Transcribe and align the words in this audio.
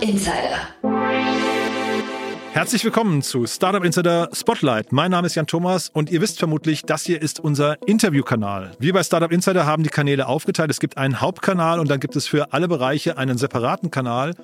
Insider. 0.00 0.58
Herzlich 2.52 2.84
willkommen 2.84 3.22
zu 3.22 3.46
Startup 3.46 3.84
Insider 3.84 4.28
Spotlight. 4.32 4.92
Mein 4.92 5.10
Name 5.10 5.26
ist 5.26 5.34
Jan 5.34 5.46
Thomas 5.46 5.88
und 5.88 6.10
ihr 6.10 6.20
wisst 6.20 6.38
vermutlich, 6.38 6.82
das 6.82 7.04
hier 7.04 7.20
ist 7.20 7.40
unser 7.40 7.76
Interviewkanal. 7.86 8.72
Wir 8.78 8.92
bei 8.92 9.02
Startup 9.02 9.30
Insider 9.30 9.66
haben 9.66 9.82
die 9.82 9.88
Kanäle 9.88 10.26
aufgeteilt. 10.26 10.70
Es 10.70 10.80
gibt 10.80 10.96
einen 10.96 11.20
Hauptkanal 11.20 11.80
und 11.80 11.90
dann 11.90 12.00
gibt 12.00 12.16
es 12.16 12.26
für 12.26 12.52
alle 12.52 12.68
Bereiche 12.68 13.18
einen 13.18 13.38
separaten 13.38 13.90
Kanal 13.90 14.34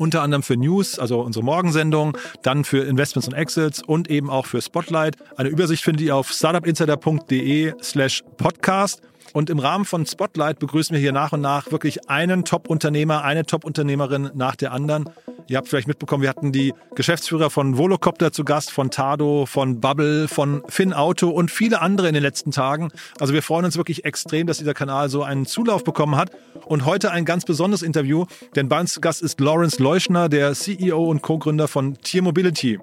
unter 0.00 0.22
anderem 0.22 0.42
für 0.42 0.56
News, 0.56 0.98
also 0.98 1.20
unsere 1.20 1.44
Morgensendung, 1.44 2.16
dann 2.42 2.64
für 2.64 2.84
Investments 2.84 3.28
und 3.28 3.34
Exits 3.34 3.82
und 3.82 4.08
eben 4.08 4.30
auch 4.30 4.46
für 4.46 4.62
Spotlight. 4.62 5.16
Eine 5.36 5.50
Übersicht 5.50 5.84
findet 5.84 6.06
ihr 6.06 6.16
auf 6.16 6.30
startupinsider.de 6.30 7.74
slash 7.82 8.24
podcast. 8.38 9.02
Und 9.32 9.50
im 9.50 9.58
Rahmen 9.58 9.84
von 9.84 10.06
Spotlight 10.06 10.58
begrüßen 10.58 10.94
wir 10.94 11.00
hier 11.00 11.12
nach 11.12 11.32
und 11.32 11.40
nach 11.40 11.70
wirklich 11.70 12.08
einen 12.10 12.44
Top-Unternehmer, 12.44 13.22
eine 13.22 13.44
Top-Unternehmerin 13.44 14.30
nach 14.34 14.56
der 14.56 14.72
anderen. 14.72 15.08
Ihr 15.46 15.56
habt 15.56 15.68
vielleicht 15.68 15.88
mitbekommen, 15.88 16.22
wir 16.22 16.28
hatten 16.28 16.52
die 16.52 16.74
Geschäftsführer 16.94 17.50
von 17.50 17.76
Volocopter 17.76 18.32
zu 18.32 18.44
Gast, 18.44 18.70
von 18.70 18.90
Tado, 18.90 19.46
von 19.46 19.80
Bubble, 19.80 20.28
von 20.28 20.62
Finn 20.68 20.92
Auto 20.92 21.28
und 21.28 21.50
viele 21.50 21.80
andere 21.80 22.08
in 22.08 22.14
den 22.14 22.22
letzten 22.22 22.50
Tagen. 22.50 22.90
Also 23.18 23.34
wir 23.34 23.42
freuen 23.42 23.64
uns 23.64 23.76
wirklich 23.76 24.04
extrem, 24.04 24.46
dass 24.46 24.58
dieser 24.58 24.74
Kanal 24.74 25.08
so 25.08 25.22
einen 25.22 25.46
Zulauf 25.46 25.82
bekommen 25.82 26.16
hat. 26.16 26.30
Und 26.66 26.84
heute 26.84 27.10
ein 27.10 27.24
ganz 27.24 27.44
besonderes 27.44 27.82
Interview, 27.82 28.26
denn 28.54 28.68
bei 28.68 28.80
uns 28.80 29.00
Gast 29.00 29.22
ist 29.22 29.40
Lawrence 29.40 29.82
Leuschner, 29.82 30.28
der 30.28 30.54
CEO 30.54 31.04
und 31.04 31.22
Co-Gründer 31.22 31.66
von 31.66 31.94
Tier 31.94 32.22
Mobility. 32.22 32.78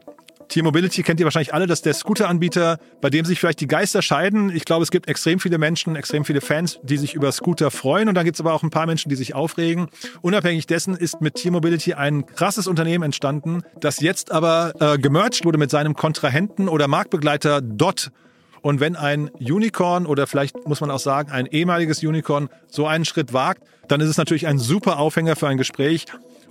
T-Mobility 0.50 1.04
kennt 1.04 1.20
ihr 1.20 1.26
wahrscheinlich 1.26 1.54
alle, 1.54 1.68
das 1.68 1.80
ist 1.80 1.86
der 1.86 1.94
Scooteranbieter, 1.94 2.80
bei 3.02 3.10
dem 3.10 3.26
sich 3.26 3.40
vielleicht 3.40 3.60
die 3.60 3.68
Geister 3.68 4.02
scheiden. 4.02 4.50
Ich 4.56 4.66
glaube, 4.66 4.84
es 4.84 4.92
gibt 4.92 5.08
extrem 5.08 5.40
viele 5.40 5.58
Menschen, 5.58 5.96
extrem 5.96 6.26
viele 6.26 6.42
Fans, 6.42 6.80
die 6.84 6.98
sich 6.98 7.14
über 7.14 7.32
Scooter 7.32 7.72
freuen. 7.72 8.08
Und 8.08 8.16
dann 8.16 8.26
gibt 8.26 8.36
es 8.36 8.42
aber 8.42 8.54
auch 8.54 8.64
ein 8.64 8.70
paar 8.70 8.86
Menschen, 8.86 9.10
die 9.10 9.16
sich 9.16 9.36
aufregen. 9.36 9.88
Unabhängig 10.22 10.68
dessen 10.68 10.96
ist 10.96 11.22
mit 11.22 11.36
T-Mobility 11.36 11.94
ein 11.94 12.26
krasses 12.26 12.68
Unternehmen 12.68 13.04
entstanden, 13.04 13.64
das 13.80 14.00
jetzt 14.00 14.32
aber 14.32 14.74
äh, 14.80 14.98
gemerged 14.98 15.46
wurde 15.46 15.58
mit 15.58 15.70
seinem 15.70 15.96
Kontrahenten 15.96 16.70
oder 16.70 16.88
Marktbegleiter 16.88 17.62
Dot. 17.62 18.12
Und 18.62 18.80
wenn 18.80 18.96
ein 18.96 19.30
Unicorn 19.40 20.06
oder 20.06 20.28
vielleicht 20.28 20.68
muss 20.68 20.82
man 20.82 20.92
auch 20.92 21.00
sagen, 21.00 21.32
ein 21.32 21.46
ehemaliges 21.46 22.04
Unicorn 22.04 22.50
so 22.68 22.88
einen 22.88 23.06
Schritt 23.06 23.34
wagt, 23.34 23.64
dann 23.88 24.02
ist 24.02 24.10
es 24.10 24.18
natürlich 24.18 24.48
ein 24.48 24.60
super 24.60 25.00
Aufhänger 25.00 25.36
für 25.36 25.48
ein 25.48 25.58
Gespräch. 25.58 26.06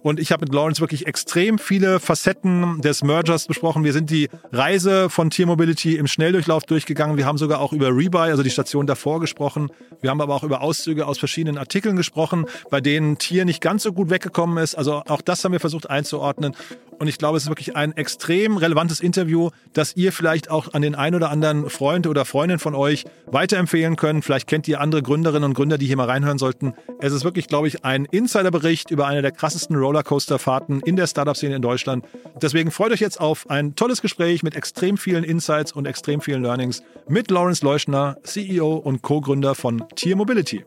Und 0.07 0.21
ich 0.21 0.31
habe 0.31 0.45
mit 0.45 0.55
Lawrence 0.55 0.81
wirklich 0.81 1.09
extrem 1.09 1.59
viele 1.59 1.99
Facetten 1.99 2.81
des 2.81 3.03
Mergers 3.03 3.49
besprochen. 3.49 3.83
Wir 3.83 3.93
sind 3.93 4.09
die 4.09 4.29
Reise 4.53 5.11
von 5.11 5.31
Tier 5.31 5.47
Mobility 5.47 5.97
im 5.97 6.07
Schnelldurchlauf 6.07 6.63
durchgegangen. 6.63 7.17
Wir 7.17 7.27
haben 7.27 7.39
sogar 7.39 7.59
auch 7.59 7.73
über 7.73 7.89
Rebuy, 7.89 8.31
also 8.31 8.45
die 8.45 8.51
Station 8.51 8.87
davor, 8.87 9.19
gesprochen. 9.19 9.69
Wir 10.01 10.11
haben 10.11 10.21
aber 10.21 10.37
auch 10.37 10.45
über 10.45 10.61
Auszüge 10.61 11.09
aus 11.09 11.19
verschiedenen 11.19 11.59
Artikeln 11.59 11.97
gesprochen, 11.97 12.47
bei 12.71 12.81
denen 12.81 13.19
Tier 13.19 13.45
nicht 13.45 13.61
ganz 13.61 13.83
so 13.83 13.93
gut 13.93 14.09
weggekommen 14.09 14.59
ist. 14.59 14.77
Also 14.77 15.03
auch 15.09 15.23
das 15.23 15.43
haben 15.43 15.51
wir 15.51 15.59
versucht 15.59 15.91
einzuordnen. 15.91 16.55
Und 16.98 17.08
ich 17.08 17.19
glaube, 17.19 17.36
es 17.36 17.44
ist 17.44 17.48
wirklich 17.48 17.77
ein 17.77 17.92
extrem 17.97 18.56
relevantes 18.56 19.00
Interview, 19.00 19.50
das 19.72 19.97
ihr 19.97 20.12
vielleicht 20.12 20.50
auch 20.50 20.72
an 20.72 20.83
den 20.83 20.94
ein 20.94 21.14
oder 21.14 21.30
anderen 21.30 21.69
Freund 21.69 22.06
oder 22.06 22.25
Freundin 22.25 22.58
von 22.58 22.75
euch 22.75 23.05
weiterempfehlen 23.27 23.97
könnt. 23.97 24.25
Vielleicht 24.25 24.47
kennt 24.47 24.66
ihr 24.69 24.80
andere 24.80 25.02
Gründerinnen 25.02 25.44
und 25.44 25.55
Gründer, 25.55 25.78
die 25.78 25.86
hier 25.86 25.97
mal 25.97 26.08
reinhören 26.08 26.39
sollten. 26.39 26.74
Es 26.98 27.12
ist 27.12 27.24
wirklich, 27.24 27.48
glaube 27.48 27.69
ich, 27.69 27.84
ein 27.84 28.06
Insiderbericht 28.06 28.91
über 28.91 29.06
eine 29.06 29.22
der 29.22 29.33
krassesten 29.33 29.77
Rollercoaster-Fahrten 29.77 30.80
in 30.80 30.97
der 30.97 31.06
Startup-Szene 31.06 31.56
in 31.56 31.62
Deutschland. 31.62 32.05
Deswegen 32.41 32.70
freut 32.70 32.92
euch 32.92 33.00
jetzt 33.00 33.20
auf 33.20 33.50
ein 33.50 33.74
tolles 33.74 34.00
Gespräch 34.00 34.42
mit 34.42 34.55
extrem 34.55 34.97
vielen 34.97 35.24
Insights 35.24 35.72
und 35.72 35.86
extrem 35.86 36.20
vielen 36.20 36.42
Learnings 36.42 36.83
mit 37.08 37.30
Lawrence 37.30 37.64
Leuschner, 37.64 38.17
CEO 38.22 38.74
und 38.77 39.02
Co-Gründer 39.02 39.55
von 39.55 39.84
Tier 39.94 40.17
Mobility. 40.17 40.64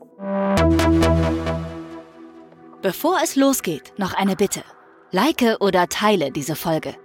Bevor 2.81 3.17
es 3.23 3.35
losgeht, 3.35 3.93
noch 3.97 4.13
eine 4.13 4.35
Bitte. 4.35 4.63
Like 5.11 5.57
oder 5.59 5.87
teile 5.87 6.31
diese 6.31 6.55
Folge. 6.55 6.95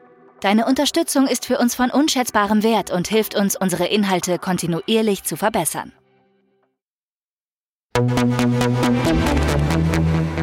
Deine 0.41 0.67
Unterstützung 0.67 1.27
ist 1.27 1.47
für 1.47 1.57
uns 1.57 1.75
von 1.75 1.91
unschätzbarem 1.91 2.63
Wert 2.63 2.91
und 2.91 3.09
hilft 3.09 3.35
uns, 3.35 3.57
unsere 3.57 3.87
Inhalte 3.87 4.39
kontinuierlich 4.39 5.23
zu 5.23 5.37
verbessern. 5.37 5.91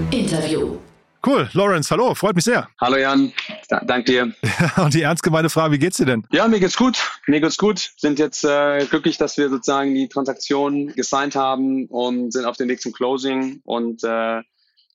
Interview. 0.10 0.78
Cool, 1.24 1.48
Lawrence, 1.54 1.92
hallo, 1.92 2.16
freut 2.16 2.36
mich 2.36 2.46
sehr. 2.46 2.68
Hallo 2.80 2.98
Jan, 2.98 3.32
da, 3.70 3.80
danke 3.82 4.12
dir. 4.12 4.34
und 4.78 4.96
die 4.96 5.04
ernst 5.04 5.22
gemeinte 5.22 5.52
Frage, 5.52 5.76
wie 5.76 5.78
geht's 5.78 5.98
dir 5.98 6.08
denn? 6.08 6.26
Ja, 6.32 6.48
mir 6.48 6.60
geht's 6.60 6.78
gut. 6.78 6.98
Mir 7.28 7.42
geht's 7.42 7.60
gut. 7.60 7.92
Sind 7.98 8.18
jetzt 8.18 8.44
äh, 8.44 8.88
glücklich, 8.88 9.20
dass 9.20 9.38
wir 9.38 9.52
sozusagen 9.52 9.94
die 9.94 10.10
Transaktion 10.10 10.88
gesigned 10.96 11.36
haben 11.36 11.86
und 11.86 12.34
sind 12.34 12.46
auf 12.46 12.58
dem 12.58 12.70
Weg 12.70 12.82
zum 12.82 12.92
Closing 12.92 13.62
und 13.66 14.04
äh, 14.04 14.42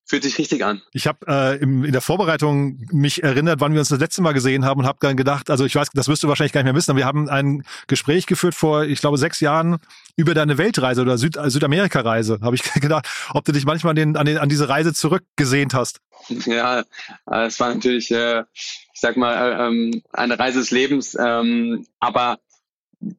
Fühlt 0.09 0.22
sich 0.22 0.39
richtig 0.39 0.65
an. 0.65 0.83
Ich 0.93 1.09
habe 1.09 1.27
äh, 1.27 1.61
in 1.61 1.91
der 1.91 2.00
Vorbereitung 2.00 2.78
mich 2.93 3.25
erinnert, 3.25 3.59
wann 3.59 3.72
wir 3.72 3.81
uns 3.81 3.89
das 3.89 3.99
letzte 3.99 4.22
Mal 4.22 4.34
gesehen 4.34 4.65
haben 4.65 4.78
und 4.78 4.87
habe 4.87 4.99
dann 5.00 5.17
gedacht, 5.17 5.50
also 5.50 5.65
ich 5.65 5.75
weiß, 5.75 5.89
das 5.94 6.06
wirst 6.06 6.22
du 6.22 6.28
wahrscheinlich 6.28 6.53
gar 6.53 6.61
nicht 6.61 6.67
mehr 6.67 6.77
wissen, 6.77 6.93
aber 6.93 6.99
wir 6.99 7.06
haben 7.06 7.28
ein 7.28 7.65
Gespräch 7.89 8.27
geführt 8.27 8.55
vor, 8.55 8.84
ich 8.84 9.00
glaube, 9.00 9.19
sechs 9.19 9.41
Jahren 9.41 9.78
über 10.15 10.33
deine 10.33 10.59
Weltreise 10.59 11.03
oder 11.03 11.19
Süd 11.19 11.37
Südamerika-Reise. 11.44 12.39
Habe 12.41 12.55
ich 12.55 12.62
gedacht, 12.81 13.09
ob 13.34 13.44
du 13.44 13.50
dich 13.50 13.65
manchmal 13.65 13.91
an, 13.91 13.97
den, 13.97 14.17
an, 14.17 14.27
den, 14.27 14.39
an 14.39 14.49
diese 14.49 14.69
Reise 14.69 14.94
zurückgesehnt 14.94 15.75
hast. 15.75 16.00
Ja, 16.28 16.84
äh, 17.28 17.47
es 17.47 17.59
war 17.59 17.75
natürlich, 17.75 18.12
äh, 18.12 18.44
ich 18.53 19.00
sag 19.00 19.17
mal, 19.17 19.34
äh, 19.34 19.67
ähm, 19.67 20.03
eine 20.12 20.38
Reise 20.38 20.61
des 20.61 20.71
Lebens, 20.71 21.17
ähm, 21.19 21.84
aber 21.99 22.38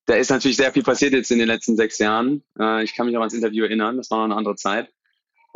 da 0.06 0.16
ist 0.16 0.32
natürlich 0.32 0.58
sehr 0.58 0.72
viel 0.72 0.84
passiert 0.84 1.12
jetzt 1.12 1.32
in 1.32 1.40
den 1.40 1.48
letzten 1.48 1.76
sechs 1.76 1.98
Jahren. 1.98 2.44
Äh, 2.58 2.86
ich 2.86 2.96
kann 2.96 3.08
mich 3.08 3.18
auch 3.18 3.22
ans 3.22 3.34
Interview 3.34 3.66
erinnern, 3.66 3.98
das 3.98 4.10
war 4.10 4.20
noch 4.20 4.26
eine 4.26 4.36
andere 4.36 4.56
Zeit. 4.56 4.90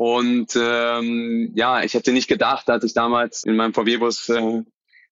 Und 0.01 0.57
ähm, 0.59 1.51
ja, 1.53 1.84
ich 1.84 1.94
hätte 1.94 2.12
nicht 2.12 2.28
gedacht, 2.28 2.72
als 2.72 2.84
ich 2.84 2.94
damals 2.94 3.44
in 3.44 3.56
meinem 3.56 3.75
VW-Bus 3.75 4.29
äh, 4.29 4.63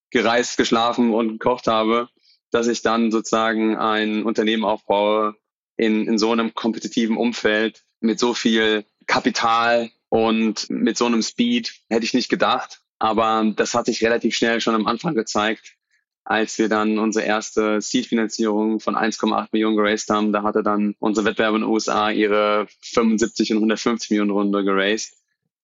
gereist, 0.09 0.57
geschlafen 0.57 1.13
und 1.13 1.33
gekocht 1.33 1.67
habe, 1.67 2.09
dass 2.50 2.66
ich 2.66 2.81
dann 2.81 3.11
sozusagen 3.11 3.77
ein 3.77 4.23
Unternehmen 4.23 4.63
aufbaue 4.63 5.35
in, 5.77 6.07
in 6.07 6.17
so 6.17 6.31
einem 6.31 6.55
kompetitiven 6.55 7.17
Umfeld 7.17 7.83
mit 8.00 8.19
so 8.19 8.33
viel 8.33 8.83
Kapital 9.05 9.91
und 10.09 10.67
mit 10.72 10.97
so 10.97 11.06
einem 11.06 11.21
Speed. 11.21 11.71
Hätte 11.88 12.06
ich 12.06 12.16
nicht 12.16 12.29
gedacht. 12.29 12.81
Aber 12.97 13.45
das 13.56 13.75
hat 13.75 13.85
sich 13.85 14.03
relativ 14.03 14.35
schnell 14.35 14.59
schon 14.59 14.73
am 14.73 14.88
Anfang 14.88 15.13
gezeigt, 15.13 15.75
als 16.29 16.59
wir 16.59 16.69
dann 16.69 17.00
unsere 17.00 17.25
erste 17.25 17.81
Seed-Finanzierung 17.81 18.79
von 18.79 18.95
1,8 18.95 19.47
Millionen 19.51 19.75
geraced 19.75 20.12
haben, 20.12 20.31
da 20.31 20.44
hatte 20.44 20.62
dann 20.62 20.94
unsere 21.00 21.25
Wettbewerber 21.25 21.56
in 21.56 21.63
den 21.63 21.72
USA 21.72 22.12
ihre 22.12 22.67
75 22.81 23.51
und 23.51 23.57
150 23.57 24.12
Millionen 24.12 24.29
Runde 24.29 24.63
geraced. 24.63 25.16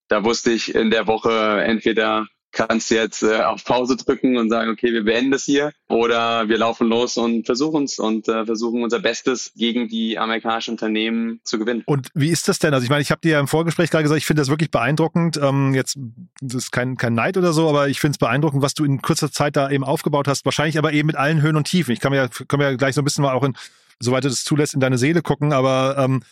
Da 0.08 0.24
wusste 0.24 0.52
ich 0.52 0.74
in 0.74 0.90
der 0.90 1.06
Woche 1.06 1.62
entweder 1.64 2.26
kannst 2.56 2.90
jetzt 2.90 3.22
äh, 3.22 3.42
auf 3.42 3.64
Pause 3.64 3.98
drücken 3.98 4.38
und 4.38 4.50
sagen, 4.50 4.72
okay, 4.72 4.94
wir 4.94 5.04
beenden 5.04 5.32
das 5.32 5.44
hier 5.44 5.72
oder 5.88 6.48
wir 6.48 6.58
laufen 6.58 6.88
los 6.88 7.18
und 7.18 7.46
versuchen 7.46 7.84
es 7.84 8.00
und 8.00 8.28
äh, 8.28 8.46
versuchen 8.46 8.82
unser 8.82 9.00
Bestes 9.00 9.52
gegen 9.56 9.88
die 9.88 10.18
amerikanischen 10.18 10.72
Unternehmen 10.72 11.42
zu 11.44 11.60
gewinnen. 11.60 11.84
Und 11.86 12.10
wie 12.14 12.30
ist 12.30 12.48
das 12.48 12.58
denn? 12.58 12.74
Also 12.74 12.86
ich 12.86 12.90
meine, 12.90 13.02
ich 13.02 13.12
habe 13.12 13.22
dir 13.22 13.34
ja 13.34 13.40
im 13.40 13.48
Vorgespräch 13.48 13.92
gerade 13.92 14.04
gesagt, 14.04 14.18
ich 14.18 14.26
finde 14.26 14.42
das 14.42 14.50
wirklich 14.50 14.72
beeindruckend. 14.72 15.38
Ähm, 15.38 15.76
jetzt 15.76 16.00
das 16.42 16.56
ist 16.56 16.72
kein, 16.72 16.98
kein 16.98 17.14
Neid 17.14 17.38
oder 17.38 17.54
so, 17.54 17.70
aber 17.70 17.90
ich 17.90 18.00
finde 18.00 18.14
es 18.14 18.18
beeindruckend, 18.18 18.62
was 18.62 18.74
du 18.74 18.86
in 18.86 19.02
kurzer 19.02 19.32
Zeit 19.32 19.56
da 19.56 19.70
eben 19.70 19.84
aufgebaut 19.84 20.28
hast. 20.28 20.46
Wahrscheinlich 20.46 20.78
aber 20.78 20.94
eben 20.94 21.08
mit 21.08 21.18
allen 21.18 21.42
Höhen 21.42 21.58
und 21.58 21.68
Tiefen. 21.68 21.92
Ich 21.92 22.00
kann 22.00 22.12
mir 22.12 22.18
ja, 22.18 22.28
können 22.30 22.62
wir 22.62 22.72
ja 22.72 22.78
gleich 22.78 22.96
so 22.96 23.02
ein 23.02 23.06
bisschen 23.06 23.24
mal 23.24 23.34
auch 23.34 23.44
in 23.44 23.56
soweit 24.00 24.24
du 24.24 24.30
das 24.30 24.44
zulässt, 24.44 24.74
in 24.74 24.80
deine 24.80 24.98
Seele 24.98 25.22
gucken. 25.22 25.54
Aber 25.54 25.96
ähm, 25.98 26.24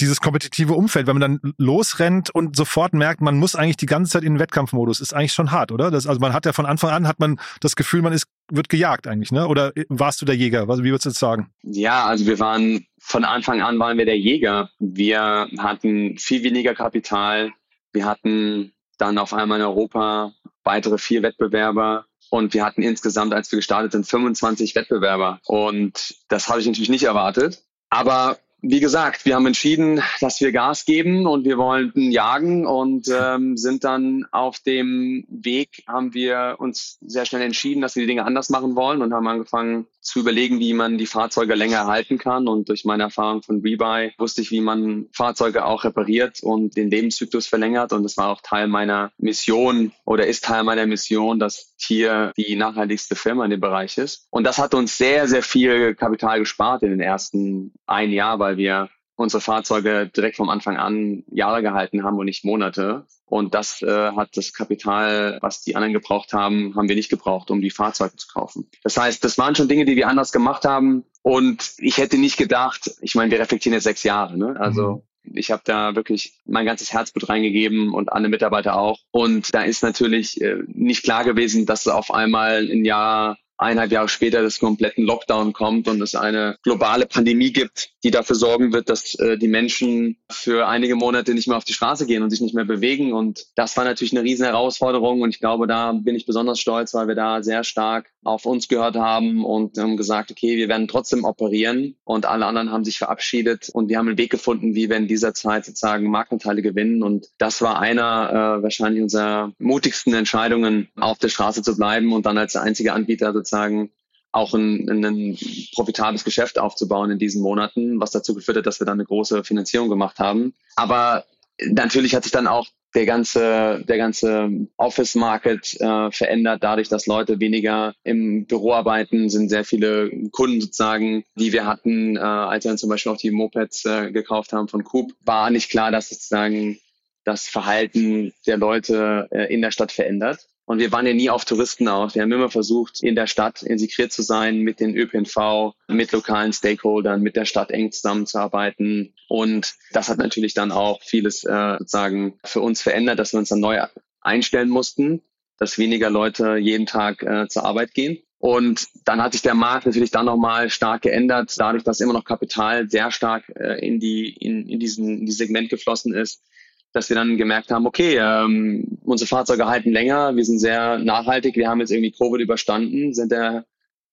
dieses 0.00 0.20
kompetitive 0.20 0.74
Umfeld, 0.74 1.06
wenn 1.06 1.18
man 1.18 1.40
dann 1.40 1.54
losrennt 1.58 2.30
und 2.30 2.56
sofort 2.56 2.94
merkt, 2.94 3.20
man 3.20 3.38
muss 3.38 3.54
eigentlich 3.54 3.76
die 3.76 3.86
ganze 3.86 4.12
Zeit 4.12 4.24
in 4.24 4.34
den 4.34 4.40
Wettkampfmodus, 4.40 5.00
ist 5.00 5.14
eigentlich 5.14 5.32
schon 5.32 5.50
hart, 5.50 5.72
oder? 5.72 5.90
Das, 5.90 6.06
also 6.06 6.20
man 6.20 6.32
hat 6.32 6.46
ja 6.46 6.52
von 6.52 6.66
Anfang 6.66 6.90
an 6.90 7.06
hat 7.06 7.20
man 7.20 7.38
das 7.60 7.76
Gefühl, 7.76 8.02
man 8.02 8.12
ist 8.12 8.26
wird 8.50 8.68
gejagt 8.68 9.06
eigentlich, 9.06 9.32
ne? 9.32 9.46
Oder 9.46 9.72
warst 9.88 10.20
du 10.20 10.26
der 10.26 10.36
Jäger? 10.36 10.66
Wie 10.68 10.84
würdest 10.84 11.04
du 11.04 11.10
jetzt 11.10 11.18
sagen? 11.18 11.50
Ja, 11.62 12.04
also 12.06 12.26
wir 12.26 12.38
waren 12.38 12.84
von 12.98 13.24
Anfang 13.24 13.62
an 13.62 13.78
waren 13.78 13.96
wir 13.96 14.04
der 14.04 14.18
Jäger. 14.18 14.70
Wir 14.78 15.48
hatten 15.58 16.18
viel 16.18 16.42
weniger 16.42 16.74
Kapital. 16.74 17.52
Wir 17.92 18.04
hatten 18.04 18.72
dann 18.98 19.18
auf 19.18 19.32
einmal 19.32 19.60
in 19.60 19.66
Europa 19.66 20.32
weitere 20.64 20.98
vier 20.98 21.22
Wettbewerber. 21.22 22.06
Und 22.28 22.54
wir 22.54 22.64
hatten 22.64 22.82
insgesamt, 22.82 23.34
als 23.34 23.50
wir 23.50 23.56
gestartet 23.56 23.92
sind, 23.92 24.06
25 24.06 24.76
Wettbewerber. 24.76 25.40
Und 25.46 26.14
das 26.28 26.48
habe 26.48 26.60
ich 26.60 26.66
natürlich 26.66 26.90
nicht 26.90 27.04
erwartet. 27.04 27.64
Aber 27.88 28.38
wie 28.62 28.80
gesagt, 28.80 29.24
wir 29.24 29.34
haben 29.34 29.46
entschieden, 29.46 30.02
dass 30.20 30.40
wir 30.40 30.52
Gas 30.52 30.84
geben 30.84 31.26
und 31.26 31.44
wir 31.44 31.56
wollten 31.56 32.10
jagen 32.10 32.66
und 32.66 33.08
ähm, 33.08 33.56
sind 33.56 33.84
dann 33.84 34.26
auf 34.32 34.58
dem 34.60 35.24
Weg, 35.28 35.84
haben 35.86 36.12
wir 36.14 36.56
uns 36.58 36.98
sehr 37.00 37.24
schnell 37.24 37.42
entschieden, 37.42 37.80
dass 37.80 37.96
wir 37.96 38.02
die 38.02 38.08
Dinge 38.08 38.24
anders 38.24 38.50
machen 38.50 38.76
wollen 38.76 39.02
und 39.02 39.12
haben 39.14 39.28
angefangen 39.28 39.86
zu 40.10 40.18
überlegen, 40.18 40.58
wie 40.58 40.74
man 40.74 40.98
die 40.98 41.06
Fahrzeuge 41.06 41.54
länger 41.54 41.78
erhalten 41.78 42.18
kann. 42.18 42.48
Und 42.48 42.68
durch 42.68 42.84
meine 42.84 43.04
Erfahrung 43.04 43.42
von 43.42 43.60
Rebuy 43.60 44.12
wusste 44.18 44.42
ich, 44.42 44.50
wie 44.50 44.60
man 44.60 45.06
Fahrzeuge 45.12 45.64
auch 45.64 45.84
repariert 45.84 46.42
und 46.42 46.76
den 46.76 46.90
Lebenszyklus 46.90 47.46
verlängert. 47.46 47.92
Und 47.92 48.02
das 48.02 48.16
war 48.16 48.28
auch 48.28 48.40
Teil 48.42 48.66
meiner 48.66 49.12
Mission 49.18 49.92
oder 50.04 50.26
ist 50.26 50.44
Teil 50.44 50.64
meiner 50.64 50.86
Mission, 50.86 51.38
dass 51.38 51.74
hier 51.78 52.32
die 52.36 52.56
nachhaltigste 52.56 53.14
Firma 53.14 53.44
in 53.44 53.52
dem 53.52 53.60
Bereich 53.60 53.98
ist. 53.98 54.26
Und 54.30 54.44
das 54.44 54.58
hat 54.58 54.74
uns 54.74 54.98
sehr, 54.98 55.28
sehr 55.28 55.42
viel 55.42 55.94
Kapital 55.94 56.40
gespart 56.40 56.82
in 56.82 56.90
den 56.90 57.00
ersten 57.00 57.72
ein 57.86 58.10
Jahr, 58.10 58.38
weil 58.38 58.56
wir 58.56 58.88
unsere 59.20 59.40
Fahrzeuge 59.40 60.08
direkt 60.08 60.36
vom 60.36 60.48
Anfang 60.48 60.76
an 60.76 61.24
Jahre 61.30 61.62
gehalten 61.62 62.02
haben 62.02 62.18
und 62.18 62.24
nicht 62.24 62.44
Monate. 62.44 63.06
Und 63.26 63.54
das 63.54 63.82
äh, 63.82 64.12
hat 64.12 64.36
das 64.36 64.52
Kapital, 64.52 65.38
was 65.40 65.62
die 65.62 65.76
anderen 65.76 65.92
gebraucht 65.92 66.32
haben, 66.32 66.74
haben 66.74 66.88
wir 66.88 66.96
nicht 66.96 67.10
gebraucht, 67.10 67.50
um 67.50 67.60
die 67.60 67.70
Fahrzeuge 67.70 68.16
zu 68.16 68.26
kaufen. 68.28 68.68
Das 68.82 68.96
heißt, 68.96 69.22
das 69.22 69.38
waren 69.38 69.54
schon 69.54 69.68
Dinge, 69.68 69.84
die 69.84 69.94
wir 69.94 70.08
anders 70.08 70.32
gemacht 70.32 70.64
haben. 70.64 71.04
Und 71.22 71.74
ich 71.78 71.98
hätte 71.98 72.18
nicht 72.18 72.38
gedacht, 72.38 72.90
ich 73.02 73.14
meine, 73.14 73.30
wir 73.30 73.38
reflektieren 73.38 73.74
jetzt 73.74 73.84
sechs 73.84 74.02
Jahre, 74.02 74.38
ne? 74.38 74.56
Also 74.58 75.04
mhm. 75.22 75.36
ich 75.36 75.50
habe 75.50 75.62
da 75.64 75.94
wirklich 75.94 76.40
mein 76.46 76.66
ganzes 76.66 76.92
Herzblut 76.92 77.28
reingegeben 77.28 77.92
und 77.92 78.12
alle 78.12 78.30
Mitarbeiter 78.30 78.76
auch. 78.76 78.98
Und 79.10 79.54
da 79.54 79.62
ist 79.62 79.82
natürlich 79.82 80.40
äh, 80.40 80.56
nicht 80.66 81.04
klar 81.04 81.24
gewesen, 81.24 81.66
dass 81.66 81.86
auf 81.86 82.12
einmal 82.12 82.68
ein 82.70 82.84
Jahr 82.86 83.36
eineinhalb 83.60 83.92
Jahre 83.92 84.08
später 84.08 84.42
des 84.42 84.58
kompletten 84.58 85.04
Lockdown 85.04 85.52
kommt 85.52 85.86
und 85.86 86.00
es 86.00 86.14
eine 86.14 86.56
globale 86.62 87.06
Pandemie 87.06 87.52
gibt, 87.52 87.90
die 88.02 88.10
dafür 88.10 88.36
sorgen 88.36 88.72
wird, 88.72 88.88
dass 88.88 89.14
äh, 89.16 89.36
die 89.36 89.48
Menschen 89.48 90.16
für 90.30 90.66
einige 90.66 90.96
Monate 90.96 91.34
nicht 91.34 91.46
mehr 91.46 91.56
auf 91.56 91.64
die 91.64 91.74
Straße 91.74 92.06
gehen 92.06 92.22
und 92.22 92.30
sich 92.30 92.40
nicht 92.40 92.54
mehr 92.54 92.64
bewegen. 92.64 93.12
Und 93.12 93.46
das 93.56 93.76
war 93.76 93.84
natürlich 93.84 94.12
eine 94.12 94.22
riesen 94.22 94.46
Herausforderung. 94.46 95.20
Und 95.20 95.30
ich 95.30 95.40
glaube, 95.40 95.66
da 95.66 95.92
bin 95.92 96.14
ich 96.14 96.26
besonders 96.26 96.58
stolz, 96.58 96.94
weil 96.94 97.08
wir 97.08 97.14
da 97.14 97.42
sehr 97.42 97.62
stark 97.64 98.10
auf 98.22 98.44
uns 98.44 98.68
gehört 98.68 98.96
haben 98.96 99.44
und 99.44 99.78
haben 99.78 99.96
gesagt, 99.96 100.30
okay, 100.30 100.56
wir 100.56 100.68
werden 100.68 100.88
trotzdem 100.88 101.24
operieren. 101.24 101.96
Und 102.04 102.26
alle 102.26 102.46
anderen 102.46 102.70
haben 102.70 102.84
sich 102.84 102.98
verabschiedet 102.98 103.70
und 103.70 103.88
wir 103.88 103.98
haben 103.98 104.08
einen 104.08 104.18
Weg 104.18 104.30
gefunden, 104.30 104.74
wie 104.74 104.90
wir 104.90 104.96
in 104.96 105.08
dieser 105.08 105.32
Zeit 105.34 105.64
sozusagen 105.64 106.10
Markenteile 106.10 106.62
gewinnen. 106.62 107.02
Und 107.02 107.28
das 107.38 107.62
war 107.62 107.80
einer 107.80 108.58
äh, 108.58 108.62
wahrscheinlich 108.62 109.02
unserer 109.02 109.52
mutigsten 109.58 110.12
Entscheidungen, 110.12 110.88
auf 110.96 111.18
der 111.18 111.28
Straße 111.28 111.62
zu 111.62 111.76
bleiben 111.76 112.12
und 112.12 112.26
dann 112.26 112.38
als 112.38 112.56
einziger 112.56 112.94
Anbieter 112.94 113.32
sozusagen 113.32 113.90
auch 114.32 114.54
ein, 114.54 114.88
ein 114.88 115.38
profitables 115.74 116.24
Geschäft 116.24 116.58
aufzubauen 116.58 117.10
in 117.10 117.18
diesen 117.18 117.42
Monaten, 117.42 118.00
was 118.00 118.12
dazu 118.12 118.34
geführt 118.34 118.58
hat, 118.58 118.66
dass 118.66 118.80
wir 118.80 118.86
dann 118.86 118.98
eine 118.98 119.06
große 119.06 119.44
Finanzierung 119.44 119.88
gemacht 119.88 120.18
haben. 120.18 120.54
Aber 120.76 121.24
natürlich 121.58 122.14
hat 122.14 122.22
sich 122.22 122.32
dann 122.32 122.46
auch 122.46 122.68
der 122.94 123.06
ganze, 123.06 123.84
der 123.86 123.98
ganze 123.98 124.66
Office-Market 124.76 125.80
äh, 125.80 126.10
verändert, 126.10 126.62
dadurch, 126.62 126.88
dass 126.88 127.06
Leute 127.06 127.38
weniger 127.38 127.94
im 128.02 128.46
Büro 128.46 128.72
arbeiten, 128.72 129.30
sind 129.30 129.48
sehr 129.48 129.64
viele 129.64 130.10
Kunden 130.30 130.60
sozusagen, 130.60 131.24
die 131.36 131.52
wir 131.52 131.66
hatten, 131.66 132.16
äh, 132.16 132.20
als 132.20 132.64
wir 132.64 132.70
dann 132.70 132.78
zum 132.78 132.90
Beispiel 132.90 133.12
auch 133.12 133.16
die 133.16 133.30
Mopeds 133.30 133.84
äh, 133.84 134.10
gekauft 134.10 134.52
haben 134.52 134.68
von 134.68 134.84
Coop, 134.84 135.12
war 135.24 135.50
nicht 135.50 135.70
klar, 135.70 135.90
dass 135.90 136.08
sozusagen 136.08 136.78
das 137.24 137.48
Verhalten 137.48 138.32
der 138.46 138.56
Leute 138.56 139.28
äh, 139.30 139.52
in 139.52 139.62
der 139.62 139.70
Stadt 139.70 139.92
verändert. 139.92 140.48
Und 140.70 140.78
wir 140.78 140.92
waren 140.92 141.04
ja 141.04 141.14
nie 141.14 141.28
auf 141.30 141.44
Touristen 141.44 141.88
aus. 141.88 142.14
Wir 142.14 142.22
haben 142.22 142.30
immer 142.30 142.48
versucht, 142.48 143.02
in 143.02 143.16
der 143.16 143.26
Stadt 143.26 143.60
integriert 143.64 144.12
zu 144.12 144.22
sein 144.22 144.60
mit 144.60 144.78
den 144.78 144.96
ÖPNV, 144.96 145.74
mit 145.88 146.12
lokalen 146.12 146.52
Stakeholdern, 146.52 147.22
mit 147.22 147.34
der 147.34 147.44
Stadt 147.44 147.72
eng 147.72 147.90
zusammenzuarbeiten. 147.90 149.12
Und 149.28 149.74
das 149.90 150.08
hat 150.08 150.18
natürlich 150.18 150.54
dann 150.54 150.70
auch 150.70 151.02
vieles 151.02 151.42
äh, 151.42 151.76
sozusagen 151.80 152.38
für 152.44 152.60
uns 152.60 152.82
verändert, 152.82 153.18
dass 153.18 153.32
wir 153.32 153.38
uns 153.38 153.48
dann 153.48 153.58
neu 153.58 153.80
einstellen 154.20 154.68
mussten, 154.68 155.22
dass 155.58 155.76
weniger 155.76 156.08
Leute 156.08 156.54
jeden 156.54 156.86
Tag 156.86 157.24
äh, 157.24 157.48
zur 157.48 157.64
Arbeit 157.64 157.92
gehen. 157.92 158.22
Und 158.38 158.86
dann 159.04 159.20
hat 159.20 159.32
sich 159.32 159.42
der 159.42 159.56
Markt 159.56 159.86
natürlich 159.86 160.12
dann 160.12 160.26
nochmal 160.26 160.70
stark 160.70 161.02
geändert, 161.02 161.52
dadurch, 161.58 161.82
dass 161.82 161.98
immer 161.98 162.12
noch 162.12 162.24
Kapital 162.24 162.88
sehr 162.88 163.10
stark 163.10 163.42
äh, 163.56 163.84
in, 163.84 163.98
die, 163.98 164.28
in, 164.28 164.68
in, 164.68 164.78
diesen, 164.78 165.18
in 165.18 165.26
dieses 165.26 165.38
Segment 165.38 165.68
geflossen 165.68 166.14
ist 166.14 166.44
dass 166.92 167.08
wir 167.08 167.16
dann 167.16 167.36
gemerkt 167.36 167.70
haben, 167.70 167.86
okay, 167.86 168.16
ähm, 168.18 168.98
unsere 169.04 169.28
Fahrzeuge 169.28 169.66
halten 169.66 169.92
länger, 169.92 170.36
wir 170.36 170.44
sind 170.44 170.58
sehr 170.58 170.98
nachhaltig, 170.98 171.56
wir 171.56 171.68
haben 171.68 171.80
jetzt 171.80 171.90
irgendwie 171.90 172.12
Covid 172.12 172.40
überstanden, 172.40 173.14
sind 173.14 173.32
da 173.32 173.64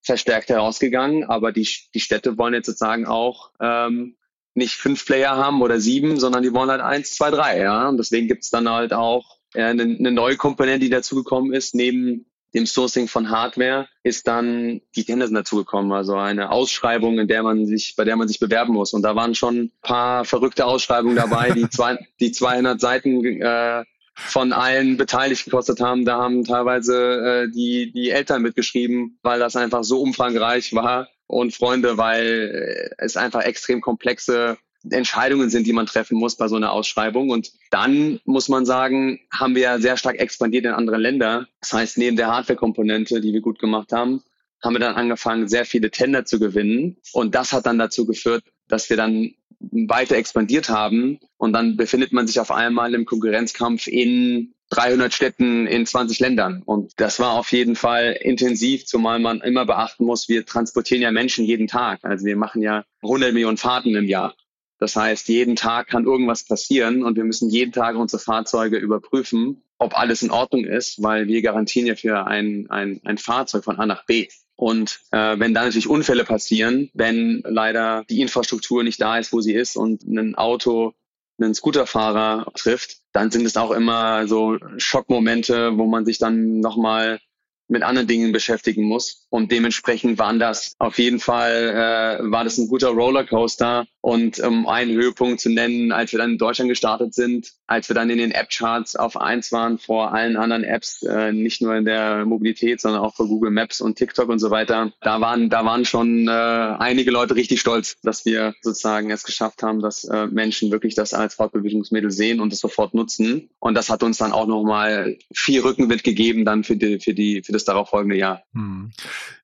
verstärkt 0.04 0.50
herausgegangen, 0.50 1.24
aber 1.24 1.52
die, 1.52 1.68
die 1.94 2.00
Städte 2.00 2.38
wollen 2.38 2.54
jetzt 2.54 2.68
sozusagen 2.68 3.06
auch 3.08 3.52
ähm, 3.60 4.16
nicht 4.54 4.76
fünf 4.76 5.06
Player 5.06 5.36
haben 5.36 5.62
oder 5.62 5.80
sieben, 5.80 6.20
sondern 6.20 6.44
die 6.44 6.54
wollen 6.54 6.72
halt 6.72 6.82
eins, 6.82 7.16
zwei, 7.16 7.30
drei, 7.30 7.60
ja. 7.60 7.90
Und 7.90 7.98
deswegen 7.98 8.28
gibt's 8.28 8.50
dann 8.50 8.70
halt 8.70 8.94
auch 8.94 9.38
äh, 9.54 9.64
eine, 9.64 9.84
eine 9.84 10.12
neue 10.12 10.38
Komponente, 10.38 10.80
die 10.80 10.90
dazugekommen 10.90 11.54
ist, 11.54 11.76
neben 11.76 12.26
dem 12.54 12.66
Sourcing 12.66 13.08
von 13.08 13.30
Hardware 13.30 13.88
ist 14.04 14.28
dann 14.28 14.82
die 14.96 15.04
Tendenzen 15.04 15.36
dazugekommen, 15.36 15.92
also 15.92 16.16
eine 16.16 16.52
Ausschreibung, 16.52 17.20
in 17.20 17.28
der 17.28 17.44
man 17.44 17.66
sich, 17.66 17.96
bei 17.96 18.06
der 18.06 18.16
man 18.16 18.28
sich 18.28 18.40
bewerben 18.40 18.74
muss. 18.74 18.94
Und 18.94 19.02
da 19.02 19.16
waren 19.16 19.36
schon 19.36 19.58
ein 19.58 19.72
paar 19.82 20.26
verrückte 20.26 20.66
Ausschreibungen 20.66 21.16
dabei, 21.16 21.52
die, 21.52 21.70
zwei, 21.70 21.98
die 22.20 22.32
200 22.32 22.80
Seiten 22.80 23.42
äh, 23.42 23.84
von 24.16 24.54
allen 24.54 24.98
Beteiligten 24.98 25.52
gekostet 25.52 25.80
haben. 25.80 26.06
Da 26.06 26.18
haben 26.18 26.44
teilweise 26.44 27.46
äh, 27.48 27.52
die, 27.52 27.92
die 27.92 28.10
Eltern 28.10 28.42
mitgeschrieben, 28.42 29.20
weil 29.22 29.40
das 29.40 29.56
einfach 29.56 29.84
so 29.84 30.02
umfangreich 30.02 30.74
war 30.74 31.10
und 31.28 31.54
Freunde, 31.54 31.98
weil 31.98 32.90
äh, 32.90 32.96
es 32.98 33.18
einfach 33.18 33.42
extrem 33.42 33.82
komplexe 33.82 34.58
Entscheidungen 34.92 35.50
sind, 35.50 35.68
die 35.68 35.74
man 35.74 35.86
treffen 35.86 36.18
muss 36.18 36.36
bei 36.36 36.48
so 36.48 36.56
einer 36.56 36.72
Ausschreibung. 36.72 37.30
Und 37.30 37.52
dann 37.72 38.20
muss 38.26 38.50
man 38.50 38.66
sagen, 38.66 39.20
haben 39.32 39.56
wir 39.56 39.64
ja 39.64 39.80
sehr 39.80 39.98
stark 39.98 40.20
expandiert 40.20 40.66
in 40.66 40.72
andere 40.72 40.98
Länder. 40.98 41.48
Das 41.62 41.74
heißt, 41.74 41.98
neben 41.98 42.18
der 42.18 42.28
Hardware-Komponente, 42.28 43.22
die 43.22 43.34
wir 43.34 43.42
gut 43.42 43.60
gemacht 43.60 43.92
haben, 43.92 44.22
haben 44.64 44.74
wir 44.74 44.80
dann 44.80 44.96
angefangen, 44.96 45.48
sehr 45.48 45.66
viele 45.66 45.92
Tender 45.92 46.26
zu 46.26 46.40
gewinnen. 46.40 46.98
Und 47.14 47.36
das 47.36 47.54
hat 47.54 47.66
dann 47.66 47.78
dazu 47.78 48.06
geführt, 48.06 48.44
dass 48.68 48.90
wir 48.90 48.98
dann 48.98 49.34
weiter 49.60 50.16
expandiert 50.16 50.70
haben. 50.70 51.20
Und 51.38 51.54
dann 51.54 51.78
befindet 51.78 52.14
man 52.14 52.28
sich 52.28 52.40
auf 52.40 52.52
einmal 52.52 52.94
im 52.94 53.06
Konkurrenzkampf 53.06 53.88
in 53.88 54.54
300 54.70 55.14
Städten 55.14 55.66
in 55.68 55.86
20 55.86 56.20
Ländern. 56.20 56.62
Und 56.64 56.94
das 56.98 57.20
war 57.20 57.34
auf 57.34 57.52
jeden 57.52 57.76
Fall 57.76 58.18
intensiv, 58.20 58.86
zumal 58.86 59.20
man 59.20 59.42
immer 59.42 59.66
beachten 59.66 60.06
muss, 60.06 60.28
wir 60.28 60.46
transportieren 60.46 61.02
ja 61.02 61.12
Menschen 61.12 61.46
jeden 61.46 61.68
Tag. 61.68 62.00
Also 62.04 62.26
wir 62.26 62.36
machen 62.36 62.62
ja 62.62 62.84
100 63.02 63.34
Millionen 63.34 63.58
Fahrten 63.58 63.96
im 63.96 64.06
Jahr. 64.06 64.36
Das 64.80 64.96
heißt, 64.96 65.28
jeden 65.28 65.56
Tag 65.56 65.88
kann 65.88 66.06
irgendwas 66.06 66.44
passieren 66.44 67.04
und 67.04 67.16
wir 67.16 67.24
müssen 67.24 67.50
jeden 67.50 67.72
Tag 67.72 67.96
unsere 67.96 68.22
Fahrzeuge 68.22 68.78
überprüfen, 68.78 69.64
ob 69.80 69.98
alles 69.98 70.22
in 70.22 70.32
Ordnung 70.32 70.66
ist, 70.66 71.02
weil 71.02 71.28
wir 71.28 71.42
garantieren 71.42 71.88
ja 71.88 71.96
für 71.96 72.28
ein, 72.28 72.68
ein, 72.70 73.02
ein 73.04 73.18
Fahrzeug 73.18 73.64
von 73.64 73.78
A 73.78 73.86
nach 73.86 74.06
B. 74.06 74.28
Und 74.56 75.02
äh, 75.12 75.40
wenn 75.40 75.54
da 75.54 75.64
natürlich 75.64 75.88
Unfälle 75.88 76.26
passieren, 76.26 76.90
wenn 76.94 77.44
leider 77.46 78.04
die 78.10 78.22
Infrastruktur 78.22 78.84
nicht 78.84 79.00
da 79.00 79.18
ist, 79.18 79.32
wo 79.32 79.42
sie 79.42 79.54
ist 79.54 79.76
und 79.76 80.04
ein 80.04 80.36
Auto 80.36 80.94
einen 81.40 81.54
Scooterfahrer 81.54 82.52
trifft, 82.56 82.98
dann 83.14 83.30
sind 83.30 83.46
es 83.46 83.58
auch 83.58 83.72
immer 83.72 84.28
so 84.28 84.58
Schockmomente, 84.78 85.78
wo 85.78 85.86
man 85.86 86.06
sich 86.06 86.18
dann 86.18 86.60
nochmal 86.60 87.20
mit 87.68 87.84
anderen 87.84 88.08
Dingen 88.08 88.32
beschäftigen 88.32 88.84
muss. 88.84 89.27
Und 89.30 89.52
dementsprechend 89.52 90.20
waren 90.20 90.40
das 90.40 90.74
auf 90.80 90.98
jeden 91.00 91.20
Fall, 91.20 92.20
äh, 92.22 92.32
war 92.32 92.44
das 92.44 92.58
ein 92.58 92.68
guter 92.68 92.90
Rollercoaster. 92.90 93.86
Und 94.02 94.40
um 94.40 94.68
einen 94.68 94.96
Höhepunkt 94.96 95.42
zu 95.42 95.50
nennen, 95.50 95.92
als 95.92 96.14
wir 96.14 96.20
dann 96.20 96.32
in 96.32 96.38
Deutschland 96.38 96.70
gestartet 96.70 97.14
sind, 97.14 97.52
als 97.66 97.90
wir 97.90 97.94
dann 97.94 98.10
in 98.10 98.20
den 98.20 98.32
App-Charts 98.32 98.96
auf 98.96 99.20
eins 99.20 99.52
waren 99.52 99.80
vor 99.80 100.14
allen 100.14 100.38
anderen 100.38 100.64
Apps, 100.64 101.04
äh, 101.04 101.34
nicht 101.34 101.62
nur 101.62 101.76
in 101.76 101.84
der 101.84 102.26
Mobilität, 102.26 102.80
sondern 102.80 103.02
auch 103.02 103.16
vor 103.16 103.28
Google 103.28 103.52
Maps 103.52 103.82
und 103.82 103.98
TikTok 103.98 104.30
und 104.30 104.40
so 104.40 104.50
weiter, 104.50 104.94
da 105.02 105.20
waren, 105.20 105.50
da 105.50 105.66
waren 105.66 105.84
schon 105.84 106.30
äh, 106.30 106.32
einige 106.32 107.12
Leute 107.12 107.36
richtig 107.36 107.60
stolz, 107.60 107.98
dass 108.02 108.26
wir 108.26 108.54
sozusagen 108.62 109.12
es 109.12 109.24
geschafft 109.24 109.62
haben, 109.62 109.82
dass 109.82 110.06
äh, 110.06 110.28
Menschen 110.28 110.72
wirklich 110.72 110.96
das 110.96 111.14
als 111.14 111.36
Fortbewegungsmittel 111.36 112.12
sehen 112.12 112.40
und 112.40 112.54
es 112.54 112.60
sofort 112.60 112.94
nutzen. 112.94 113.50
Und 113.60 113.76
das 113.76 113.90
hat 113.90 114.04
uns 114.04 114.20
dann 114.20 114.32
auch 114.32 114.48
nochmal 114.48 115.18
viel 115.34 115.60
Rückenwind 115.62 116.06
gegeben 116.06 116.46
dann 116.46 116.64
für 116.64 116.78
die, 116.78 117.00
für 117.00 117.14
die, 117.14 117.44
für 117.44 117.52
das 117.52 117.66
darauffolgende 117.66 118.16
Jahr. 118.16 118.44
Hm. 118.54 118.92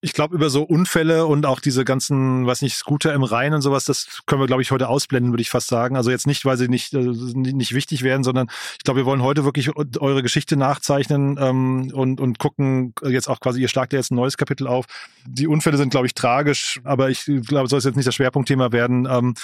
Ich 0.01 0.13
glaube, 0.13 0.36
über 0.36 0.50
so 0.50 0.63
Unfälle 0.63 1.25
und 1.25 1.46
auch 1.46 1.60
diese 1.60 1.86
ganzen, 1.86 2.46
was 2.46 2.62
nicht, 2.62 2.75
Scooter 2.75 3.13
im 3.13 3.24
Rhein 3.24 3.53
und 3.53 3.62
sowas, 3.62 3.86
das 3.86 4.22
können 4.25 4.42
wir, 4.42 4.48
glaube 4.48 4.62
ich, 4.62 4.72
heute 4.72 4.89
ausblenden, 4.89 5.32
würde 5.32 5.42
ich 5.42 5.50
fast 5.50 5.68
sagen. 5.68 5.96
Also 5.96 6.12
jetzt 6.12 6.27
nicht, 6.27 6.46
weil 6.46 6.58
sie 6.58 6.68
nicht, 6.68 6.94
äh, 6.94 7.00
nicht 7.00 7.74
wichtig 7.74 8.03
werden, 8.03 8.24
sondern 8.24 8.48
ich 8.77 8.84
glaube, 8.84 9.01
wir 9.01 9.06
wollen 9.06 9.22
heute 9.22 9.46
wirklich 9.46 9.72
eure 9.75 10.24
Geschichte 10.24 10.58
nachzeichnen 10.58 11.38
ähm, 11.39 11.92
und, 11.94 12.20
und 12.20 12.39
gucken 12.39 12.94
jetzt 13.03 13.27
auch 13.27 13.39
quasi, 13.39 13.62
ihr 13.62 13.68
schlagt 13.68 13.94
ja 13.94 14.00
jetzt 14.00 14.12
ein 14.12 14.15
neues 14.15 14.38
Kapitel 14.38 14.68
auf. 14.68 14.86
Die 15.25 15.48
Unfälle 15.48 15.77
sind, 15.77 15.89
glaube 15.89 16.08
ich, 16.08 16.13
tragisch, 16.13 16.82
aber 16.84 17.10
ich 17.10 17.25
glaube, 17.25 17.70
soll 17.70 17.80
es 17.80 17.86
jetzt 17.86 17.96
nicht 17.96 18.08
das 18.08 18.15
Schwerpunktthema 18.15 18.72
werden. 18.72 19.08
Ähm, 19.10 19.36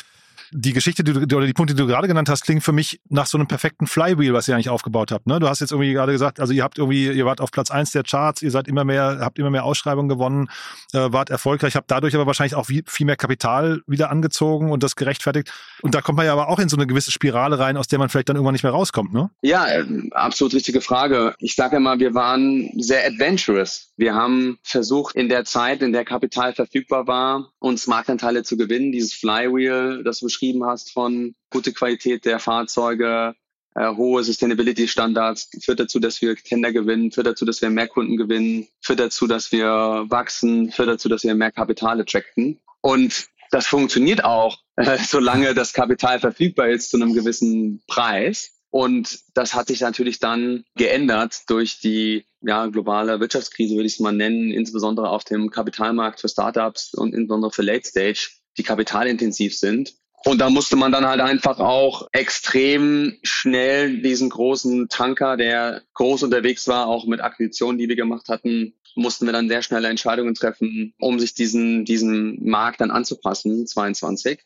die 0.52 0.74
Geschichte 0.74 1.04
die 1.04 1.14
du, 1.14 1.36
oder 1.38 1.46
die 1.46 1.54
Punkte, 1.54 1.74
die 1.76 1.82
du 1.82 1.88
gerade 1.88 2.08
genannt 2.08 2.30
hast, 2.30 2.44
klingen 2.44 2.62
für 2.62 2.72
mich 2.72 3.00
nach 3.10 3.26
so 3.26 3.38
einem 3.38 3.48
perfekten 3.48 3.88
Flywheel, 3.88 4.34
was 4.34 4.48
ihr 4.48 4.56
eigentlich 4.56 4.70
aufgebaut 4.70 5.12
habt. 5.12 5.28
Ne? 5.28 5.40
Du 5.40 5.48
hast 5.48 5.60
jetzt 5.60 5.72
irgendwie 5.72 5.94
gerade 5.94 6.12
gesagt, 6.12 6.40
also 6.40 6.54
ihr 6.54 6.64
habt 6.64 6.78
irgendwie, 6.78 7.10
ihr 7.10 7.26
wart 7.26 7.42
auf 7.42 7.52
Platz 7.52 7.72
eins 7.72 7.92
der 7.92 8.04
Charts, 8.04 8.42
ihr 8.42 8.52
seid 8.52 8.68
immer 8.68 8.84
mehr, 8.84 9.20
habt 9.22 9.40
immer 9.40 9.50
mehr 9.50 9.64
Ausschreibungen 9.64 10.10
gewonnen, 10.10 10.50
äh, 10.94 11.12
wart 11.12 11.30
erfolgreich, 11.30 11.76
habt 11.76 11.92
dadurch 11.92 12.16
aber 12.16 12.26
wahrscheinlich 12.26 12.56
auch 12.56 12.66
viel 12.66 13.06
mehr 13.06 13.16
Kapital 13.16 13.82
wieder 13.88 14.10
angezogen 14.10 14.72
und 14.72 14.84
das 14.84 14.96
gerechtfertigt. 14.96 15.52
Und 15.82 15.96
da 15.96 16.02
kommt 16.02 16.18
man 16.18 16.26
ja 16.26 16.34
aber 16.34 16.50
auch 16.50 16.60
in 16.60 16.70
so 16.70 16.78
eine 16.78 16.88
gewisse 16.88 17.12
Spirale 17.12 17.60
rein, 17.60 17.78
aus 17.78 17.88
der 17.88 18.00
man 18.00 18.10
vielleicht 18.10 18.30
dann 18.30 18.36
irgendwann 18.36 18.54
nicht 18.54 18.64
mehr 18.64 18.72
rauskommt, 18.72 19.14
ne? 19.14 19.30
Ja, 19.42 19.68
äh, 19.68 19.86
absolut 20.12 20.54
richtige 20.54 20.82
Frage. 20.82 21.36
Ich 21.40 21.56
sage 21.56 21.78
immer, 21.78 22.00
wir 22.00 22.14
waren 22.14 22.72
sehr 22.78 23.06
adventurous. 23.06 23.92
Wir 23.98 24.14
haben 24.14 24.60
versucht, 24.64 25.16
in 25.16 25.30
der 25.30 25.46
Zeit, 25.46 25.82
in 25.82 25.94
der 25.94 26.06
Kapital 26.06 26.54
verfügbar 26.54 27.08
war, 27.08 27.52
uns 27.60 27.88
Marktanteile 27.88 28.44
zu 28.44 28.58
gewinnen. 28.58 28.92
Dieses 28.92 29.14
Flywheel, 29.14 30.04
das 30.04 30.20
du 30.20 30.26
beschrieben 30.26 30.66
hast 30.66 30.92
von 30.92 31.36
gute 31.50 31.74
Qualität 31.74 32.26
der 32.26 32.40
Fahrzeuge, 32.40 33.36
äh, 33.76 33.96
hohe 33.96 34.24
Sustainability-Standards, 34.24 35.50
führt 35.64 35.80
dazu, 35.80 36.00
dass 36.00 36.22
wir 36.22 36.36
Tender 36.36 36.72
gewinnen, 36.72 37.12
führt 37.12 37.28
dazu, 37.28 37.46
dass 37.46 37.62
wir 37.62 37.70
mehr 37.70 37.88
Kunden 37.88 38.18
gewinnen, 38.18 38.68
führt 38.82 39.00
dazu, 39.00 39.28
dass 39.28 39.52
wir 39.52 40.06
wachsen, 40.10 40.72
führt 40.72 40.90
dazu, 40.90 41.10
dass 41.10 41.24
wir 41.24 41.36
mehr 41.36 41.52
Kapital 41.52 42.02
attracten. 42.02 42.60
Und 42.82 43.30
das 43.52 43.68
funktioniert 43.68 44.24
auch 44.24 44.58
äh, 44.80 44.98
solange 45.08 45.54
das 45.54 45.74
Kapital 45.74 46.20
verfügbar 46.20 46.70
ist 46.70 46.90
zu 46.90 46.98
einem 46.98 47.14
gewissen 47.14 47.84
Preis. 47.88 48.56
Und 48.72 49.20
das 49.34 49.56
hat 49.56 49.68
sich 49.68 49.82
natürlich 49.82 50.20
dann 50.20 50.64
geändert 50.76 51.42
durch 51.48 51.80
die 51.80 52.26
ja, 52.42 52.68
globale 52.68 53.20
Wirtschaftskrise, 53.20 53.76
würde 53.76 53.88
ich 53.88 53.94
es 53.94 54.00
mal 54.00 54.14
nennen, 54.14 54.52
insbesondere 54.52 55.10
auf 55.10 55.24
dem 55.24 55.50
Kapitalmarkt 55.50 56.22
für 56.22 56.30
Startups 56.30 56.94
und 56.94 57.14
insbesondere 57.14 57.52
für 57.52 57.64
Late 57.64 57.88
Stage, 57.88 58.30
die 58.58 58.64
kapitalintensiv 58.64 59.58
sind. 59.58 59.96
Und 60.26 60.40
da 60.40 60.50
musste 60.50 60.76
man 60.76 60.92
dann 60.92 61.08
halt 61.08 61.22
einfach 61.22 61.60
auch 61.60 62.08
extrem 62.12 63.18
schnell 63.24 64.02
diesen 64.02 64.30
großen 64.30 64.90
Tanker, 64.90 65.38
der 65.38 65.82
groß 65.94 66.24
unterwegs 66.24 66.68
war, 66.68 66.88
auch 66.88 67.08
mit 67.08 67.22
Akquisitionen, 67.22 67.78
die 67.80 67.88
wir 67.88 67.96
gemacht 67.96 68.28
hatten, 68.28 68.76
mussten 68.96 69.26
wir 69.26 69.34
dann 69.34 69.48
sehr 69.48 69.62
schnelle 69.62 69.88
Entscheidungen 69.88 70.36
treffen, 70.36 70.94
um 71.00 71.20
sich 71.20 71.34
diesen, 71.34 71.86
diesen 71.86 72.48
Markt 72.48 72.82
dann 72.82 72.92
anzupassen, 72.92 73.66
22 73.66 74.42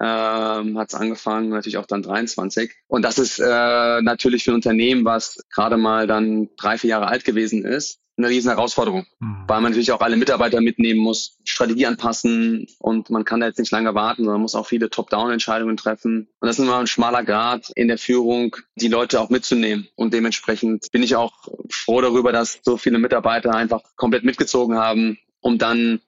ähm, 0.00 0.78
hat 0.78 0.88
es 0.88 0.94
angefangen, 0.94 1.50
natürlich 1.50 1.78
auch 1.78 1.86
dann 1.86 2.02
23. 2.02 2.72
Und 2.88 3.02
das 3.02 3.18
ist 3.18 3.38
äh, 3.38 4.02
natürlich 4.02 4.44
für 4.44 4.52
ein 4.52 4.56
Unternehmen, 4.56 5.04
was 5.04 5.42
gerade 5.52 5.76
mal 5.76 6.06
dann 6.06 6.48
drei, 6.56 6.78
vier 6.78 6.90
Jahre 6.90 7.08
alt 7.08 7.24
gewesen 7.24 7.64
ist, 7.64 8.00
eine 8.16 8.28
riesen 8.28 8.50
Herausforderung, 8.50 9.06
mhm. 9.18 9.44
weil 9.46 9.60
man 9.60 9.72
natürlich 9.72 9.92
auch 9.92 10.00
alle 10.00 10.16
Mitarbeiter 10.16 10.60
mitnehmen 10.60 11.00
muss, 11.00 11.38
Strategie 11.44 11.86
anpassen 11.86 12.66
und 12.78 13.10
man 13.10 13.24
kann 13.24 13.40
da 13.40 13.46
jetzt 13.46 13.58
nicht 13.58 13.72
lange 13.72 13.94
warten, 13.94 14.24
sondern 14.24 14.42
muss 14.42 14.54
auch 14.54 14.66
viele 14.66 14.90
Top-Down-Entscheidungen 14.90 15.76
treffen. 15.76 16.28
Und 16.40 16.46
das 16.46 16.58
ist 16.58 16.64
immer 16.64 16.78
ein 16.78 16.86
schmaler 16.86 17.24
Grad 17.24 17.70
in 17.74 17.88
der 17.88 17.98
Führung, 17.98 18.56
die 18.76 18.88
Leute 18.88 19.20
auch 19.20 19.30
mitzunehmen. 19.30 19.88
Und 19.96 20.14
dementsprechend 20.14 20.90
bin 20.92 21.02
ich 21.02 21.16
auch 21.16 21.32
froh 21.70 22.00
darüber, 22.00 22.32
dass 22.32 22.60
so 22.62 22.76
viele 22.76 22.98
Mitarbeiter 22.98 23.54
einfach 23.54 23.82
komplett 23.96 24.24
mitgezogen 24.24 24.76
haben, 24.76 25.18
um 25.40 25.58
dann 25.58 26.00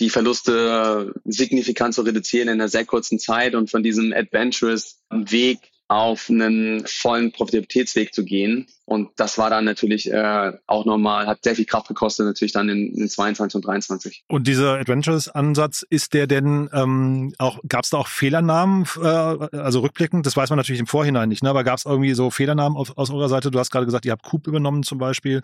die 0.00 0.10
Verluste 0.10 1.14
signifikant 1.24 1.94
zu 1.94 2.02
reduzieren 2.02 2.48
in 2.48 2.54
einer 2.54 2.68
sehr 2.68 2.84
kurzen 2.84 3.18
Zeit 3.18 3.54
und 3.54 3.70
von 3.70 3.82
diesem 3.82 4.12
adventurous 4.12 5.00
Weg 5.10 5.70
auf 5.88 6.30
einen 6.30 6.86
vollen 6.86 7.30
Profitabilitätsweg 7.30 8.14
zu 8.14 8.24
gehen. 8.24 8.66
Und 8.86 9.10
das 9.16 9.38
war 9.38 9.50
dann 9.50 9.64
natürlich 9.64 10.10
äh, 10.10 10.52
auch 10.66 10.84
normal, 10.84 11.26
hat 11.26 11.42
sehr 11.42 11.54
viel 11.54 11.64
Kraft 11.64 11.88
gekostet, 11.88 12.26
natürlich 12.26 12.52
dann 12.52 12.68
in, 12.68 12.94
in 12.94 13.08
22 13.08 13.56
und 13.56 13.66
23. 13.66 14.24
Und 14.28 14.46
dieser 14.46 14.78
Adventures-Ansatz, 14.78 15.84
ist 15.88 16.12
der 16.12 16.26
denn 16.26 16.68
ähm, 16.72 17.34
auch, 17.38 17.60
gab 17.66 17.84
es 17.84 17.90
da 17.90 17.98
auch 17.98 18.08
Fehlernamen, 18.08 18.84
äh, 19.00 19.06
also 19.06 19.80
rückblickend, 19.80 20.26
das 20.26 20.36
weiß 20.36 20.50
man 20.50 20.58
natürlich 20.58 20.80
im 20.80 20.86
Vorhinein 20.86 21.28
nicht, 21.28 21.42
ne? 21.42 21.50
aber 21.50 21.64
gab 21.64 21.78
es 21.78 21.86
irgendwie 21.86 22.14
so 22.14 22.30
Fehlernamen 22.30 22.76
auf, 22.76 22.96
aus 22.98 23.10
eurer 23.10 23.28
Seite? 23.28 23.50
Du 23.50 23.58
hast 23.58 23.70
gerade 23.70 23.86
gesagt, 23.86 24.04
ihr 24.04 24.12
habt 24.12 24.24
Coop 24.24 24.46
übernommen 24.46 24.82
zum 24.82 24.98
Beispiel. 24.98 25.42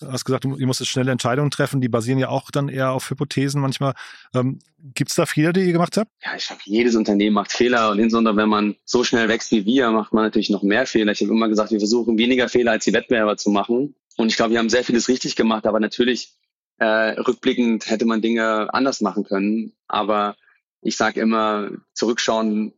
Du 0.00 0.10
hast 0.10 0.24
gesagt, 0.24 0.44
ihr 0.44 0.66
musstet 0.66 0.88
schnelle 0.88 1.12
Entscheidungen 1.12 1.50
treffen, 1.50 1.80
die 1.80 1.88
basieren 1.88 2.18
ja 2.18 2.28
auch 2.28 2.50
dann 2.50 2.68
eher 2.68 2.90
auf 2.90 3.08
Hypothesen 3.10 3.60
manchmal. 3.60 3.94
Ähm, 4.34 4.58
Gibt 4.92 5.10
es 5.10 5.16
da 5.16 5.24
Fehler, 5.24 5.52
die 5.52 5.60
ihr 5.60 5.72
gemacht 5.72 5.96
habt? 5.96 6.10
Ja, 6.22 6.36
ich 6.36 6.46
glaube, 6.46 6.60
jedes 6.64 6.94
Unternehmen 6.94 7.34
macht 7.34 7.52
Fehler 7.52 7.90
und 7.90 7.98
insbesondere 7.98 8.36
wenn 8.36 8.50
man 8.50 8.74
so 8.84 9.02
schnell 9.02 9.28
wächst 9.28 9.50
wie 9.50 9.64
wir, 9.64 9.73
macht 9.82 10.12
man 10.12 10.24
natürlich 10.24 10.50
noch 10.50 10.62
mehr 10.62 10.86
Fehler. 10.86 11.12
Ich 11.12 11.20
habe 11.20 11.32
immer 11.32 11.48
gesagt, 11.48 11.70
wir 11.70 11.78
versuchen 11.78 12.18
weniger 12.18 12.48
Fehler 12.48 12.72
als 12.72 12.84
die 12.84 12.92
Wettbewerber 12.92 13.36
zu 13.36 13.50
machen. 13.50 13.94
Und 14.16 14.28
ich 14.28 14.36
glaube, 14.36 14.52
wir 14.52 14.58
haben 14.58 14.70
sehr 14.70 14.84
vieles 14.84 15.08
richtig 15.08 15.36
gemacht, 15.36 15.66
aber 15.66 15.80
natürlich 15.80 16.34
äh, 16.78 16.84
rückblickend 17.20 17.88
hätte 17.88 18.04
man 18.04 18.22
Dinge 18.22 18.72
anders 18.72 19.00
machen 19.00 19.24
können. 19.24 19.72
Aber 19.88 20.36
ich 20.82 20.96
sage 20.96 21.20
immer, 21.20 21.70
zurückschauen 21.92 22.72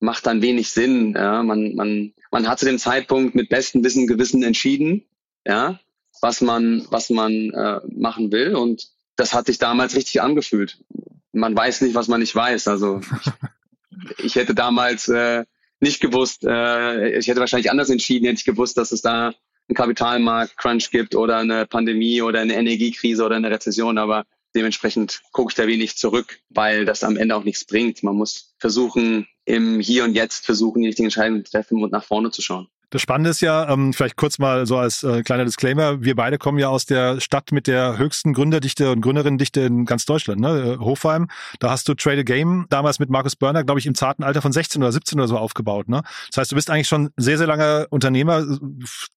macht 0.00 0.26
dann 0.26 0.42
wenig 0.42 0.70
Sinn. 0.70 1.14
Ja? 1.14 1.42
Man, 1.42 1.74
man, 1.74 2.12
man 2.30 2.48
hat 2.48 2.58
zu 2.58 2.66
dem 2.66 2.78
Zeitpunkt 2.78 3.34
mit 3.34 3.48
bestem 3.48 3.84
Wissen 3.84 4.06
Gewissen 4.06 4.42
entschieden. 4.42 5.04
Ja, 5.46 5.80
was 6.20 6.40
man, 6.40 6.86
was 6.90 7.10
man 7.10 7.50
äh, 7.50 7.80
machen 7.88 8.32
will. 8.32 8.54
Und 8.54 8.88
das 9.16 9.34
hat 9.34 9.46
sich 9.46 9.58
damals 9.58 9.94
richtig 9.94 10.20
angefühlt. 10.20 10.78
Man 11.32 11.56
weiß 11.56 11.82
nicht, 11.82 11.94
was 11.94 12.08
man 12.08 12.20
nicht 12.20 12.34
weiß. 12.34 12.68
Also 12.68 13.00
ich, 14.18 14.18
ich 14.24 14.34
hätte 14.34 14.54
damals 14.54 15.08
äh, 15.08 15.44
nicht 15.80 16.00
gewusst, 16.00 16.44
äh, 16.44 17.18
ich 17.18 17.26
hätte 17.26 17.40
wahrscheinlich 17.40 17.70
anders 17.70 17.90
entschieden, 17.90 18.26
hätte 18.26 18.38
ich 18.38 18.44
gewusst, 18.44 18.76
dass 18.76 18.92
es 18.92 19.02
da 19.02 19.34
einen 19.68 19.76
Kapitalmarkt-Crunch 19.76 20.90
gibt 20.90 21.14
oder 21.14 21.38
eine 21.38 21.66
Pandemie 21.66 22.22
oder 22.22 22.40
eine 22.40 22.54
Energiekrise 22.54 23.24
oder 23.24 23.36
eine 23.36 23.50
Rezession, 23.50 23.98
aber 23.98 24.24
dementsprechend 24.54 25.22
gucke 25.32 25.52
ich 25.52 25.56
da 25.56 25.66
wenig 25.66 25.96
zurück, 25.96 26.40
weil 26.48 26.84
das 26.84 27.04
am 27.04 27.16
Ende 27.16 27.36
auch 27.36 27.44
nichts 27.44 27.64
bringt. 27.64 28.02
Man 28.02 28.16
muss 28.16 28.54
versuchen, 28.58 29.26
im 29.44 29.80
Hier 29.80 30.04
und 30.04 30.14
Jetzt 30.14 30.44
versuchen, 30.44 30.82
die 30.82 30.88
richtigen 30.88 31.06
Entscheidungen 31.06 31.44
zu 31.44 31.52
treffen 31.52 31.82
und 31.82 31.92
nach 31.92 32.04
vorne 32.04 32.30
zu 32.30 32.42
schauen. 32.42 32.68
Das 32.90 33.02
Spannende 33.02 33.30
ist 33.30 33.40
ja, 33.40 33.70
ähm, 33.70 33.92
vielleicht 33.92 34.16
kurz 34.16 34.40
mal 34.40 34.66
so 34.66 34.76
als 34.76 35.04
äh, 35.04 35.22
kleiner 35.22 35.44
Disclaimer, 35.44 36.02
wir 36.02 36.16
beide 36.16 36.38
kommen 36.38 36.58
ja 36.58 36.68
aus 36.68 36.86
der 36.86 37.20
Stadt 37.20 37.52
mit 37.52 37.68
der 37.68 37.98
höchsten 37.98 38.32
Gründerdichte 38.32 38.90
und 38.90 39.00
Gründerinnendichte 39.00 39.60
in 39.60 39.84
ganz 39.84 40.06
Deutschland, 40.06 40.40
ne? 40.40 40.74
Äh, 40.74 40.84
Hofheim. 40.84 41.28
Da 41.60 41.70
hast 41.70 41.88
du 41.88 41.94
Trade 41.94 42.20
a 42.20 42.22
Game 42.24 42.66
damals 42.68 42.98
mit 42.98 43.08
Markus 43.08 43.36
Börner, 43.36 43.62
glaube 43.62 43.78
ich, 43.78 43.86
im 43.86 43.94
zarten 43.94 44.24
Alter 44.24 44.42
von 44.42 44.50
16 44.50 44.82
oder 44.82 44.90
17 44.90 45.20
oder 45.20 45.28
so 45.28 45.38
aufgebaut. 45.38 45.88
Ne? 45.88 46.02
Das 46.30 46.38
heißt, 46.38 46.50
du 46.50 46.56
bist 46.56 46.68
eigentlich 46.68 46.88
schon 46.88 47.10
sehr, 47.16 47.38
sehr 47.38 47.46
lange 47.46 47.86
Unternehmer. 47.90 48.44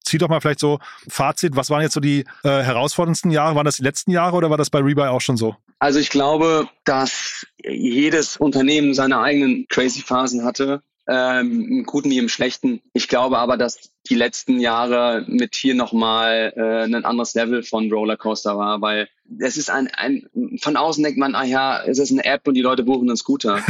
Zieh 0.04 0.20
doch 0.20 0.30
mal 0.30 0.40
vielleicht 0.40 0.60
so 0.60 0.78
Fazit, 1.10 1.56
was 1.56 1.72
waren 1.72 1.82
jetzt 1.82 1.94
so 1.94 2.00
die 2.00 2.26
äh, 2.44 2.50
herausforderndsten 2.50 3.32
Jahre? 3.32 3.56
Waren 3.56 3.66
das 3.66 3.78
die 3.78 3.84
letzten 3.84 4.12
Jahre 4.12 4.36
oder 4.36 4.52
war 4.52 4.58
das 4.58 4.70
bei 4.70 4.80
Rebuy 4.80 5.08
auch 5.08 5.22
schon 5.22 5.38
so? 5.38 5.56
Also 5.80 5.98
ich 5.98 6.12
glaube, 6.12 6.70
dass 6.86 7.48
jedes 7.64 8.38
Unternehmen 8.38 8.94
seine 8.94 9.20
eigenen 9.20 9.66
crazy 9.68 10.02
Phasen 10.02 10.46
hatte 10.46 10.84
ähm, 11.08 11.68
im 11.70 11.84
Guten 11.84 12.10
wie 12.10 12.18
im 12.18 12.30
Schlechten. 12.30 12.82
Ich 12.94 13.08
glaube 13.08 13.38
aber, 13.38 13.58
dass 13.58 13.92
die 14.10 14.16
letzten 14.16 14.60
Jahre 14.60 15.26
mit 15.28 15.56
hier 15.56 15.76
nochmal 15.76 16.54
äh, 16.56 16.84
ein 16.84 17.06
anderes 17.06 17.34
Level 17.34 17.64
von 17.64 17.92
Rollercoaster 17.92 18.58
war, 18.58 18.82
weil 18.82 19.10
es 19.40 19.58
ist 19.58 19.70
ein, 19.70 19.88
ein, 19.88 20.30
von 20.62 20.78
außen 20.78 21.04
denkt 21.04 21.20
man, 21.20 21.36
ah 21.36 21.44
ja, 21.44 21.84
es 21.84 22.00
ist 22.00 22.12
eine 22.12 22.26
App 22.26 22.48
und 22.48 22.54
die 22.54 22.62
Leute 22.62 22.84
buchen 22.84 23.10
einen 23.10 23.18
Scooter 23.18 23.62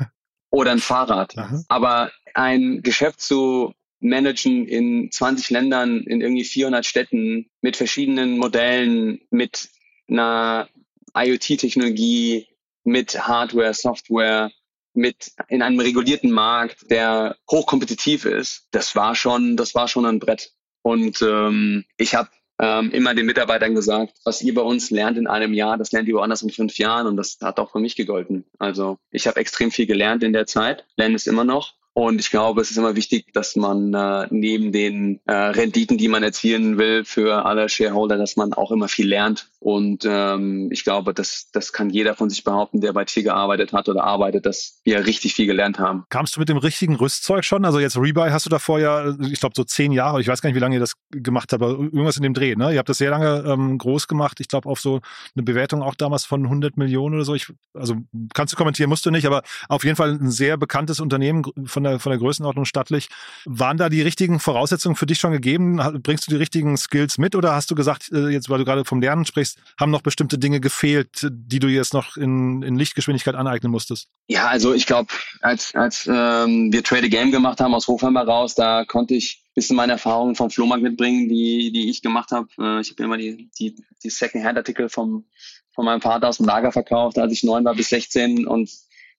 oder 0.50 0.72
ein 0.72 0.80
Fahrrad. 0.80 1.36
Aha. 1.36 1.62
Aber 1.68 2.10
ein 2.34 2.82
Geschäft 2.82 3.20
zu 3.20 3.74
managen 4.00 4.66
in 4.66 5.10
20 5.10 5.50
Ländern, 5.50 6.00
in 6.00 6.20
irgendwie 6.20 6.44
400 6.44 6.84
Städten 6.84 7.50
mit 7.60 7.76
verschiedenen 7.76 8.36
Modellen, 8.36 9.20
mit 9.30 9.68
einer 10.08 10.68
IoT-Technologie, 11.14 12.48
mit 12.84 13.26
Hardware, 13.26 13.74
Software, 13.74 14.50
mit 14.94 15.32
in 15.48 15.62
einem 15.62 15.80
regulierten 15.80 16.30
Markt, 16.30 16.90
der 16.90 17.36
hochkompetitiv 17.50 18.24
ist, 18.24 18.68
das 18.70 18.94
war 18.94 19.14
schon, 19.14 19.56
das 19.56 19.74
war 19.74 19.88
schon 19.88 20.06
ein 20.06 20.18
Brett. 20.18 20.52
Und 20.82 21.22
ähm, 21.22 21.84
ich 21.96 22.14
habe 22.14 22.28
ähm, 22.60 22.90
immer 22.90 23.14
den 23.14 23.26
Mitarbeitern 23.26 23.74
gesagt, 23.74 24.14
was 24.24 24.42
ihr 24.42 24.54
bei 24.54 24.62
uns 24.62 24.90
lernt 24.90 25.16
in 25.16 25.26
einem 25.26 25.54
Jahr, 25.54 25.78
das 25.78 25.92
lernt 25.92 26.08
ihr 26.08 26.14
woanders 26.14 26.42
in 26.42 26.50
fünf 26.50 26.78
Jahren 26.78 27.06
und 27.06 27.16
das 27.16 27.38
hat 27.40 27.58
auch 27.58 27.72
für 27.72 27.80
mich 27.80 27.96
gegolten. 27.96 28.44
Also 28.58 28.98
ich 29.10 29.26
habe 29.26 29.40
extrem 29.40 29.70
viel 29.70 29.86
gelernt 29.86 30.22
in 30.22 30.32
der 30.32 30.46
Zeit, 30.46 30.86
lerne 30.96 31.16
es 31.16 31.26
immer 31.26 31.44
noch 31.44 31.74
und 31.94 32.20
ich 32.20 32.30
glaube, 32.30 32.62
es 32.62 32.70
ist 32.70 32.78
immer 32.78 32.96
wichtig, 32.96 33.32
dass 33.34 33.54
man 33.54 33.92
äh, 33.92 34.26
neben 34.30 34.72
den 34.72 35.20
äh, 35.26 35.32
Renditen, 35.32 35.98
die 35.98 36.08
man 36.08 36.22
erzielen 36.22 36.78
will 36.78 37.04
für 37.04 37.44
alle 37.44 37.68
Shareholder, 37.68 38.16
dass 38.16 38.36
man 38.36 38.54
auch 38.54 38.70
immer 38.70 38.88
viel 38.88 39.08
lernt. 39.08 39.50
Und 39.62 40.04
ähm, 40.04 40.70
ich 40.72 40.82
glaube, 40.82 41.14
das, 41.14 41.48
das 41.52 41.72
kann 41.72 41.88
jeder 41.88 42.16
von 42.16 42.28
sich 42.28 42.42
behaupten, 42.42 42.80
der 42.80 42.92
bei 42.92 43.04
Tier 43.04 43.22
gearbeitet 43.22 43.72
hat 43.72 43.88
oder 43.88 44.02
arbeitet, 44.02 44.44
dass 44.44 44.80
wir 44.82 45.06
richtig 45.06 45.34
viel 45.34 45.46
gelernt 45.46 45.78
haben. 45.78 46.02
Kamst 46.08 46.34
du 46.34 46.40
mit 46.40 46.48
dem 46.48 46.56
richtigen 46.56 46.96
Rüstzeug 46.96 47.44
schon? 47.44 47.64
Also 47.64 47.78
jetzt 47.78 47.96
Rebuy 47.96 48.30
hast 48.30 48.44
du 48.44 48.50
davor 48.50 48.80
ja, 48.80 49.14
ich 49.20 49.38
glaube, 49.38 49.52
so 49.54 49.62
zehn 49.62 49.92
Jahre, 49.92 50.20
ich 50.20 50.26
weiß 50.26 50.42
gar 50.42 50.48
nicht, 50.48 50.56
wie 50.56 50.60
lange 50.60 50.74
ihr 50.74 50.80
das 50.80 50.94
gemacht 51.10 51.52
habt, 51.52 51.62
aber 51.62 51.78
irgendwas 51.78 52.16
in 52.16 52.24
dem 52.24 52.34
Dreh. 52.34 52.56
Ne? 52.56 52.72
Ihr 52.72 52.78
habt 52.78 52.88
das 52.88 52.98
sehr 52.98 53.10
lange 53.10 53.44
ähm, 53.46 53.78
groß 53.78 54.08
gemacht. 54.08 54.40
Ich 54.40 54.48
glaube, 54.48 54.68
auf 54.68 54.80
so 54.80 55.00
eine 55.36 55.44
Bewertung 55.44 55.80
auch 55.80 55.94
damals 55.94 56.24
von 56.24 56.42
100 56.42 56.76
Millionen 56.76 57.14
oder 57.14 57.24
so. 57.24 57.36
Ich, 57.36 57.46
also 57.72 57.94
kannst 58.34 58.52
du 58.52 58.56
kommentieren, 58.56 58.88
musst 58.88 59.06
du 59.06 59.12
nicht, 59.12 59.26
aber 59.26 59.44
auf 59.68 59.84
jeden 59.84 59.94
Fall 59.94 60.10
ein 60.10 60.30
sehr 60.32 60.56
bekanntes 60.56 60.98
Unternehmen 60.98 61.44
von 61.66 61.84
der, 61.84 62.00
von 62.00 62.10
der 62.10 62.18
Größenordnung 62.18 62.64
stattlich. 62.64 63.10
Waren 63.44 63.76
da 63.76 63.88
die 63.88 64.02
richtigen 64.02 64.40
Voraussetzungen 64.40 64.96
für 64.96 65.06
dich 65.06 65.18
schon 65.18 65.30
gegeben? 65.30 65.76
Bringst 66.02 66.26
du 66.26 66.32
die 66.32 66.38
richtigen 66.38 66.76
Skills 66.76 67.16
mit 67.18 67.36
oder 67.36 67.54
hast 67.54 67.70
du 67.70 67.76
gesagt, 67.76 68.10
äh, 68.12 68.28
jetzt 68.30 68.50
weil 68.50 68.58
du 68.58 68.64
gerade 68.64 68.84
vom 68.84 69.00
Lernen 69.00 69.24
sprichst, 69.24 69.51
haben 69.78 69.90
noch 69.90 70.02
bestimmte 70.02 70.38
Dinge 70.38 70.60
gefehlt, 70.60 71.26
die 71.30 71.58
du 71.58 71.68
jetzt 71.68 71.94
noch 71.94 72.16
in, 72.16 72.62
in 72.62 72.76
Lichtgeschwindigkeit 72.76 73.34
aneignen 73.34 73.70
musstest? 73.70 74.08
Ja, 74.28 74.48
also 74.48 74.74
ich 74.74 74.86
glaube, 74.86 75.12
als, 75.40 75.74
als 75.74 76.06
ähm, 76.06 76.72
wir 76.72 76.82
Trade 76.82 77.06
a 77.06 77.08
Game 77.08 77.30
gemacht 77.30 77.60
haben 77.60 77.74
aus 77.74 77.88
Hofheim 77.88 78.16
heraus, 78.16 78.54
da 78.54 78.84
konnte 78.84 79.14
ich 79.14 79.42
ein 79.44 79.54
bisschen 79.54 79.76
meine 79.76 79.92
Erfahrungen 79.92 80.34
vom 80.34 80.50
Flohmarkt 80.50 80.82
mitbringen, 80.82 81.28
die, 81.28 81.72
die 81.72 81.90
ich 81.90 82.02
gemacht 82.02 82.30
habe. 82.30 82.48
Äh, 82.58 82.80
ich 82.80 82.90
habe 82.90 83.02
immer 83.02 83.18
die, 83.18 83.50
die, 83.58 83.76
die 84.02 84.10
Second-Hand-Artikel 84.10 84.88
vom, 84.88 85.26
von 85.74 85.84
meinem 85.84 86.00
Vater 86.00 86.28
aus 86.28 86.38
dem 86.38 86.46
Lager 86.46 86.72
verkauft, 86.72 87.18
als 87.18 87.32
ich 87.32 87.42
neun 87.42 87.64
war 87.64 87.74
bis 87.74 87.88
16 87.88 88.46
und 88.46 88.70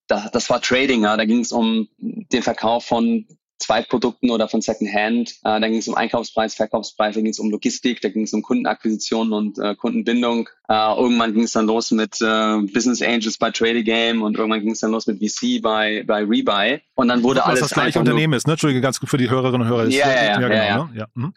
da, 0.08 0.30
das 0.32 0.50
war 0.50 0.62
Trading, 0.62 1.04
ja. 1.04 1.18
da 1.18 1.26
ging 1.26 1.40
es 1.40 1.52
um 1.52 1.88
den 1.98 2.44
Verkauf 2.44 2.86
von 2.86 3.26
Zweitprodukten 3.60 4.30
oder 4.30 4.48
von 4.48 4.62
Secondhand. 4.62 5.32
Äh, 5.44 5.60
da 5.60 5.68
ging 5.68 5.78
es 5.78 5.88
um 5.88 5.96
Einkaufspreis, 5.96 6.56
Verkaufspreis, 6.56 7.16
da 7.16 7.22
ging 7.22 7.32
es 7.32 7.40
um 7.40 7.50
Logistik, 7.50 8.02
da 8.02 8.10
ging 8.10 8.24
es 8.24 8.34
um 8.34 8.42
Kundenakquisition 8.42 9.32
und 9.34 9.58
äh, 9.60 9.76
Kundenbindung. 9.76 10.50
Äh, 10.68 10.74
irgendwann 10.74 11.34
ging 11.34 11.44
es 11.44 11.54
dann 11.54 11.66
los 11.66 11.92
mit 11.92 12.20
äh, 12.22 12.58
Business 12.74 13.02
Angels 13.02 13.38
bei 13.38 13.52
Trade 13.52 13.84
Game 13.84 14.22
und 14.22 14.38
irgendwann 14.38 14.62
ging 14.62 14.72
es 14.72 14.80
dann 14.80 14.92
los 14.92 15.08
mit 15.08 15.20
VC 15.20 15.62
bei, 15.62 16.04
bei 16.06 16.24
Rebuy. 16.24 16.82
Und 16.96 17.08
dann 17.08 17.24
wurde 17.24 17.40
Was 17.40 17.46
alles. 17.48 17.62
Was 17.62 17.70
das 17.70 17.76
gleiche 17.76 18.00
Unternehmen 18.00 18.34
ist, 18.34 18.48
ne? 18.48 18.54
Entschuldige, 18.54 18.82
ganz 18.82 19.00
gut 19.00 19.10
für 19.10 19.18
die 19.18 19.30
Hörerinnen 19.30 19.62
und 19.62 19.68
Hörer. 19.68 19.88
Ja, 19.88 20.10
ja, 20.10 20.16
ja. 20.16 20.24
ja, 20.24 20.36
genau, 20.40 20.56
ja, 20.56 20.84
Ne? 20.86 20.90
ja. 20.96 21.08
Mhm. 21.14 21.34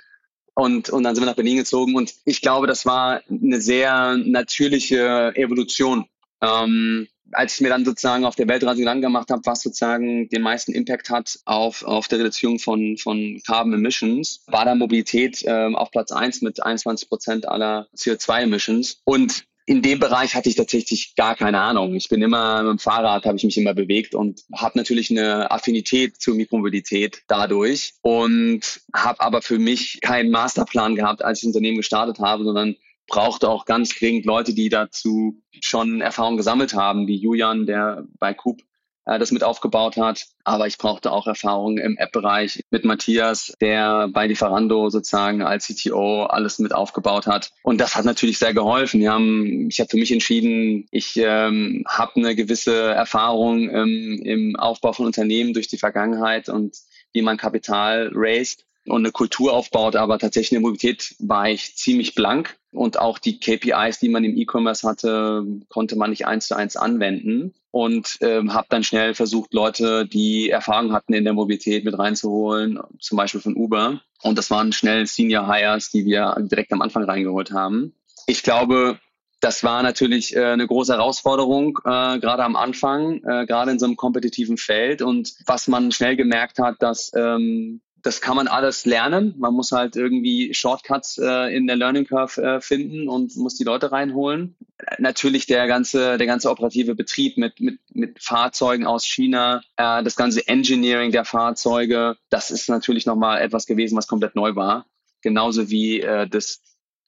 Und, 0.54 0.88
und 0.88 1.02
dann 1.02 1.14
sind 1.14 1.22
wir 1.22 1.26
nach 1.26 1.36
Berlin 1.36 1.58
gezogen 1.58 1.94
und 1.96 2.14
ich 2.24 2.40
glaube, 2.40 2.66
das 2.66 2.86
war 2.86 3.20
eine 3.28 3.60
sehr 3.60 4.16
natürliche 4.16 5.36
Evolution 5.36 6.06
ähm, 6.40 7.08
als 7.32 7.54
ich 7.54 7.60
mir 7.60 7.68
dann 7.68 7.84
sozusagen 7.84 8.24
auf 8.24 8.36
der 8.36 8.48
Weltreise 8.48 8.80
Gedanken 8.80 9.02
gemacht 9.02 9.30
habe, 9.30 9.42
was 9.44 9.62
sozusagen 9.62 10.28
den 10.28 10.42
meisten 10.42 10.72
Impact 10.72 11.10
hat 11.10 11.38
auf, 11.44 11.82
auf 11.84 12.08
der 12.08 12.20
Reduzierung 12.20 12.58
von, 12.58 12.96
von 12.96 13.40
Carbon 13.46 13.74
Emissions, 13.74 14.44
war 14.46 14.64
da 14.64 14.74
Mobilität 14.74 15.42
ähm, 15.46 15.76
auf 15.76 15.90
Platz 15.90 16.12
eins 16.12 16.42
mit 16.42 16.62
21 16.62 17.08
Prozent 17.08 17.48
aller 17.48 17.88
CO2-Emissions. 17.96 19.00
Und 19.04 19.44
in 19.68 19.82
dem 19.82 19.98
Bereich 19.98 20.36
hatte 20.36 20.48
ich 20.48 20.54
tatsächlich 20.54 21.14
gar 21.16 21.34
keine 21.34 21.60
Ahnung. 21.60 21.96
Ich 21.96 22.08
bin 22.08 22.22
immer 22.22 22.62
mit 22.62 22.70
dem 22.70 22.78
Fahrrad, 22.78 23.26
habe 23.26 23.36
ich 23.36 23.42
mich 23.42 23.58
immer 23.58 23.74
bewegt 23.74 24.14
und 24.14 24.44
habe 24.54 24.78
natürlich 24.78 25.10
eine 25.10 25.50
Affinität 25.50 26.20
zur 26.20 26.36
Mikromobilität 26.36 27.22
dadurch 27.26 27.94
und 28.00 28.80
habe 28.94 29.20
aber 29.20 29.42
für 29.42 29.58
mich 29.58 29.98
keinen 30.02 30.30
Masterplan 30.30 30.94
gehabt, 30.94 31.24
als 31.24 31.38
ich 31.38 31.42
das 31.42 31.48
Unternehmen 31.48 31.78
gestartet 31.78 32.20
habe, 32.20 32.44
sondern 32.44 32.76
brauchte 33.06 33.48
auch 33.48 33.64
ganz 33.64 33.96
dringend 33.96 34.26
Leute, 34.26 34.54
die 34.54 34.68
dazu 34.68 35.42
schon 35.60 36.00
Erfahrung 36.00 36.36
gesammelt 36.36 36.74
haben, 36.74 37.06
wie 37.06 37.16
Julian, 37.16 37.66
der 37.66 38.04
bei 38.18 38.34
Coop 38.34 38.62
äh, 39.06 39.18
das 39.18 39.30
mit 39.30 39.42
aufgebaut 39.42 39.96
hat. 39.96 40.26
Aber 40.44 40.66
ich 40.66 40.78
brauchte 40.78 41.10
auch 41.10 41.26
Erfahrung 41.26 41.78
im 41.78 41.96
App-Bereich 41.96 42.60
mit 42.70 42.84
Matthias, 42.84 43.54
der 43.60 44.08
bei 44.08 44.26
Lieferando 44.26 44.90
sozusagen 44.90 45.42
als 45.42 45.66
CTO 45.66 46.24
alles 46.24 46.58
mit 46.58 46.74
aufgebaut 46.74 47.26
hat. 47.26 47.52
Und 47.62 47.80
das 47.80 47.94
hat 47.94 48.04
natürlich 48.04 48.38
sehr 48.38 48.52
geholfen. 48.52 49.00
Wir 49.00 49.12
haben, 49.12 49.68
ich 49.70 49.80
habe 49.80 49.88
für 49.88 49.96
mich 49.96 50.12
entschieden, 50.12 50.86
ich 50.90 51.16
ähm, 51.16 51.84
habe 51.88 52.16
eine 52.16 52.34
gewisse 52.34 52.90
Erfahrung 52.90 53.70
ähm, 53.70 54.20
im 54.22 54.56
Aufbau 54.56 54.92
von 54.92 55.06
Unternehmen 55.06 55.54
durch 55.54 55.68
die 55.68 55.78
Vergangenheit 55.78 56.48
und 56.48 56.76
wie 57.12 57.22
man 57.22 57.38
Kapital 57.38 58.10
raised 58.12 58.65
und 58.86 59.02
eine 59.02 59.12
Kultur 59.12 59.52
aufbaut, 59.52 59.96
aber 59.96 60.18
tatsächlich 60.18 60.52
in 60.52 60.56
der 60.56 60.68
Mobilität 60.68 61.14
war 61.18 61.48
ich 61.48 61.76
ziemlich 61.76 62.14
blank 62.14 62.56
und 62.72 62.98
auch 62.98 63.18
die 63.18 63.40
KPIs, 63.40 63.98
die 63.98 64.08
man 64.08 64.24
im 64.24 64.36
E-Commerce 64.36 64.86
hatte, 64.86 65.44
konnte 65.68 65.96
man 65.96 66.10
nicht 66.10 66.26
eins 66.26 66.48
zu 66.48 66.56
eins 66.56 66.76
anwenden 66.76 67.54
und 67.70 68.18
ähm, 68.20 68.54
habe 68.54 68.68
dann 68.70 68.84
schnell 68.84 69.14
versucht, 69.14 69.52
Leute, 69.52 70.06
die 70.06 70.50
Erfahrung 70.50 70.92
hatten 70.92 71.12
in 71.12 71.24
der 71.24 71.32
Mobilität 71.32 71.84
mit 71.84 71.98
reinzuholen, 71.98 72.78
zum 73.00 73.16
Beispiel 73.16 73.40
von 73.40 73.56
Uber. 73.56 74.00
Und 74.22 74.38
das 74.38 74.50
waren 74.50 74.72
schnell 74.72 75.06
Senior 75.06 75.46
Hires, 75.46 75.90
die 75.90 76.04
wir 76.04 76.34
direkt 76.38 76.72
am 76.72 76.80
Anfang 76.80 77.04
reingeholt 77.04 77.52
haben. 77.52 77.94
Ich 78.26 78.42
glaube, 78.42 78.98
das 79.40 79.62
war 79.62 79.82
natürlich 79.82 80.34
äh, 80.34 80.44
eine 80.44 80.66
große 80.66 80.94
Herausforderung, 80.94 81.78
äh, 81.84 82.18
gerade 82.18 82.44
am 82.44 82.56
Anfang, 82.56 83.22
äh, 83.24 83.46
gerade 83.46 83.70
in 83.70 83.78
so 83.78 83.86
einem 83.86 83.96
kompetitiven 83.96 84.56
Feld. 84.56 85.02
Und 85.02 85.34
was 85.46 85.68
man 85.68 85.92
schnell 85.92 86.16
gemerkt 86.16 86.58
hat, 86.58 86.76
dass 86.80 87.12
ähm, 87.14 87.80
das 88.06 88.20
kann 88.20 88.36
man 88.36 88.46
alles 88.46 88.86
lernen. 88.86 89.34
Man 89.36 89.52
muss 89.52 89.72
halt 89.72 89.96
irgendwie 89.96 90.54
Shortcuts 90.54 91.18
äh, 91.18 91.52
in 91.56 91.66
der 91.66 91.74
Learning 91.74 92.06
Curve 92.06 92.40
äh, 92.40 92.60
finden 92.60 93.08
und 93.08 93.36
muss 93.36 93.56
die 93.56 93.64
Leute 93.64 93.90
reinholen. 93.90 94.54
Natürlich 94.98 95.46
der 95.46 95.66
ganze, 95.66 96.16
der 96.16 96.26
ganze 96.28 96.48
operative 96.48 96.94
Betrieb 96.94 97.36
mit, 97.36 97.58
mit, 97.58 97.80
mit 97.92 98.22
Fahrzeugen 98.22 98.86
aus 98.86 99.04
China, 99.04 99.60
äh, 99.76 100.04
das 100.04 100.14
ganze 100.14 100.46
Engineering 100.46 101.10
der 101.10 101.24
Fahrzeuge, 101.24 102.16
das 102.30 102.52
ist 102.52 102.68
natürlich 102.68 103.06
nochmal 103.06 103.42
etwas 103.42 103.66
gewesen, 103.66 103.96
was 103.96 104.06
komplett 104.06 104.36
neu 104.36 104.54
war. 104.54 104.86
Genauso 105.20 105.68
wie 105.68 106.00
äh, 106.00 106.28
das, 106.28 106.60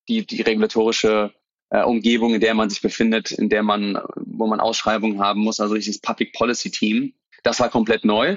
die, 0.08 0.26
die 0.26 0.42
regulatorische 0.42 1.32
äh, 1.70 1.84
Umgebung, 1.84 2.34
in 2.34 2.40
der 2.40 2.54
man 2.54 2.70
sich 2.70 2.82
befindet, 2.82 3.30
in 3.30 3.48
der 3.48 3.62
man, 3.62 4.00
wo 4.16 4.48
man 4.48 4.58
Ausschreibungen 4.58 5.20
haben 5.20 5.42
muss, 5.42 5.60
also 5.60 5.76
dieses 5.76 6.00
Public 6.00 6.32
Policy 6.32 6.72
Team. 6.72 7.14
Das 7.44 7.60
war 7.60 7.68
komplett 7.68 8.04
neu. 8.04 8.36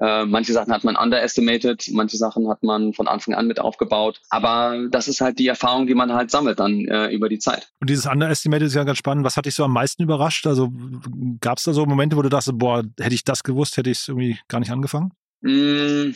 Äh, 0.00 0.24
manche 0.24 0.54
Sachen 0.54 0.72
hat 0.72 0.82
man 0.82 0.96
underestimated, 0.96 1.90
manche 1.92 2.16
Sachen 2.16 2.48
hat 2.48 2.62
man 2.62 2.94
von 2.94 3.06
Anfang 3.06 3.34
an 3.34 3.46
mit 3.46 3.60
aufgebaut. 3.60 4.22
Aber 4.30 4.88
das 4.90 5.08
ist 5.08 5.20
halt 5.20 5.38
die 5.38 5.46
Erfahrung, 5.46 5.86
die 5.86 5.94
man 5.94 6.12
halt 6.12 6.30
sammelt 6.30 6.58
dann 6.58 6.86
äh, 6.86 7.08
über 7.08 7.28
die 7.28 7.38
Zeit. 7.38 7.70
Und 7.80 7.90
dieses 7.90 8.06
underestimated 8.06 8.68
ist 8.68 8.74
ja 8.74 8.84
ganz 8.84 8.96
spannend. 8.96 9.24
Was 9.24 9.36
hat 9.36 9.44
dich 9.44 9.54
so 9.54 9.64
am 9.64 9.74
meisten 9.74 10.02
überrascht? 10.02 10.46
Also 10.46 10.72
gab 11.40 11.58
es 11.58 11.64
da 11.64 11.74
so 11.74 11.84
Momente, 11.84 12.16
wo 12.16 12.22
du 12.22 12.30
dachtest, 12.30 12.58
boah, 12.58 12.82
hätte 12.98 13.14
ich 13.14 13.24
das 13.24 13.42
gewusst, 13.42 13.76
hätte 13.76 13.90
ich 13.90 13.98
es 13.98 14.08
irgendwie 14.08 14.38
gar 14.48 14.60
nicht 14.60 14.70
angefangen? 14.70 15.12
Mm, 15.42 16.12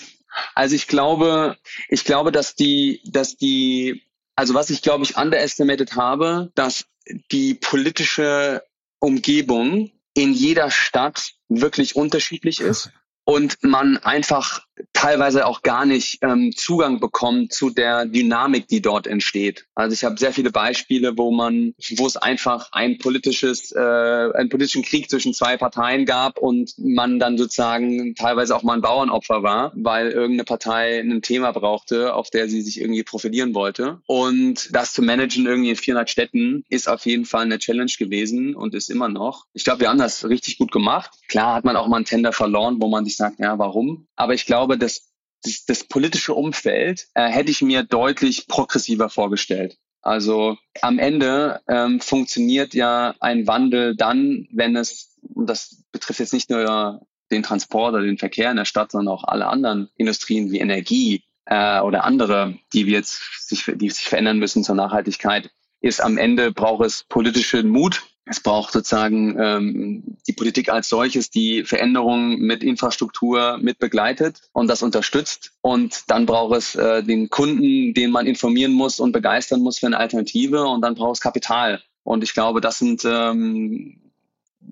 also 0.54 0.74
ich 0.74 0.86
glaube, 0.86 1.58
ich 1.90 2.04
glaube, 2.04 2.32
dass 2.32 2.54
die, 2.54 3.02
dass 3.04 3.36
die, 3.36 4.02
also 4.34 4.54
was 4.54 4.70
ich 4.70 4.80
glaube 4.80 5.04
ich 5.04 5.18
underestimated 5.18 5.94
habe, 5.94 6.50
dass 6.54 6.86
die 7.30 7.54
politische 7.54 8.62
Umgebung 8.98 9.90
in 10.14 10.32
jeder 10.32 10.70
Stadt 10.70 11.32
wirklich 11.48 11.96
unterschiedlich 11.96 12.60
ist 12.60 12.90
und 13.24 13.62
man 13.62 13.96
einfach 13.98 14.64
teilweise 14.92 15.46
auch 15.46 15.62
gar 15.62 15.86
nicht 15.86 16.18
ähm, 16.22 16.52
Zugang 16.56 17.00
bekommt 17.00 17.52
zu 17.52 17.70
der 17.70 18.06
Dynamik, 18.06 18.68
die 18.68 18.82
dort 18.82 19.06
entsteht. 19.06 19.66
Also 19.74 19.94
ich 19.94 20.04
habe 20.04 20.18
sehr 20.18 20.32
viele 20.32 20.50
Beispiele, 20.50 21.16
wo 21.16 21.30
man, 21.30 21.74
wo 21.96 22.06
es 22.06 22.16
einfach 22.16 22.70
ein 22.72 22.98
politisches, 22.98 23.72
äh, 23.72 23.78
einen 23.78 24.48
politischen 24.48 24.82
Krieg 24.82 25.08
zwischen 25.10 25.32
zwei 25.32 25.56
Parteien 25.56 26.06
gab 26.06 26.38
und 26.38 26.74
man 26.78 27.18
dann 27.18 27.38
sozusagen 27.38 28.14
teilweise 28.14 28.56
auch 28.56 28.62
mal 28.62 28.74
ein 28.74 28.80
Bauernopfer 28.80 29.42
war, 29.42 29.72
weil 29.76 30.10
irgendeine 30.10 30.44
Partei 30.44 31.00
ein 31.00 31.22
Thema 31.22 31.52
brauchte, 31.52 32.14
auf 32.14 32.30
der 32.30 32.48
sie 32.48 32.62
sich 32.62 32.80
irgendwie 32.80 33.04
profilieren 33.04 33.54
wollte. 33.54 34.00
Und 34.06 34.74
das 34.74 34.92
zu 34.92 35.02
managen 35.02 35.46
irgendwie 35.46 35.70
in 35.70 35.76
400 35.76 36.10
Städten 36.10 36.64
ist 36.68 36.88
auf 36.88 37.06
jeden 37.06 37.24
Fall 37.24 37.42
eine 37.42 37.58
Challenge 37.58 37.92
gewesen 37.98 38.54
und 38.54 38.74
ist 38.74 38.90
immer 38.90 39.08
noch. 39.08 39.46
Ich 39.52 39.64
glaube, 39.64 39.80
wir 39.80 39.88
haben 39.88 39.98
das 39.98 40.28
richtig 40.28 40.58
gut 40.58 40.72
gemacht. 40.72 41.10
Klar 41.28 41.54
hat 41.54 41.64
man 41.64 41.76
auch 41.76 41.86
mal 41.86 41.96
einen 41.96 42.04
Tender 42.04 42.32
verloren, 42.32 42.76
wo 42.80 42.88
man 42.88 43.04
sich 43.04 43.13
sagt, 43.16 43.38
ja, 43.38 43.58
warum? 43.58 44.06
Aber 44.16 44.34
ich 44.34 44.46
glaube, 44.46 44.78
dass 44.78 45.12
das, 45.42 45.64
das 45.66 45.84
politische 45.84 46.34
Umfeld 46.34 47.06
äh, 47.14 47.28
hätte 47.28 47.50
ich 47.50 47.62
mir 47.62 47.82
deutlich 47.82 48.48
progressiver 48.48 49.10
vorgestellt. 49.10 49.76
Also 50.02 50.58
am 50.82 50.98
Ende 50.98 51.60
ähm, 51.66 52.00
funktioniert 52.00 52.74
ja 52.74 53.14
ein 53.20 53.46
Wandel 53.46 53.96
dann, 53.96 54.46
wenn 54.52 54.76
es, 54.76 55.16
und 55.22 55.48
das 55.48 55.82
betrifft 55.92 56.20
jetzt 56.20 56.34
nicht 56.34 56.50
nur 56.50 57.00
den 57.30 57.42
Transport 57.42 57.94
oder 57.94 58.02
den 58.02 58.18
Verkehr 58.18 58.50
in 58.50 58.58
der 58.58 58.66
Stadt, 58.66 58.92
sondern 58.92 59.14
auch 59.14 59.24
alle 59.24 59.46
anderen 59.46 59.88
Industrien 59.96 60.50
wie 60.50 60.60
Energie 60.60 61.24
äh, 61.46 61.80
oder 61.80 62.04
andere, 62.04 62.58
die 62.72 62.86
wir 62.86 62.94
jetzt 62.94 63.48
sich, 63.48 63.64
die 63.74 63.90
sich 63.90 64.06
verändern 64.06 64.38
müssen 64.38 64.62
zur 64.62 64.74
Nachhaltigkeit, 64.74 65.50
ist 65.80 66.00
am 66.00 66.18
Ende 66.18 66.52
braucht 66.52 66.84
es 66.84 67.04
politischen 67.04 67.68
Mut, 67.68 68.02
es 68.26 68.40
braucht 68.40 68.72
sozusagen 68.72 69.36
ähm, 69.38 70.16
die 70.26 70.32
Politik 70.32 70.70
als 70.70 70.88
solches, 70.88 71.30
die 71.30 71.64
Veränderungen 71.64 72.38
mit 72.38 72.62
Infrastruktur 72.62 73.58
mit 73.60 73.78
begleitet 73.78 74.40
und 74.52 74.68
das 74.68 74.82
unterstützt. 74.82 75.52
Und 75.60 76.04
dann 76.10 76.24
braucht 76.24 76.56
es 76.56 76.74
äh, 76.74 77.02
den 77.02 77.28
Kunden, 77.28 77.92
den 77.92 78.10
man 78.10 78.26
informieren 78.26 78.72
muss 78.72 78.98
und 78.98 79.12
begeistern 79.12 79.60
muss 79.60 79.78
für 79.78 79.86
eine 79.86 79.98
Alternative. 79.98 80.64
Und 80.64 80.80
dann 80.80 80.94
braucht 80.94 81.16
es 81.16 81.20
Kapital. 81.20 81.82
Und 82.02 82.24
ich 82.24 82.32
glaube, 82.32 82.62
das 82.62 82.78
sind 82.78 83.04
ähm, 83.04 84.00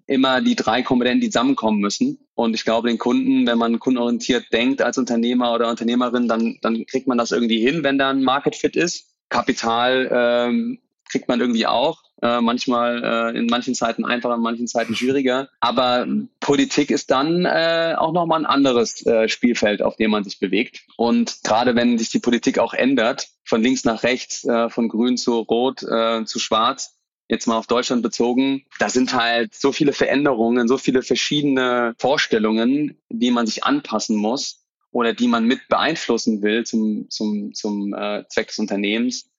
immer 0.06 0.40
die 0.40 0.56
drei 0.56 0.82
Komponenten, 0.82 1.20
die 1.20 1.28
zusammenkommen 1.28 1.80
müssen. 1.80 2.26
Und 2.34 2.54
ich 2.54 2.64
glaube, 2.64 2.88
den 2.88 2.98
Kunden, 2.98 3.46
wenn 3.46 3.58
man 3.58 3.78
kundenorientiert 3.78 4.50
denkt 4.50 4.80
als 4.80 4.96
Unternehmer 4.96 5.52
oder 5.52 5.68
Unternehmerin, 5.68 6.26
dann, 6.26 6.58
dann 6.62 6.86
kriegt 6.86 7.06
man 7.06 7.18
das 7.18 7.32
irgendwie 7.32 7.60
hin, 7.60 7.84
wenn 7.84 7.98
da 7.98 8.08
ein 8.08 8.22
Market 8.22 8.56
Fit 8.56 8.76
ist. 8.76 9.10
Kapital 9.28 10.08
ähm, 10.10 10.78
kriegt 11.10 11.28
man 11.28 11.40
irgendwie 11.40 11.66
auch. 11.66 12.02
Äh, 12.22 12.40
manchmal 12.40 13.02
äh, 13.34 13.36
in 13.36 13.46
manchen 13.46 13.74
Zeiten 13.74 14.04
einfacher, 14.04 14.36
in 14.36 14.42
manchen 14.42 14.68
Zeiten 14.68 14.94
schwieriger. 14.94 15.48
Aber 15.58 16.06
Politik 16.38 16.92
ist 16.92 17.10
dann 17.10 17.44
äh, 17.44 17.96
auch 17.98 18.12
nochmal 18.12 18.38
ein 18.38 18.46
anderes 18.46 19.04
äh, 19.04 19.28
Spielfeld, 19.28 19.82
auf 19.82 19.96
dem 19.96 20.12
man 20.12 20.22
sich 20.22 20.38
bewegt. 20.38 20.84
Und 20.96 21.40
gerade 21.42 21.74
wenn 21.74 21.98
sich 21.98 22.10
die 22.10 22.20
Politik 22.20 22.60
auch 22.60 22.74
ändert, 22.74 23.28
von 23.44 23.60
links 23.60 23.84
nach 23.84 24.04
rechts, 24.04 24.44
äh, 24.44 24.70
von 24.70 24.88
grün 24.88 25.16
zu 25.16 25.40
rot 25.40 25.82
äh, 25.82 26.24
zu 26.24 26.38
schwarz, 26.38 26.96
jetzt 27.28 27.48
mal 27.48 27.56
auf 27.56 27.66
Deutschland 27.66 28.04
bezogen, 28.04 28.66
da 28.78 28.88
sind 28.88 29.14
halt 29.14 29.54
so 29.54 29.72
viele 29.72 29.92
Veränderungen, 29.92 30.68
so 30.68 30.78
viele 30.78 31.02
verschiedene 31.02 31.94
Vorstellungen, 31.98 33.02
die 33.08 33.32
man 33.32 33.46
sich 33.46 33.64
anpassen 33.64 34.16
muss 34.16 34.64
oder 34.92 35.12
die 35.12 35.26
man 35.26 35.44
mit 35.44 35.66
beeinflussen 35.68 36.40
will 36.42 36.64
zum, 36.64 37.10
zum, 37.10 37.52
zum 37.52 37.94
äh, 37.94 38.24
Zweck 38.28 38.48
des 38.48 38.60
Unternehmens, 38.60 39.31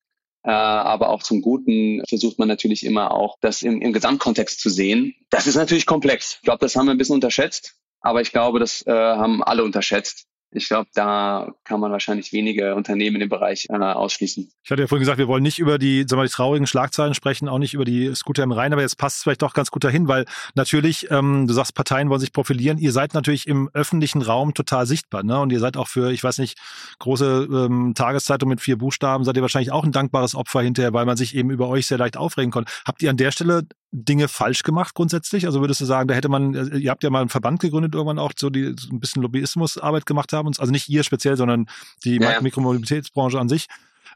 aber 0.51 1.09
auch 1.09 1.23
zum 1.23 1.41
Guten 1.41 2.01
versucht 2.07 2.39
man 2.39 2.47
natürlich 2.47 2.85
immer 2.85 3.11
auch, 3.11 3.37
das 3.41 3.61
im, 3.61 3.81
im 3.81 3.93
Gesamtkontext 3.93 4.59
zu 4.59 4.69
sehen. 4.69 5.15
Das 5.29 5.47
ist 5.47 5.55
natürlich 5.55 5.85
komplex. 5.85 6.35
Ich 6.35 6.41
glaube, 6.41 6.59
das 6.59 6.75
haben 6.75 6.85
wir 6.85 6.91
ein 6.91 6.97
bisschen 6.97 7.15
unterschätzt, 7.15 7.75
aber 8.01 8.21
ich 8.21 8.31
glaube, 8.31 8.59
das 8.59 8.85
äh, 8.85 8.91
haben 8.91 9.43
alle 9.43 9.63
unterschätzt. 9.63 10.27
Ich 10.55 10.67
glaube, 10.67 10.89
da 10.93 11.51
kann 11.63 11.79
man 11.79 11.91
wahrscheinlich 11.91 12.33
wenige 12.33 12.75
Unternehmen 12.75 13.21
im 13.21 13.29
Bereich 13.29 13.67
äh, 13.69 13.75
ausschließen. 13.75 14.49
Ich 14.63 14.71
hatte 14.71 14.81
ja 14.81 14.87
vorhin 14.87 15.01
gesagt, 15.01 15.17
wir 15.17 15.27
wollen 15.27 15.43
nicht 15.43 15.59
über 15.59 15.77
die, 15.77 16.05
sagen 16.07 16.21
wir, 16.21 16.25
die 16.25 16.31
traurigen 16.31 16.67
Schlagzeilen 16.67 17.13
sprechen, 17.13 17.47
auch 17.47 17.57
nicht 17.57 17.73
über 17.73 17.85
die 17.85 18.13
Scooter 18.15 18.43
im 18.43 18.51
Rhein, 18.51 18.73
aber 18.73 18.81
jetzt 18.81 18.97
passt 18.97 19.17
es 19.17 19.23
vielleicht 19.23 19.41
doch 19.41 19.53
ganz 19.53 19.71
gut 19.71 19.83
dahin, 19.83 20.07
weil 20.07 20.25
natürlich, 20.55 21.09
ähm, 21.11 21.47
du 21.47 21.53
sagst, 21.53 21.75
Parteien 21.75 22.09
wollen 22.09 22.21
sich 22.21 22.33
profilieren. 22.33 22.77
Ihr 22.77 22.91
seid 22.91 23.13
natürlich 23.13 23.47
im 23.47 23.69
öffentlichen 23.73 24.21
Raum 24.21 24.53
total 24.53 24.85
sichtbar, 24.85 25.23
ne? 25.23 25.39
Und 25.39 25.51
ihr 25.51 25.59
seid 25.59 25.77
auch 25.77 25.87
für, 25.87 26.11
ich 26.11 26.23
weiß 26.23 26.37
nicht, 26.37 26.57
große 26.99 27.47
ähm, 27.51 27.93
Tageszeitung 27.95 28.49
mit 28.49 28.61
vier 28.61 28.77
Buchstaben, 28.77 29.23
seid 29.23 29.35
ihr 29.35 29.41
wahrscheinlich 29.41 29.71
auch 29.71 29.83
ein 29.83 29.91
dankbares 29.91 30.35
Opfer 30.35 30.61
hinterher, 30.61 30.93
weil 30.93 31.05
man 31.05 31.17
sich 31.17 31.35
eben 31.35 31.49
über 31.49 31.67
euch 31.67 31.87
sehr 31.87 31.97
leicht 31.97 32.17
aufregen 32.17 32.51
konnte. 32.51 32.71
Habt 32.85 33.01
ihr 33.01 33.09
an 33.09 33.17
der 33.17 33.31
Stelle 33.31 33.63
Dinge 33.93 34.27
falsch 34.27 34.63
gemacht 34.63 34.95
grundsätzlich? 34.95 35.45
Also 35.45 35.61
würdest 35.61 35.79
du 35.79 35.85
sagen, 35.85 36.07
da 36.07 36.15
hätte 36.15 36.29
man, 36.29 36.53
ihr 36.73 36.89
habt 36.89 37.03
ja 37.03 37.09
mal 37.09 37.21
einen 37.21 37.29
Verband 37.29 37.59
gegründet, 37.59 37.93
irgendwann 37.93 38.19
auch 38.19 38.31
so 38.35 38.49
die 38.49 38.73
so 38.77 38.89
ein 38.91 38.99
bisschen 38.99 39.21
Lobbyismusarbeit 39.21 40.05
gemacht 40.05 40.33
haben, 40.33 40.42
also 40.47 40.71
nicht 40.71 40.89
ihr 40.89 41.03
speziell, 41.03 41.37
sondern 41.37 41.67
die 42.03 42.17
ja, 42.17 42.41
Mikromobilitätsbranche 42.41 43.39
an 43.39 43.49
sich. 43.49 43.67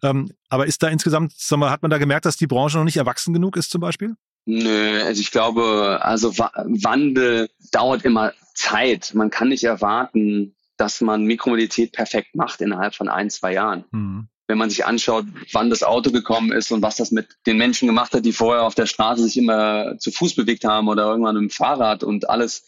Ähm, 0.04 0.32
aber 0.50 0.68
ist 0.68 0.84
da 0.84 0.90
insgesamt, 0.90 1.34
sag 1.36 1.60
mal, 1.60 1.72
hat 1.72 1.82
man 1.82 1.92
da 1.92 1.98
gemerkt, 1.98 2.26
dass 2.26 2.38
die 2.38 2.48
Branche 2.48 2.78
noch 2.78 2.86
nicht 2.86 2.98
erwachsen 2.98 3.34
genug 3.34 3.58
ist 3.58 3.72
zum 3.72 3.82
Beispiel? 3.82 4.16
Nö, 4.46 5.02
also 5.04 5.20
ich 5.20 5.32
glaube, 5.32 6.00
also 6.02 6.38
Wandel 6.38 7.50
dauert 7.72 8.06
immer 8.06 8.32
Zeit. 8.54 9.12
Man 9.14 9.30
kann 9.30 9.50
nicht 9.50 9.66
erwarten, 9.66 10.56
dass 10.78 11.02
man 11.02 11.26
Mikromobilität 11.26 11.92
perfekt 11.92 12.36
macht 12.36 12.62
innerhalb 12.62 12.96
von 12.96 13.10
ein, 13.10 13.30
zwei 13.30 13.54
Jahren. 13.54 13.84
Mhm. 13.92 14.30
Wenn 14.48 14.58
man 14.58 14.70
sich 14.70 14.86
anschaut, 14.86 15.26
wann 15.52 15.70
das 15.70 15.84
Auto 15.84 16.12
gekommen 16.12 16.54
ist 16.54 16.72
und 16.72 16.82
was 16.82 16.96
das 16.96 17.12
mit 17.12 17.28
den 17.46 17.58
Menschen 17.58 17.88
gemacht 17.88 18.14
hat, 18.14 18.24
die 18.24 18.32
vorher 18.32 18.64
auf 18.64 18.76
der 18.76 18.86
Straße 18.86 19.24
sich 19.24 19.36
immer 19.36 19.98
zu 19.98 20.12
Fuß 20.12 20.36
bewegt 20.36 20.64
haben 20.64 20.88
oder 20.88 21.04
irgendwann 21.04 21.36
mit 21.36 21.42
dem 21.42 21.50
Fahrrad 21.50 22.06
und 22.06 22.30
alles 22.30 22.64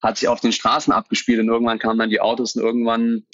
hat 0.00 0.18
sich 0.18 0.28
auf 0.28 0.40
den 0.40 0.52
Straßen 0.52 0.92
abgespielt 0.92 1.40
und 1.40 1.48
irgendwann 1.48 1.78
kamen 1.78 1.98
dann 1.98 2.10
die 2.10 2.20
Autos 2.20 2.54
und 2.56 2.62
irgendwann 2.62 3.24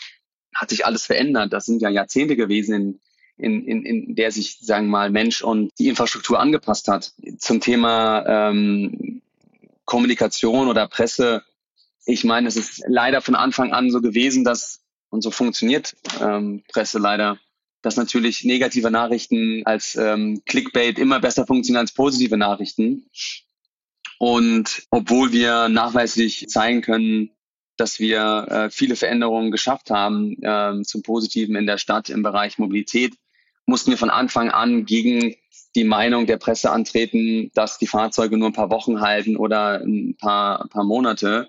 hat 0.54 0.70
sich 0.70 0.86
alles 0.86 1.04
verändert. 1.06 1.52
Das 1.52 1.66
sind 1.66 1.82
ja 1.82 1.88
Jahrzehnte 1.88 2.36
gewesen, 2.36 3.00
in, 3.36 3.66
in, 3.66 3.84
in 3.84 4.14
der 4.14 4.30
sich, 4.30 4.58
sagen 4.60 4.86
wir 4.86 4.92
mal, 4.92 5.10
Mensch 5.10 5.42
und 5.42 5.72
die 5.78 5.88
Infrastruktur 5.88 6.38
angepasst 6.38 6.88
hat. 6.88 7.12
Zum 7.38 7.60
Thema 7.60 8.24
ähm, 8.50 9.22
Kommunikation 9.84 10.68
oder 10.68 10.86
Presse 10.86 11.42
ich 12.06 12.24
meine, 12.24 12.48
es 12.48 12.56
ist 12.56 12.82
leider 12.86 13.20
von 13.20 13.34
Anfang 13.34 13.72
an 13.72 13.90
so 13.90 14.00
gewesen, 14.00 14.44
dass, 14.44 14.82
und 15.10 15.22
so 15.22 15.30
funktioniert 15.30 15.96
ähm, 16.20 16.62
Presse 16.68 16.98
leider, 16.98 17.38
dass 17.82 17.96
natürlich 17.96 18.44
negative 18.44 18.90
Nachrichten 18.90 19.62
als 19.64 19.96
ähm, 19.96 20.42
Clickbait 20.46 20.98
immer 20.98 21.20
besser 21.20 21.46
funktionieren 21.46 21.82
als 21.82 21.92
positive 21.92 22.36
Nachrichten. 22.36 23.08
Und 24.18 24.86
obwohl 24.90 25.32
wir 25.32 25.68
nachweislich 25.68 26.46
zeigen 26.48 26.80
können, 26.82 27.30
dass 27.76 27.98
wir 27.98 28.46
äh, 28.48 28.70
viele 28.70 28.96
Veränderungen 28.96 29.50
geschafft 29.50 29.90
haben 29.90 30.36
äh, 30.42 30.82
zum 30.82 31.02
Positiven 31.02 31.56
in 31.56 31.66
der 31.66 31.78
Stadt 31.78 32.08
im 32.08 32.22
Bereich 32.22 32.58
Mobilität, 32.58 33.14
mussten 33.66 33.90
wir 33.90 33.98
von 33.98 34.10
Anfang 34.10 34.50
an 34.50 34.84
gegen 34.84 35.34
die 35.74 35.84
Meinung 35.84 36.26
der 36.26 36.36
Presse 36.36 36.70
antreten, 36.70 37.50
dass 37.54 37.78
die 37.78 37.86
Fahrzeuge 37.86 38.36
nur 38.36 38.50
ein 38.50 38.54
paar 38.54 38.70
Wochen 38.70 39.00
halten 39.00 39.36
oder 39.36 39.80
ein 39.80 40.16
paar, 40.16 40.62
ein 40.62 40.68
paar 40.68 40.84
Monate. 40.84 41.48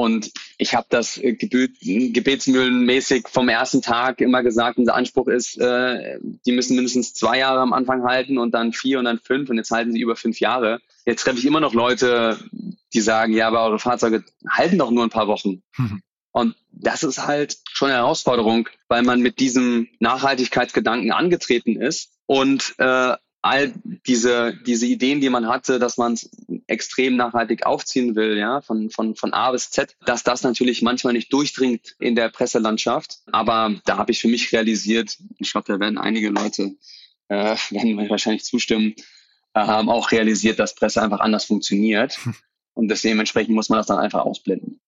Und 0.00 0.32
ich 0.56 0.74
habe 0.74 0.86
das 0.88 1.18
äh, 1.18 1.34
gebetsmühlenmäßig 1.34 3.28
vom 3.28 3.50
ersten 3.50 3.82
Tag 3.82 4.22
immer 4.22 4.42
gesagt, 4.42 4.78
unser 4.78 4.94
Anspruch 4.94 5.28
ist, 5.28 5.58
äh, 5.58 6.18
die 6.22 6.52
müssen 6.52 6.74
mindestens 6.74 7.12
zwei 7.12 7.36
Jahre 7.36 7.60
am 7.60 7.74
Anfang 7.74 8.02
halten 8.04 8.38
und 8.38 8.52
dann 8.54 8.72
vier 8.72 8.98
und 8.98 9.04
dann 9.04 9.18
fünf 9.18 9.50
und 9.50 9.58
jetzt 9.58 9.70
halten 9.70 9.92
sie 9.92 10.00
über 10.00 10.16
fünf 10.16 10.40
Jahre. 10.40 10.80
Jetzt 11.04 11.24
treffe 11.24 11.38
ich 11.38 11.44
immer 11.44 11.60
noch 11.60 11.74
Leute, 11.74 12.38
die 12.94 13.00
sagen, 13.02 13.34
ja, 13.34 13.48
aber 13.48 13.62
eure 13.62 13.78
Fahrzeuge 13.78 14.24
halten 14.48 14.78
doch 14.78 14.90
nur 14.90 15.04
ein 15.04 15.10
paar 15.10 15.28
Wochen. 15.28 15.62
Mhm. 15.76 16.00
Und 16.32 16.56
das 16.72 17.02
ist 17.02 17.26
halt 17.26 17.58
schon 17.70 17.90
eine 17.90 17.98
Herausforderung, 17.98 18.70
weil 18.88 19.02
man 19.02 19.20
mit 19.20 19.38
diesem 19.38 19.88
Nachhaltigkeitsgedanken 19.98 21.12
angetreten 21.12 21.78
ist 21.78 22.12
und 22.24 22.74
äh, 22.78 23.16
all 23.42 23.72
diese, 24.06 24.54
diese 24.66 24.86
Ideen, 24.86 25.20
die 25.20 25.30
man 25.30 25.46
hatte, 25.46 25.78
dass 25.78 25.96
man 25.96 26.12
es 26.12 26.30
extrem 26.66 27.16
nachhaltig 27.16 27.64
aufziehen 27.64 28.14
will, 28.14 28.36
ja, 28.36 28.60
von, 28.60 28.90
von, 28.90 29.16
von 29.16 29.32
A 29.32 29.50
bis 29.52 29.70
Z, 29.70 29.96
dass 30.04 30.22
das 30.22 30.42
natürlich 30.42 30.82
manchmal 30.82 31.14
nicht 31.14 31.32
durchdringt 31.32 31.96
in 31.98 32.14
der 32.14 32.28
Presselandschaft. 32.28 33.20
Aber 33.32 33.74
da 33.86 33.96
habe 33.96 34.12
ich 34.12 34.20
für 34.20 34.28
mich 34.28 34.52
realisiert, 34.52 35.16
ich 35.38 35.52
glaube, 35.52 35.72
da 35.72 35.80
werden 35.80 35.98
einige 35.98 36.28
Leute 36.28 36.76
äh, 37.28 37.56
werden 37.70 37.96
mir 37.96 38.10
wahrscheinlich 38.10 38.44
zustimmen, 38.44 38.94
äh, 39.54 39.60
haben 39.60 39.88
auch 39.88 40.12
realisiert, 40.12 40.58
dass 40.58 40.74
Presse 40.74 41.02
einfach 41.02 41.20
anders 41.20 41.44
funktioniert. 41.44 42.18
Und 42.74 42.88
dementsprechend 43.04 43.54
muss 43.54 43.68
man 43.68 43.78
das 43.78 43.86
dann 43.86 43.98
einfach 43.98 44.24
ausblenden. 44.24 44.80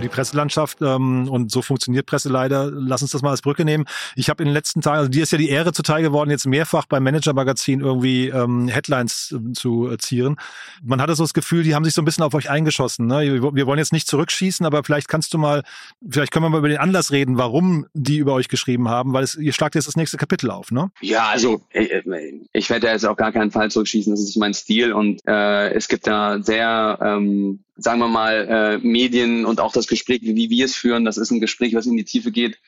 Die 0.00 0.08
Presselandschaft 0.08 0.78
ähm, 0.82 1.28
und 1.28 1.50
so 1.50 1.62
funktioniert 1.62 2.06
Presse 2.06 2.28
leider. 2.28 2.70
Lass 2.72 3.02
uns 3.02 3.10
das 3.10 3.22
mal 3.22 3.30
als 3.30 3.42
Brücke 3.42 3.64
nehmen. 3.64 3.84
Ich 4.16 4.28
habe 4.28 4.42
in 4.42 4.48
den 4.48 4.54
letzten 4.54 4.80
Tagen, 4.80 4.98
also 4.98 5.10
dir 5.10 5.22
ist 5.22 5.32
ja 5.32 5.38
die 5.38 5.48
Ehre 5.48 5.72
zuteil 5.72 6.02
geworden, 6.02 6.30
jetzt 6.30 6.46
mehrfach 6.46 6.86
beim 6.86 7.02
Manager-Magazin 7.02 7.80
irgendwie 7.80 8.28
ähm, 8.28 8.68
Headlines 8.68 9.34
äh, 9.36 9.52
zu 9.52 9.96
zieren. 9.98 10.36
Man 10.82 11.00
hatte 11.00 11.14
so 11.14 11.24
das 11.24 11.34
Gefühl, 11.34 11.62
die 11.62 11.74
haben 11.74 11.84
sich 11.84 11.94
so 11.94 12.02
ein 12.02 12.04
bisschen 12.04 12.24
auf 12.24 12.34
euch 12.34 12.50
eingeschossen. 12.50 13.06
Ne? 13.06 13.42
Wir 13.54 13.66
wollen 13.66 13.78
jetzt 13.78 13.92
nicht 13.92 14.08
zurückschießen, 14.08 14.64
aber 14.66 14.84
vielleicht 14.84 15.08
kannst 15.08 15.34
du 15.34 15.38
mal, 15.38 15.62
vielleicht 16.08 16.32
können 16.32 16.44
wir 16.44 16.50
mal 16.50 16.58
über 16.58 16.68
den 16.68 16.78
Anlass 16.78 17.12
reden, 17.12 17.38
warum 17.38 17.86
die 17.94 18.18
über 18.18 18.34
euch 18.34 18.48
geschrieben 18.48 18.88
haben, 18.88 19.12
weil 19.12 19.24
es, 19.24 19.36
ihr 19.36 19.52
schlagt 19.52 19.74
jetzt 19.74 19.88
das 19.88 19.96
nächste 19.96 20.16
Kapitel 20.16 20.50
auf, 20.50 20.70
ne? 20.70 20.90
Ja, 21.00 21.28
also 21.28 21.60
ich, 21.72 21.90
ich 22.52 22.70
werde 22.70 22.88
jetzt 22.88 23.06
auf 23.06 23.16
gar 23.16 23.32
keinen 23.32 23.50
Fall 23.50 23.70
zurückschießen, 23.70 24.12
das 24.12 24.20
ist 24.20 24.36
mein 24.36 24.54
Stil 24.54 24.92
und 24.92 25.20
äh, 25.26 25.70
es 25.72 25.88
gibt 25.88 26.06
da 26.06 26.40
sehr 26.42 26.98
ähm, 27.02 27.60
sagen 27.80 27.98
wir 27.98 28.08
mal, 28.08 28.46
äh, 28.48 28.78
Medien 28.78 29.44
und 29.46 29.60
auch 29.60 29.72
das 29.72 29.86
Gespräch, 29.86 30.20
wie 30.22 30.50
wir 30.50 30.64
es 30.64 30.76
führen, 30.76 31.04
das 31.04 31.16
ist 31.16 31.30
ein 31.30 31.40
Gespräch, 31.40 31.74
was 31.74 31.86
in 31.86 31.96
die 31.96 32.04
Tiefe 32.04 32.30
geht 32.30 32.58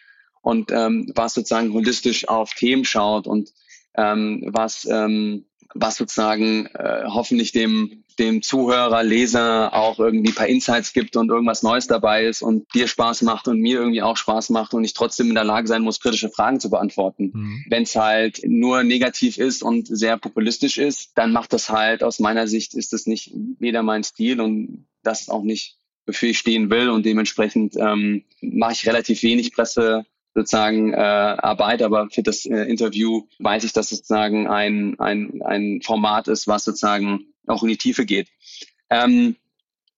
und 0.40 0.70
ähm, 0.72 1.10
was 1.14 1.34
sozusagen 1.34 1.72
holistisch 1.72 2.28
auf 2.28 2.54
Themen 2.54 2.84
schaut 2.84 3.26
und 3.26 3.52
ähm, 3.94 4.42
was, 4.46 4.86
ähm, 4.90 5.44
was 5.74 5.96
sozusagen 5.96 6.66
äh, 6.66 7.04
hoffentlich 7.06 7.52
dem, 7.52 8.04
dem 8.18 8.42
Zuhörer, 8.42 9.02
Leser 9.02 9.74
auch 9.74 9.98
irgendwie 9.98 10.30
ein 10.30 10.34
paar 10.34 10.46
Insights 10.46 10.92
gibt 10.92 11.16
und 11.16 11.30
irgendwas 11.30 11.62
Neues 11.62 11.86
dabei 11.86 12.26
ist 12.26 12.42
und 12.42 12.66
dir 12.74 12.88
Spaß 12.88 13.22
macht 13.22 13.48
und 13.48 13.60
mir 13.60 13.78
irgendwie 13.78 14.02
auch 14.02 14.16
Spaß 14.16 14.50
macht 14.50 14.74
und 14.74 14.84
ich 14.84 14.94
trotzdem 14.94 15.28
in 15.28 15.34
der 15.34 15.44
Lage 15.44 15.68
sein 15.68 15.82
muss, 15.82 16.00
kritische 16.00 16.30
Fragen 16.30 16.60
zu 16.60 16.70
beantworten. 16.70 17.30
Mhm. 17.34 17.64
Wenn 17.68 17.82
es 17.84 17.96
halt 17.96 18.40
nur 18.46 18.82
negativ 18.82 19.38
ist 19.38 19.62
und 19.62 19.86
sehr 19.86 20.16
populistisch 20.18 20.78
ist, 20.78 21.12
dann 21.16 21.32
macht 21.32 21.52
das 21.52 21.70
halt 21.70 22.02
aus 22.02 22.18
meiner 22.18 22.46
Sicht 22.46 22.74
ist 22.74 22.92
das 22.92 23.06
nicht 23.06 23.32
weder 23.58 23.82
mein 23.82 24.04
Stil 24.04 24.40
und 24.40 24.86
das 25.02 25.28
auch 25.28 25.42
nicht, 25.42 25.76
wofür 26.06 26.30
ich 26.30 26.38
stehen 26.38 26.70
will. 26.70 26.90
Und 26.90 27.06
dementsprechend 27.06 27.76
ähm, 27.76 28.24
mache 28.40 28.72
ich 28.72 28.86
relativ 28.86 29.22
wenig 29.22 29.54
Presse 29.54 30.04
sozusagen 30.34 30.94
äh, 30.94 30.96
Arbeit, 30.96 31.82
aber 31.82 32.08
für 32.10 32.22
das 32.22 32.46
äh, 32.46 32.64
Interview 32.64 33.26
weiß 33.38 33.64
ich, 33.64 33.72
dass 33.72 33.90
sozusagen 33.90 34.48
ein, 34.48 34.98
ein, 34.98 35.42
ein 35.42 35.82
Format 35.82 36.28
ist, 36.28 36.46
was 36.46 36.64
sozusagen 36.64 37.26
auch 37.46 37.62
in 37.62 37.68
die 37.68 37.76
Tiefe 37.76 38.06
geht. 38.06 38.28
Ähm, 38.88 39.36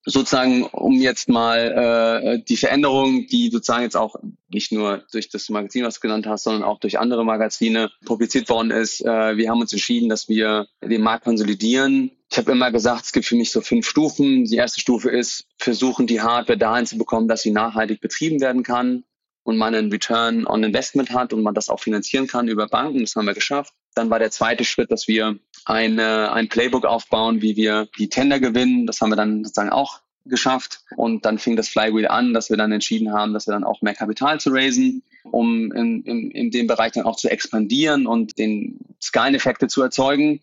sozusagen, 0.05 0.63
um 0.63 0.93
jetzt 0.93 1.29
mal 1.29 2.37
äh, 2.37 2.43
die 2.43 2.57
Veränderung, 2.57 3.27
die 3.27 3.49
sozusagen 3.49 3.83
jetzt 3.83 3.97
auch 3.97 4.15
nicht 4.49 4.71
nur 4.71 5.03
durch 5.11 5.29
das 5.29 5.49
Magazin, 5.49 5.83
was 5.83 5.95
du 5.95 6.01
genannt 6.01 6.27
hast, 6.27 6.43
sondern 6.43 6.63
auch 6.63 6.79
durch 6.79 6.99
andere 6.99 7.25
Magazine 7.25 7.91
publiziert 8.05 8.49
worden 8.49 8.71
ist. 8.71 9.01
Äh, 9.03 9.37
wir 9.37 9.49
haben 9.49 9.61
uns 9.61 9.73
entschieden, 9.73 10.09
dass 10.09 10.29
wir 10.29 10.67
den 10.83 11.01
Markt 11.01 11.23
konsolidieren. 11.23 12.11
Ich 12.35 12.37
habe 12.37 12.51
immer 12.51 12.69
gesagt, 12.69 13.05
es 13.05 13.13
gibt 13.13 13.25
für 13.27 13.37
mich 13.37 13.49
so 13.49 13.61
fünf 13.61 13.87
Stufen. 13.87 14.43
Die 14.43 14.57
erste 14.57 14.81
Stufe 14.81 15.09
ist, 15.09 15.47
versuchen 15.57 16.05
die 16.05 16.19
Hardware 16.19 16.57
dahin 16.57 16.85
zu 16.85 16.97
bekommen, 16.97 17.29
dass 17.29 17.43
sie 17.43 17.51
nachhaltig 17.51 18.01
betrieben 18.01 18.41
werden 18.41 18.61
kann 18.61 19.05
und 19.43 19.55
man 19.55 19.73
einen 19.73 19.89
Return 19.89 20.45
on 20.45 20.61
Investment 20.61 21.11
hat 21.11 21.31
und 21.31 21.43
man 21.43 21.53
das 21.53 21.69
auch 21.69 21.79
finanzieren 21.79 22.27
kann 22.27 22.49
über 22.49 22.67
Banken. 22.67 22.99
Das 22.99 23.15
haben 23.15 23.25
wir 23.25 23.33
geschafft. 23.33 23.73
Dann 23.93 24.09
war 24.09 24.19
der 24.19 24.31
zweite 24.31 24.65
Schritt, 24.65 24.91
dass 24.91 25.07
wir 25.07 25.39
eine, 25.63 26.33
ein 26.33 26.49
Playbook 26.49 26.83
aufbauen, 26.83 27.41
wie 27.41 27.55
wir 27.55 27.87
die 27.97 28.09
Tender 28.09 28.41
gewinnen. 28.41 28.85
Das 28.85 28.99
haben 28.99 29.11
wir 29.11 29.15
dann 29.15 29.45
sozusagen 29.45 29.69
auch 29.69 30.01
geschafft. 30.25 30.81
Und 30.97 31.23
dann 31.23 31.39
fing 31.39 31.55
das 31.55 31.69
Flywheel 31.69 32.09
an, 32.09 32.33
dass 32.33 32.49
wir 32.49 32.57
dann 32.57 32.73
entschieden 32.73 33.13
haben, 33.13 33.31
dass 33.31 33.47
wir 33.47 33.53
dann 33.53 33.63
auch 33.63 33.81
mehr 33.81 33.95
Kapital 33.95 34.41
zu 34.41 34.49
raisen, 34.49 35.03
um 35.23 35.71
in, 35.71 36.03
in, 36.03 36.31
in 36.31 36.51
dem 36.51 36.67
Bereich 36.67 36.91
dann 36.91 37.05
auch 37.05 37.15
zu 37.15 37.31
expandieren 37.31 38.05
und 38.05 38.37
den 38.37 38.79
Skaleneffekte 39.01 39.69
zu 39.69 39.81
erzeugen. 39.81 40.41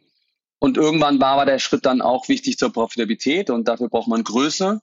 Und 0.63 0.77
irgendwann 0.77 1.21
war 1.21 1.33
aber 1.33 1.45
der 1.45 1.59
Schritt 1.59 1.85
dann 1.87 2.01
auch 2.01 2.29
wichtig 2.29 2.57
zur 2.57 2.73
Profitabilität 2.73 3.51
und 3.51 3.67
dafür 3.67 3.89
braucht 3.89 4.07
man 4.07 4.23
Größe. 4.23 4.81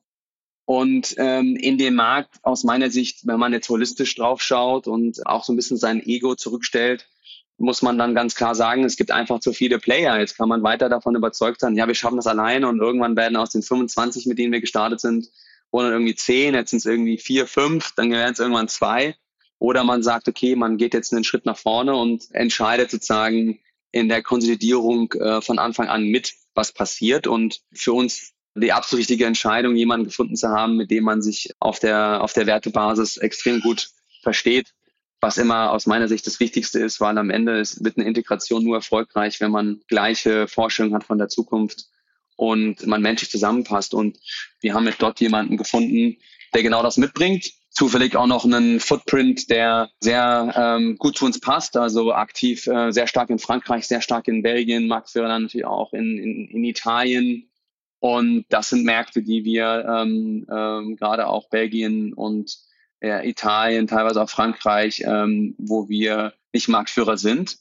Und 0.65 1.15
ähm, 1.17 1.55
in 1.55 1.77
dem 1.77 1.95
Markt 1.95 2.35
aus 2.43 2.65
meiner 2.65 2.91
Sicht, 2.91 3.25
wenn 3.25 3.39
man 3.39 3.53
jetzt 3.53 3.69
holistisch 3.69 4.13
drauf 4.15 4.41
schaut 4.41 4.87
und 4.87 5.25
auch 5.25 5.45
so 5.45 5.53
ein 5.53 5.55
bisschen 5.55 5.77
sein 5.77 6.05
Ego 6.05 6.35
zurückstellt, 6.35 7.07
muss 7.57 7.81
man 7.81 7.97
dann 7.97 8.13
ganz 8.13 8.35
klar 8.35 8.55
sagen, 8.55 8.83
es 8.83 8.97
gibt 8.97 9.11
einfach 9.11 9.39
zu 9.39 9.53
viele 9.53 9.79
Player. 9.79 10.19
Jetzt 10.19 10.35
kann 10.35 10.49
man 10.49 10.63
weiter 10.63 10.89
davon 10.89 11.15
überzeugt 11.15 11.61
sein, 11.61 11.77
ja, 11.77 11.87
wir 11.87 11.95
schaffen 11.95 12.17
das 12.17 12.27
alleine 12.27 12.67
und 12.67 12.79
irgendwann 12.79 13.15
werden 13.15 13.37
aus 13.37 13.51
den 13.51 13.61
25, 13.63 14.25
mit 14.25 14.37
denen 14.37 14.51
wir 14.51 14.59
gestartet 14.59 14.99
sind, 14.99 15.29
wurden 15.71 15.93
irgendwie 15.93 16.15
10, 16.15 16.55
jetzt 16.55 16.71
sind 16.71 16.79
es 16.79 16.85
irgendwie 16.87 17.17
4, 17.17 17.47
5, 17.47 17.93
dann 17.95 18.11
werden 18.11 18.33
es 18.33 18.39
irgendwann 18.39 18.67
zwei. 18.67 19.15
Oder 19.59 19.85
man 19.85 20.03
sagt, 20.03 20.27
okay, 20.27 20.57
man 20.57 20.75
geht 20.75 20.93
jetzt 20.93 21.13
einen 21.13 21.23
Schritt 21.23 21.45
nach 21.45 21.57
vorne 21.57 21.95
und 21.95 22.25
entscheidet 22.31 22.91
sozusagen 22.91 23.59
in 23.91 24.09
der 24.09 24.21
Konsolidierung 24.21 25.11
äh, 25.13 25.41
von 25.41 25.59
Anfang 25.59 25.87
an 25.87 26.03
mit, 26.03 26.33
was 26.53 26.71
passiert. 26.71 27.27
Und 27.27 27.61
für 27.73 27.93
uns 27.93 28.33
die 28.55 28.73
absolut 28.73 29.01
richtige 29.01 29.25
Entscheidung, 29.25 29.75
jemanden 29.75 30.05
gefunden 30.05 30.35
zu 30.35 30.49
haben, 30.49 30.75
mit 30.75 30.91
dem 30.91 31.03
man 31.03 31.21
sich 31.21 31.51
auf 31.59 31.79
der, 31.79 32.21
auf 32.21 32.33
der 32.33 32.47
Wertebasis 32.47 33.17
extrem 33.17 33.61
gut 33.61 33.89
versteht. 34.21 34.73
Was 35.21 35.37
immer 35.37 35.71
aus 35.71 35.85
meiner 35.85 36.07
Sicht 36.07 36.25
das 36.27 36.39
Wichtigste 36.39 36.79
ist, 36.79 37.01
weil 37.01 37.17
am 37.17 37.29
Ende 37.29 37.59
ist, 37.59 37.83
wird 37.83 37.97
eine 37.97 38.07
Integration 38.07 38.63
nur 38.63 38.77
erfolgreich, 38.77 39.41
wenn 39.41 39.51
man 39.51 39.81
gleiche 39.87 40.47
Vorstellungen 40.47 40.95
hat 40.95 41.03
von 41.03 41.17
der 41.17 41.27
Zukunft 41.27 41.87
und 42.37 42.87
man 42.87 43.01
menschlich 43.01 43.29
zusammenpasst. 43.29 43.93
Und 43.93 44.17
wir 44.61 44.73
haben 44.73 44.87
jetzt 44.87 45.01
dort 45.01 45.19
jemanden 45.19 45.57
gefunden, 45.57 46.17
der 46.53 46.63
genau 46.63 46.81
das 46.83 46.97
mitbringt. 46.97 47.51
Zufällig 47.79 48.17
auch 48.17 48.27
noch 48.27 48.43
einen 48.43 48.81
Footprint, 48.81 49.49
der 49.49 49.89
sehr 50.01 50.53
ähm, 50.53 50.97
gut 50.97 51.17
zu 51.17 51.25
uns 51.25 51.39
passt. 51.39 51.77
Also 51.77 52.13
aktiv 52.13 52.67
äh, 52.67 52.91
sehr 52.91 53.07
stark 53.07 53.29
in 53.29 53.39
Frankreich, 53.39 53.87
sehr 53.87 54.01
stark 54.01 54.27
in 54.27 54.43
Belgien, 54.43 54.89
Marktführer 54.89 55.29
natürlich 55.39 55.65
auch 55.65 55.93
in, 55.93 56.17
in, 56.17 56.49
in 56.49 56.63
Italien, 56.65 57.49
und 57.99 58.45
das 58.49 58.69
sind 58.69 58.85
Märkte, 58.85 59.21
die 59.21 59.43
wir 59.43 59.85
ähm, 59.87 60.45
ähm, 60.49 60.95
gerade 60.95 61.27
auch 61.27 61.49
Belgien 61.49 62.13
und 62.13 62.57
äh, 63.01 63.29
Italien, 63.29 63.87
teilweise 63.87 64.21
auch 64.21 64.29
Frankreich, 64.29 65.03
ähm, 65.05 65.55
wo 65.57 65.89
wir 65.89 66.33
nicht 66.53 66.69
Marktführer 66.69 67.17
sind. 67.17 67.57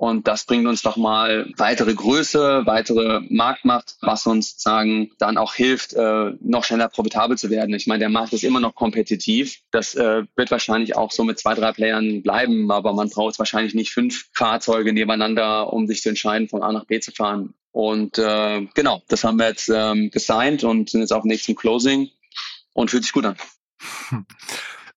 Und 0.00 0.28
das 0.28 0.46
bringt 0.46 0.66
uns 0.66 0.80
doch 0.80 0.96
mal 0.96 1.52
weitere 1.58 1.92
Größe, 1.92 2.62
weitere 2.64 3.20
Marktmacht, 3.28 3.98
was 4.00 4.26
uns 4.26 4.54
sagen 4.56 5.10
dann 5.18 5.36
auch 5.36 5.52
hilft, 5.52 5.92
äh, 5.92 6.32
noch 6.40 6.64
schneller 6.64 6.88
profitabel 6.88 7.36
zu 7.36 7.50
werden. 7.50 7.74
Ich 7.74 7.86
meine, 7.86 7.98
der 7.98 8.08
Markt 8.08 8.32
ist 8.32 8.42
immer 8.42 8.60
noch 8.60 8.74
kompetitiv. 8.74 9.58
Das 9.70 9.94
äh, 9.94 10.22
wird 10.36 10.50
wahrscheinlich 10.50 10.96
auch 10.96 11.10
so 11.10 11.22
mit 11.22 11.38
zwei, 11.38 11.52
drei 11.52 11.72
Playern 11.72 12.22
bleiben, 12.22 12.70
aber 12.70 12.94
man 12.94 13.10
braucht 13.10 13.38
wahrscheinlich 13.38 13.74
nicht 13.74 13.92
fünf 13.92 14.30
Fahrzeuge 14.32 14.94
nebeneinander, 14.94 15.70
um 15.70 15.86
sich 15.86 16.00
zu 16.00 16.08
entscheiden, 16.08 16.48
von 16.48 16.62
A 16.62 16.72
nach 16.72 16.86
B 16.86 16.98
zu 17.00 17.12
fahren. 17.12 17.52
Und 17.70 18.16
äh, 18.16 18.66
genau, 18.72 19.02
das 19.08 19.22
haben 19.22 19.38
wir 19.38 19.48
jetzt 19.48 19.68
ähm, 19.68 20.10
gesigned 20.10 20.64
und 20.64 20.88
sind 20.88 21.02
jetzt 21.02 21.12
auf 21.12 21.24
dem 21.24 21.28
nächsten 21.28 21.54
Closing 21.54 22.08
und 22.72 22.90
fühlt 22.90 23.02
sich 23.02 23.12
gut 23.12 23.26
an. 23.26 23.36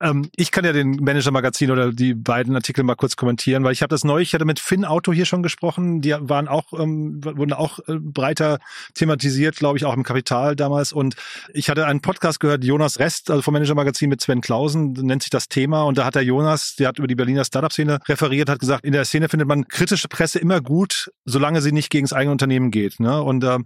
Hm. 0.03 0.09
Ähm, 0.09 0.29
ich 0.35 0.51
kann 0.51 0.65
ja 0.65 0.73
den 0.73 0.97
Manager-Magazin 0.97 1.71
oder 1.71 1.91
die 1.91 2.13
beiden 2.13 2.55
Artikel 2.55 2.83
mal 2.83 2.95
kurz 2.95 3.15
kommentieren, 3.15 3.63
weil 3.63 3.71
ich 3.71 3.81
habe 3.81 3.89
das 3.89 4.03
neu, 4.03 4.21
ich 4.21 4.33
hatte 4.33 4.45
mit 4.45 4.59
Finn 4.59 4.85
Auto 4.85 5.13
hier 5.13 5.25
schon 5.25 5.43
gesprochen, 5.43 6.01
die 6.01 6.15
waren 6.19 6.47
auch, 6.47 6.73
ähm, 6.73 7.23
wurden 7.23 7.53
auch 7.53 7.79
äh, 7.87 7.95
breiter 7.99 8.59
thematisiert, 8.93 9.55
glaube 9.55 9.77
ich, 9.77 9.85
auch 9.85 9.93
im 9.93 10.03
Kapital 10.03 10.55
damals. 10.55 10.93
Und 10.93 11.15
ich 11.53 11.69
hatte 11.69 11.85
einen 11.85 12.01
Podcast 12.01 12.39
gehört, 12.39 12.63
Jonas 12.63 12.99
Rest, 12.99 13.29
also 13.29 13.41
vom 13.41 13.53
Manager-Magazin 13.53 14.09
mit 14.09 14.21
Sven 14.21 14.41
Klausen, 14.41 14.93
nennt 14.93 15.23
sich 15.23 15.29
das 15.29 15.47
Thema. 15.47 15.83
Und 15.83 15.97
da 15.97 16.05
hat 16.05 16.15
der 16.15 16.23
Jonas, 16.23 16.75
der 16.75 16.89
hat 16.89 16.99
über 16.99 17.07
die 17.07 17.15
Berliner 17.15 17.45
Startup-Szene 17.45 17.99
referiert, 18.07 18.49
hat 18.49 18.59
gesagt, 18.59 18.85
in 18.85 18.93
der 18.93 19.05
Szene 19.05 19.29
findet 19.29 19.47
man 19.47 19.67
kritische 19.67 20.07
Presse 20.07 20.39
immer 20.39 20.61
gut, 20.61 21.11
solange 21.25 21.61
sie 21.61 21.71
nicht 21.71 21.89
gegen 21.89 22.05
das 22.05 22.13
eigene 22.13 22.31
Unternehmen 22.31 22.71
geht. 22.71 22.99
Ne? 22.99 23.21
Und 23.21 23.43
ähm, 23.43 23.65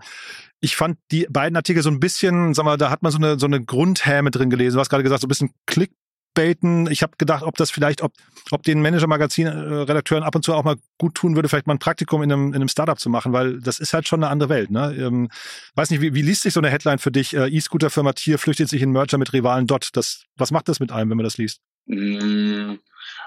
ich 0.59 0.75
fand 0.75 0.97
die 1.11 1.27
beiden 1.29 1.55
Artikel 1.55 1.83
so 1.83 1.89
ein 1.89 1.99
bisschen, 1.99 2.53
sag 2.53 2.65
mal, 2.65 2.77
da 2.77 2.89
hat 2.89 3.03
man 3.03 3.11
so 3.11 3.17
eine, 3.17 3.39
so 3.39 3.45
eine 3.45 3.63
Grundhäme 3.63 4.31
drin 4.31 4.49
gelesen. 4.49 4.75
Du 4.75 4.79
hast 4.79 4.89
gerade 4.89 5.03
gesagt, 5.03 5.21
so 5.21 5.27
ein 5.27 5.29
bisschen 5.29 5.51
Klick 5.65 5.91
clickbaiten. 6.37 6.89
Ich 6.91 7.01
habe 7.01 7.13
gedacht, 7.17 7.43
ob 7.43 7.55
das 7.57 7.71
vielleicht, 7.71 8.01
ob, 8.01 8.13
ob 8.51 8.63
den 8.63 8.81
Manager-Magazin-Redakteuren 8.81 10.23
ab 10.23 10.35
und 10.35 10.43
zu 10.43 10.53
auch 10.53 10.63
mal 10.63 10.77
gut 10.97 11.15
tun 11.15 11.35
würde, 11.35 11.49
vielleicht 11.49 11.67
mal 11.67 11.75
ein 11.75 11.79
Praktikum 11.79 12.21
in 12.21 12.31
einem, 12.31 12.47
in 12.49 12.55
einem 12.55 12.67
Startup 12.67 12.99
zu 12.99 13.09
machen, 13.09 13.33
weil 13.33 13.59
das 13.59 13.79
ist 13.79 13.93
halt 13.93 14.07
schon 14.07 14.23
eine 14.23 14.31
andere 14.31 14.49
Welt. 14.49 14.71
Ne? 14.71 14.95
Ähm, 14.97 15.29
weiß 15.75 15.89
nicht, 15.89 16.01
wie, 16.01 16.13
wie 16.13 16.21
liest 16.21 16.43
sich 16.43 16.53
so 16.53 16.59
eine 16.59 16.69
Headline 16.69 16.99
für 16.99 17.11
dich? 17.11 17.35
Äh, 17.35 17.47
E-Scooter-Firma 17.47 18.13
Tier 18.13 18.37
flüchtet 18.37 18.69
sich 18.69 18.81
in 18.81 18.91
Merger 18.91 19.17
mit 19.17 19.33
Rivalen 19.33 19.67
Dot. 19.67 19.89
Das, 19.93 20.23
was 20.35 20.51
macht 20.51 20.69
das 20.69 20.79
mit 20.79 20.91
einem, 20.91 21.09
wenn 21.09 21.17
man 21.17 21.23
das 21.23 21.37
liest? 21.37 21.61
Mm, 21.87 22.75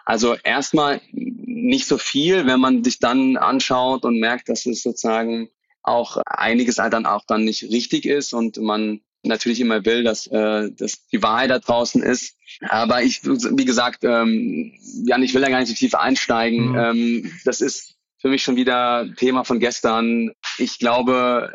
also 0.04 0.36
erstmal 0.44 1.00
nicht 1.12 1.86
so 1.86 1.98
viel, 1.98 2.46
wenn 2.46 2.60
man 2.60 2.84
sich 2.84 2.98
dann 2.98 3.36
anschaut 3.36 4.04
und 4.04 4.20
merkt, 4.20 4.48
dass 4.48 4.66
es 4.66 4.82
sozusagen 4.82 5.50
auch 5.82 6.18
einiges 6.26 6.78
halt 6.78 6.92
dann 6.92 7.06
auch 7.06 7.24
dann 7.26 7.44
nicht 7.44 7.62
richtig 7.64 8.04
ist 8.04 8.34
und 8.34 8.58
man 8.58 9.00
natürlich 9.22 9.60
immer 9.60 9.84
will, 9.84 10.02
dass, 10.02 10.26
äh, 10.26 10.70
dass 10.70 11.06
die 11.08 11.22
Wahrheit 11.22 11.50
da 11.50 11.58
draußen 11.58 12.02
ist. 12.02 12.36
Aber 12.68 13.02
ich, 13.02 13.22
wie 13.24 13.64
gesagt, 13.64 14.04
ähm, 14.04 14.72
Jan, 15.04 15.22
ich 15.22 15.34
will 15.34 15.42
da 15.42 15.48
gar 15.48 15.60
nicht 15.60 15.68
so 15.68 15.74
tief 15.74 15.94
einsteigen. 15.94 16.70
Mhm. 16.70 16.78
Ähm, 16.78 17.32
das 17.44 17.60
ist 17.60 17.96
für 18.18 18.28
mich 18.28 18.42
schon 18.42 18.56
wieder 18.56 19.08
Thema 19.16 19.44
von 19.44 19.60
gestern. 19.60 20.32
Ich 20.58 20.78
glaube, 20.78 21.52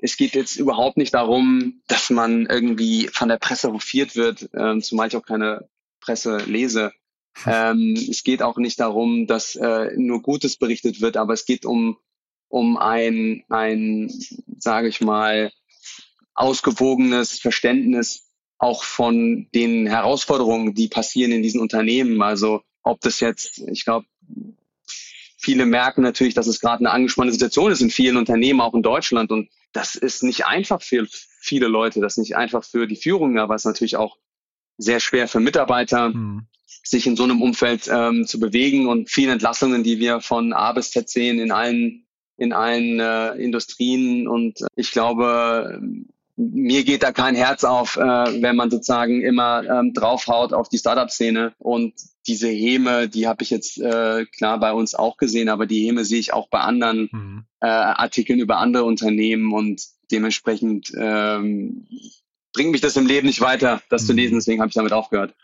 es 0.00 0.16
geht 0.16 0.34
jetzt 0.34 0.56
überhaupt 0.56 0.96
nicht 0.96 1.14
darum, 1.14 1.80
dass 1.88 2.10
man 2.10 2.46
irgendwie 2.46 3.08
von 3.08 3.28
der 3.28 3.38
Presse 3.38 3.72
hofiert 3.72 4.14
wird, 4.14 4.48
ähm, 4.54 4.80
zumal 4.80 5.08
ich 5.08 5.16
auch 5.16 5.26
keine 5.26 5.68
Presse 6.00 6.38
lese. 6.46 6.92
Ähm, 7.46 7.94
es 7.94 8.24
geht 8.24 8.42
auch 8.42 8.56
nicht 8.56 8.80
darum, 8.80 9.26
dass 9.26 9.54
äh, 9.56 9.90
nur 9.96 10.22
Gutes 10.22 10.56
berichtet 10.56 11.00
wird, 11.00 11.16
aber 11.16 11.34
es 11.34 11.44
geht 11.44 11.64
um, 11.64 11.96
um 12.48 12.76
ein, 12.76 13.44
ein, 13.48 14.10
sage 14.58 14.88
ich 14.88 15.00
mal, 15.00 15.52
ausgewogenes 16.38 17.38
Verständnis 17.38 18.28
auch 18.58 18.82
von 18.82 19.48
den 19.54 19.86
Herausforderungen, 19.86 20.74
die 20.74 20.88
passieren 20.88 21.32
in 21.32 21.42
diesen 21.42 21.60
Unternehmen. 21.60 22.22
Also 22.22 22.62
ob 22.82 23.00
das 23.00 23.20
jetzt, 23.20 23.58
ich 23.58 23.84
glaube, 23.84 24.06
viele 25.38 25.66
merken 25.66 26.02
natürlich, 26.02 26.34
dass 26.34 26.46
es 26.46 26.60
gerade 26.60 26.80
eine 26.80 26.90
angespannte 26.90 27.32
Situation 27.32 27.70
ist 27.70 27.80
in 27.80 27.90
vielen 27.90 28.16
Unternehmen, 28.16 28.60
auch 28.60 28.74
in 28.74 28.82
Deutschland. 28.82 29.30
Und 29.30 29.48
das 29.72 29.94
ist 29.94 30.22
nicht 30.22 30.46
einfach 30.46 30.82
für 30.82 31.06
viele 31.40 31.68
Leute, 31.68 32.00
das 32.00 32.14
ist 32.14 32.18
nicht 32.18 32.36
einfach 32.36 32.64
für 32.64 32.86
die 32.86 32.96
Führung, 32.96 33.38
aber 33.38 33.54
es 33.54 33.62
ist 33.62 33.66
natürlich 33.66 33.96
auch 33.96 34.16
sehr 34.76 35.00
schwer 35.00 35.28
für 35.28 35.40
Mitarbeiter, 35.40 36.10
mhm. 36.10 36.46
sich 36.84 37.06
in 37.06 37.16
so 37.16 37.24
einem 37.24 37.42
Umfeld 37.42 37.88
ähm, 37.92 38.26
zu 38.26 38.40
bewegen 38.40 38.88
und 38.88 39.10
viele 39.10 39.32
Entlassungen, 39.32 39.82
die 39.82 39.98
wir 39.98 40.20
von 40.20 40.52
A 40.52 40.72
bis 40.72 40.90
Z 40.90 41.08
sehen 41.08 41.38
in 41.38 41.52
allen 41.52 42.04
in 42.36 42.52
allen 42.52 43.00
äh, 43.00 43.30
Industrien 43.32 44.28
und 44.28 44.64
ich 44.76 44.92
glaube, 44.92 45.82
mir 46.38 46.84
geht 46.84 47.02
da 47.02 47.10
kein 47.10 47.34
Herz 47.34 47.64
auf, 47.64 47.96
äh, 47.96 48.00
wenn 48.00 48.54
man 48.54 48.70
sozusagen 48.70 49.22
immer 49.22 49.64
ähm, 49.64 49.92
draufhaut 49.92 50.52
auf 50.52 50.68
die 50.68 50.78
Startup-Szene. 50.78 51.52
Und 51.58 51.94
diese 52.28 52.48
Häme, 52.48 53.08
die 53.08 53.26
habe 53.26 53.42
ich 53.42 53.50
jetzt 53.50 53.78
äh, 53.78 54.24
klar 54.26 54.60
bei 54.60 54.72
uns 54.72 54.94
auch 54.94 55.16
gesehen, 55.16 55.48
aber 55.48 55.66
die 55.66 55.84
Häme 55.84 56.04
sehe 56.04 56.20
ich 56.20 56.32
auch 56.32 56.48
bei 56.48 56.60
anderen 56.60 57.08
mhm. 57.10 57.44
äh, 57.60 57.66
Artikeln 57.66 58.38
über 58.38 58.58
andere 58.58 58.84
Unternehmen 58.84 59.52
und 59.52 59.82
dementsprechend 60.12 60.92
ähm, 60.96 61.88
bringt 62.52 62.70
mich 62.70 62.80
das 62.80 62.96
im 62.96 63.06
Leben 63.06 63.26
nicht 63.26 63.40
weiter, 63.40 63.82
das 63.90 64.02
mhm. 64.02 64.06
zu 64.06 64.12
lesen. 64.12 64.34
Deswegen 64.36 64.60
habe 64.60 64.68
ich 64.68 64.74
damit 64.74 64.92
aufgehört 64.92 65.34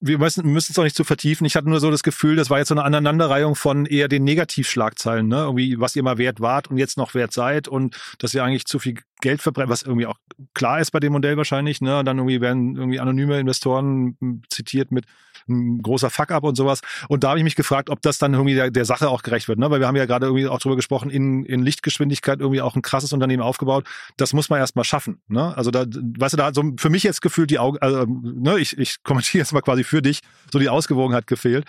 wir 0.00 0.18
müssen, 0.18 0.46
müssen 0.52 0.72
es 0.72 0.78
auch 0.78 0.84
nicht 0.84 0.96
zu 0.96 1.04
vertiefen. 1.04 1.44
Ich 1.44 1.56
hatte 1.56 1.68
nur 1.68 1.80
so 1.80 1.90
das 1.90 2.02
Gefühl, 2.02 2.36
das 2.36 2.50
war 2.50 2.58
jetzt 2.58 2.68
so 2.68 2.74
eine 2.74 2.84
Aneinanderreihung 2.84 3.56
von 3.56 3.84
eher 3.84 4.08
den 4.08 4.24
Negativschlagzeilen, 4.24 5.26
ne? 5.26 5.38
Irgendwie, 5.38 5.80
was 5.80 5.96
ihr 5.96 6.02
mal 6.02 6.18
wert 6.18 6.40
wart 6.40 6.68
und 6.70 6.78
jetzt 6.78 6.96
noch 6.96 7.14
wert 7.14 7.32
seid 7.32 7.66
und 7.66 7.96
dass 8.18 8.34
ihr 8.34 8.44
eigentlich 8.44 8.66
zu 8.66 8.78
viel 8.78 8.98
Geld 9.20 9.42
verbrennt, 9.42 9.70
was 9.70 9.82
irgendwie 9.82 10.06
auch 10.06 10.18
klar 10.54 10.80
ist 10.80 10.90
bei 10.90 11.00
dem 11.00 11.12
Modell 11.12 11.36
wahrscheinlich, 11.36 11.80
ne? 11.80 12.04
Dann 12.04 12.18
irgendwie 12.18 12.40
werden 12.40 12.76
irgendwie 12.76 13.00
anonyme 13.00 13.38
Investoren 13.38 14.16
hm, 14.20 14.42
zitiert 14.48 14.92
mit 14.92 15.04
ein 15.48 15.80
großer 15.82 16.10
Fuck-up 16.10 16.44
und 16.44 16.56
sowas. 16.56 16.80
Und 17.08 17.24
da 17.24 17.30
habe 17.30 17.38
ich 17.38 17.44
mich 17.44 17.56
gefragt, 17.56 17.90
ob 17.90 18.02
das 18.02 18.18
dann 18.18 18.34
irgendwie 18.34 18.54
der, 18.54 18.70
der 18.70 18.84
Sache 18.84 19.08
auch 19.08 19.22
gerecht 19.22 19.48
wird, 19.48 19.58
ne? 19.58 19.70
Weil 19.70 19.80
wir 19.80 19.86
haben 19.86 19.96
ja 19.96 20.06
gerade 20.06 20.26
irgendwie 20.26 20.46
auch 20.46 20.58
drüber 20.58 20.76
gesprochen, 20.76 21.10
in, 21.10 21.44
in 21.44 21.62
Lichtgeschwindigkeit 21.62 22.40
irgendwie 22.40 22.60
auch 22.60 22.76
ein 22.76 22.82
krasses 22.82 23.12
Unternehmen 23.12 23.42
aufgebaut. 23.42 23.86
Das 24.16 24.32
muss 24.32 24.50
man 24.50 24.58
erstmal 24.58 24.84
schaffen, 24.84 25.20
ne? 25.28 25.56
Also 25.56 25.70
da, 25.70 25.84
weißt 25.86 26.34
du, 26.34 26.36
da 26.36 26.46
hat 26.46 26.54
so 26.54 26.62
für 26.78 26.90
mich 26.90 27.02
jetzt 27.02 27.22
gefühlt 27.22 27.50
die 27.50 27.58
Augen, 27.58 27.78
also, 27.78 28.04
ne? 28.06 28.58
Ich, 28.58 28.76
ich 28.78 29.02
kommentiere 29.02 29.42
jetzt 29.42 29.52
mal 29.52 29.62
quasi 29.62 29.84
für 29.84 30.02
dich, 30.02 30.20
so 30.52 30.58
die 30.58 30.68
Ausgewogenheit 30.68 31.26
gefehlt. 31.26 31.64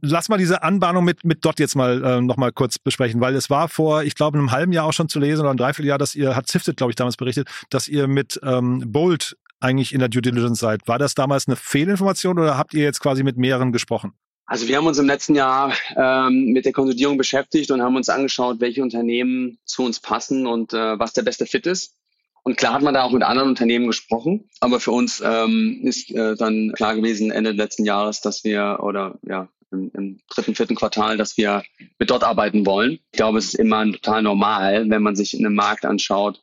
Lass 0.00 0.28
mal 0.28 0.38
diese 0.38 0.62
Anbahnung 0.62 1.04
mit, 1.04 1.24
mit 1.24 1.44
Dot 1.44 1.60
jetzt 1.60 1.76
mal 1.76 2.02
äh, 2.02 2.20
nochmal 2.20 2.52
kurz 2.52 2.78
besprechen, 2.78 3.20
weil 3.20 3.34
es 3.34 3.50
war 3.50 3.68
vor, 3.68 4.02
ich 4.02 4.14
glaube, 4.14 4.38
einem 4.38 4.50
halben 4.50 4.72
Jahr 4.72 4.86
auch 4.86 4.92
schon 4.92 5.08
zu 5.08 5.20
lesen 5.20 5.42
oder 5.42 5.50
ein 5.50 5.56
Dreivierteljahr, 5.56 5.98
dass 5.98 6.14
ihr, 6.14 6.34
hat 6.36 6.48
Sifted, 6.64 6.76
glaube 6.76 6.92
ich, 6.92 6.96
damals 6.96 7.16
berichtet, 7.16 7.48
dass 7.70 7.88
ihr 7.88 8.06
mit 8.06 8.40
ähm, 8.42 8.82
Bolt 8.86 9.36
eigentlich 9.60 9.92
in 9.92 10.00
der 10.00 10.08
Due 10.08 10.22
Diligence 10.22 10.58
seid. 10.58 10.86
War 10.88 10.98
das 10.98 11.14
damals 11.14 11.46
eine 11.46 11.56
Fehlinformation 11.56 12.38
oder 12.38 12.58
habt 12.58 12.74
ihr 12.74 12.82
jetzt 12.82 13.00
quasi 13.00 13.22
mit 13.22 13.36
mehreren 13.36 13.72
gesprochen? 13.72 14.12
Also 14.46 14.68
wir 14.68 14.76
haben 14.76 14.86
uns 14.86 14.98
im 14.98 15.06
letzten 15.06 15.34
Jahr 15.34 15.72
ähm, 15.96 16.52
mit 16.52 16.66
der 16.66 16.72
Konsolidierung 16.72 17.16
beschäftigt 17.16 17.70
und 17.70 17.80
haben 17.80 17.96
uns 17.96 18.10
angeschaut, 18.10 18.60
welche 18.60 18.82
Unternehmen 18.82 19.58
zu 19.64 19.84
uns 19.84 20.00
passen 20.00 20.46
und 20.46 20.74
äh, 20.74 20.98
was 20.98 21.14
der 21.14 21.22
beste 21.22 21.46
Fit 21.46 21.66
ist. 21.66 21.96
Und 22.42 22.58
klar 22.58 22.74
hat 22.74 22.82
man 22.82 22.92
da 22.92 23.04
auch 23.04 23.10
mit 23.10 23.22
anderen 23.22 23.48
Unternehmen 23.48 23.86
gesprochen, 23.86 24.50
aber 24.60 24.80
für 24.80 24.90
uns 24.90 25.22
ähm, 25.24 25.80
ist 25.82 26.10
äh, 26.10 26.36
dann 26.36 26.72
klar 26.72 26.94
gewesen 26.94 27.30
Ende 27.30 27.52
letzten 27.52 27.86
Jahres, 27.86 28.20
dass 28.20 28.44
wir 28.44 28.80
oder 28.82 29.18
ja 29.26 29.48
im, 29.72 29.90
im 29.94 30.20
dritten, 30.28 30.54
vierten 30.54 30.74
Quartal, 30.74 31.16
dass 31.16 31.38
wir 31.38 31.62
mit 31.98 32.10
dort 32.10 32.22
arbeiten 32.22 32.66
wollen. 32.66 32.98
Ich 33.12 33.16
glaube, 33.16 33.38
es 33.38 33.46
ist 33.46 33.54
immer 33.54 33.90
total 33.92 34.22
normal, 34.22 34.90
wenn 34.90 35.02
man 35.02 35.16
sich 35.16 35.32
in 35.32 35.46
einem 35.46 35.54
Markt 35.54 35.86
anschaut, 35.86 36.42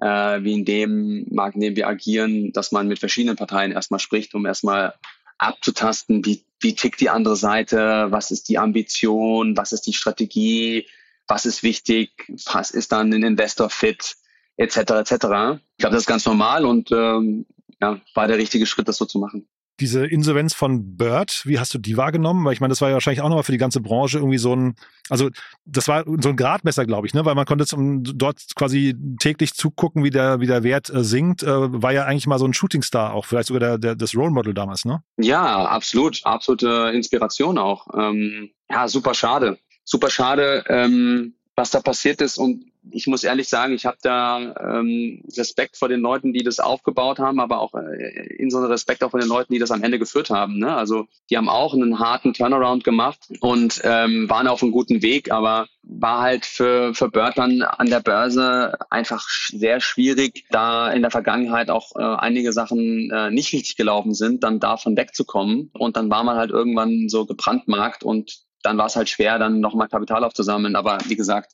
äh, 0.00 0.42
wie 0.42 0.54
in 0.54 0.64
dem 0.64 1.26
Markt, 1.30 1.56
in 1.56 1.60
dem 1.60 1.76
wir 1.76 1.88
agieren, 1.88 2.52
dass 2.52 2.72
man 2.72 2.88
mit 2.88 2.98
verschiedenen 2.98 3.36
Parteien 3.36 3.72
erstmal 3.72 4.00
spricht, 4.00 4.34
um 4.34 4.46
erstmal 4.46 4.94
abzutasten, 5.38 6.24
wie, 6.24 6.44
wie 6.60 6.74
tickt 6.74 7.00
die 7.00 7.10
andere 7.10 7.36
Seite, 7.36 8.06
was 8.10 8.30
ist 8.30 8.48
die 8.48 8.58
Ambition, 8.58 9.56
was 9.56 9.72
ist 9.72 9.82
die 9.82 9.94
Strategie, 9.94 10.86
was 11.26 11.46
ist 11.46 11.62
wichtig, 11.62 12.10
was 12.46 12.70
ist 12.70 12.92
dann 12.92 13.12
ein 13.12 13.22
Investor 13.22 13.70
fit, 13.70 14.16
etc. 14.56 14.76
etc. 14.76 15.12
Ich 15.12 15.78
glaube, 15.78 15.94
das 15.94 16.02
ist 16.02 16.06
ganz 16.06 16.26
normal 16.26 16.66
und 16.66 16.90
ähm, 16.92 17.46
ja, 17.80 18.00
war 18.14 18.28
der 18.28 18.36
richtige 18.36 18.66
Schritt, 18.66 18.88
das 18.88 18.98
so 18.98 19.06
zu 19.06 19.18
machen 19.18 19.48
diese 19.80 20.06
Insolvenz 20.06 20.54
von 20.54 20.96
Bird, 20.96 21.42
wie 21.46 21.58
hast 21.58 21.72
du 21.74 21.78
die 21.78 21.96
wahrgenommen? 21.96 22.44
Weil 22.44 22.52
ich 22.52 22.60
meine, 22.60 22.70
das 22.70 22.80
war 22.80 22.88
ja 22.88 22.94
wahrscheinlich 22.94 23.22
auch 23.22 23.28
nochmal 23.28 23.44
für 23.44 23.52
die 23.52 23.58
ganze 23.58 23.80
Branche 23.80 24.18
irgendwie 24.18 24.38
so 24.38 24.54
ein, 24.54 24.74
also 25.08 25.30
das 25.64 25.88
war 25.88 26.04
so 26.06 26.28
ein 26.28 26.36
Gradmesser, 26.36 26.86
glaube 26.86 27.06
ich, 27.06 27.14
ne? 27.14 27.24
Weil 27.24 27.34
man 27.34 27.46
konnte 27.46 27.66
zum, 27.66 28.04
dort 28.04 28.40
quasi 28.54 28.94
täglich 29.18 29.54
zugucken, 29.54 30.04
wie 30.04 30.10
der, 30.10 30.40
wie 30.40 30.46
der 30.46 30.62
Wert 30.62 30.90
äh, 30.90 31.02
sinkt. 31.02 31.42
Äh, 31.42 31.82
war 31.82 31.92
ja 31.92 32.04
eigentlich 32.04 32.26
mal 32.26 32.38
so 32.38 32.46
ein 32.46 32.54
Shootingstar 32.54 33.14
auch, 33.14 33.24
vielleicht 33.24 33.48
sogar 33.48 33.60
der, 33.60 33.78
der, 33.78 33.96
das 33.96 34.14
Role 34.14 34.30
Model 34.30 34.54
damals, 34.54 34.84
ne? 34.84 35.02
Ja, 35.16 35.64
absolut. 35.64 36.20
Absolute 36.24 36.92
Inspiration 36.94 37.58
auch. 37.58 37.86
Ähm, 37.96 38.50
ja, 38.70 38.86
super 38.86 39.14
schade. 39.14 39.58
Super 39.84 40.10
schade, 40.10 40.64
ähm, 40.68 41.34
was 41.56 41.70
da 41.70 41.80
passiert 41.80 42.20
ist 42.20 42.38
und 42.38 42.69
ich 42.92 43.06
muss 43.06 43.24
ehrlich 43.24 43.48
sagen, 43.48 43.74
ich 43.74 43.86
habe 43.86 43.98
da 44.02 44.54
ähm, 44.60 45.22
Respekt 45.36 45.76
vor 45.76 45.88
den 45.88 46.00
Leuten, 46.00 46.32
die 46.32 46.42
das 46.42 46.60
aufgebaut 46.60 47.18
haben, 47.18 47.40
aber 47.40 47.60
auch 47.60 47.74
äh, 47.74 48.34
in 48.36 48.50
so 48.50 48.58
einen 48.58 48.66
Respekt 48.66 49.02
auch 49.02 49.10
vor 49.10 49.20
den 49.20 49.28
Leuten, 49.28 49.52
die 49.52 49.58
das 49.58 49.70
am 49.70 49.82
Ende 49.82 49.98
geführt 49.98 50.30
haben. 50.30 50.58
Ne? 50.58 50.74
Also 50.74 51.06
die 51.30 51.36
haben 51.36 51.48
auch 51.48 51.74
einen 51.74 51.98
harten 51.98 52.32
Turnaround 52.32 52.84
gemacht 52.84 53.18
und 53.40 53.80
ähm, 53.84 54.28
waren 54.28 54.48
auf 54.48 54.62
einem 54.62 54.72
guten 54.72 55.02
Weg, 55.02 55.30
aber 55.32 55.66
war 55.82 56.20
halt 56.22 56.46
für, 56.46 56.94
für 56.94 57.10
dann 57.10 57.62
an 57.62 57.88
der 57.88 58.00
Börse 58.00 58.74
einfach 58.90 59.26
sehr 59.48 59.80
schwierig, 59.80 60.44
da 60.50 60.90
in 60.90 61.02
der 61.02 61.10
Vergangenheit 61.10 61.70
auch 61.70 61.96
äh, 61.96 62.02
einige 62.02 62.52
Sachen 62.52 63.10
äh, 63.10 63.30
nicht 63.30 63.52
richtig 63.52 63.76
gelaufen 63.76 64.14
sind, 64.14 64.44
dann 64.44 64.60
davon 64.60 64.96
wegzukommen. 64.96 65.70
Und 65.78 65.96
dann 65.96 66.10
war 66.10 66.24
man 66.24 66.36
halt 66.36 66.50
irgendwann 66.50 67.08
so 67.08 67.26
gebrandmarkt 67.26 68.04
und 68.04 68.40
dann 68.62 68.78
war 68.78 68.86
es 68.86 68.96
halt 68.96 69.08
schwer, 69.08 69.38
dann 69.38 69.60
nochmal 69.60 69.88
Kapital 69.88 70.24
aufzusammeln. 70.24 70.76
Aber 70.76 70.98
wie 71.06 71.16
gesagt, 71.16 71.52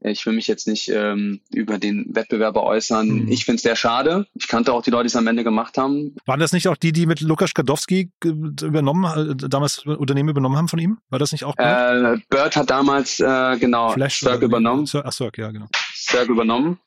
ich 0.00 0.24
will 0.26 0.34
mich 0.34 0.46
jetzt 0.46 0.66
nicht 0.66 0.88
ähm, 0.88 1.40
über 1.52 1.78
den 1.78 2.14
Wettbewerber 2.14 2.62
äußern. 2.62 3.08
Hm. 3.08 3.28
Ich 3.28 3.44
finde 3.44 3.56
es 3.56 3.62
sehr 3.62 3.76
schade. 3.76 4.26
Ich 4.34 4.48
kannte 4.48 4.72
auch 4.72 4.82
die 4.82 4.90
Leute, 4.90 5.04
die 5.04 5.08
es 5.08 5.16
am 5.16 5.26
Ende 5.26 5.44
gemacht 5.44 5.78
haben. 5.78 6.14
Waren 6.26 6.40
das 6.40 6.52
nicht 6.52 6.68
auch 6.68 6.76
die, 6.76 6.92
die 6.92 7.06
mit 7.06 7.20
Lukas 7.20 7.54
Kadowski 7.54 8.10
übernommen, 8.22 9.30
äh, 9.30 9.48
damals 9.48 9.78
Unternehmen 9.86 10.28
übernommen 10.28 10.56
haben 10.56 10.68
von 10.68 10.78
ihm? 10.78 10.98
War 11.08 11.18
das 11.18 11.32
nicht 11.32 11.44
auch 11.44 11.56
Bird? 11.56 12.20
Äh, 12.20 12.22
Bird 12.28 12.56
hat 12.56 12.70
damals, 12.70 13.20
äh, 13.20 13.56
genau, 13.58 13.90
Flash 13.90 14.20
Cirque 14.20 14.44
übernommen. 14.44 14.86
Ach, 14.92 15.12
Cirque, 15.12 15.42
ja, 15.42 15.50
genau. 15.50 15.66
Cirque 15.94 16.32
übernommen. 16.32 16.78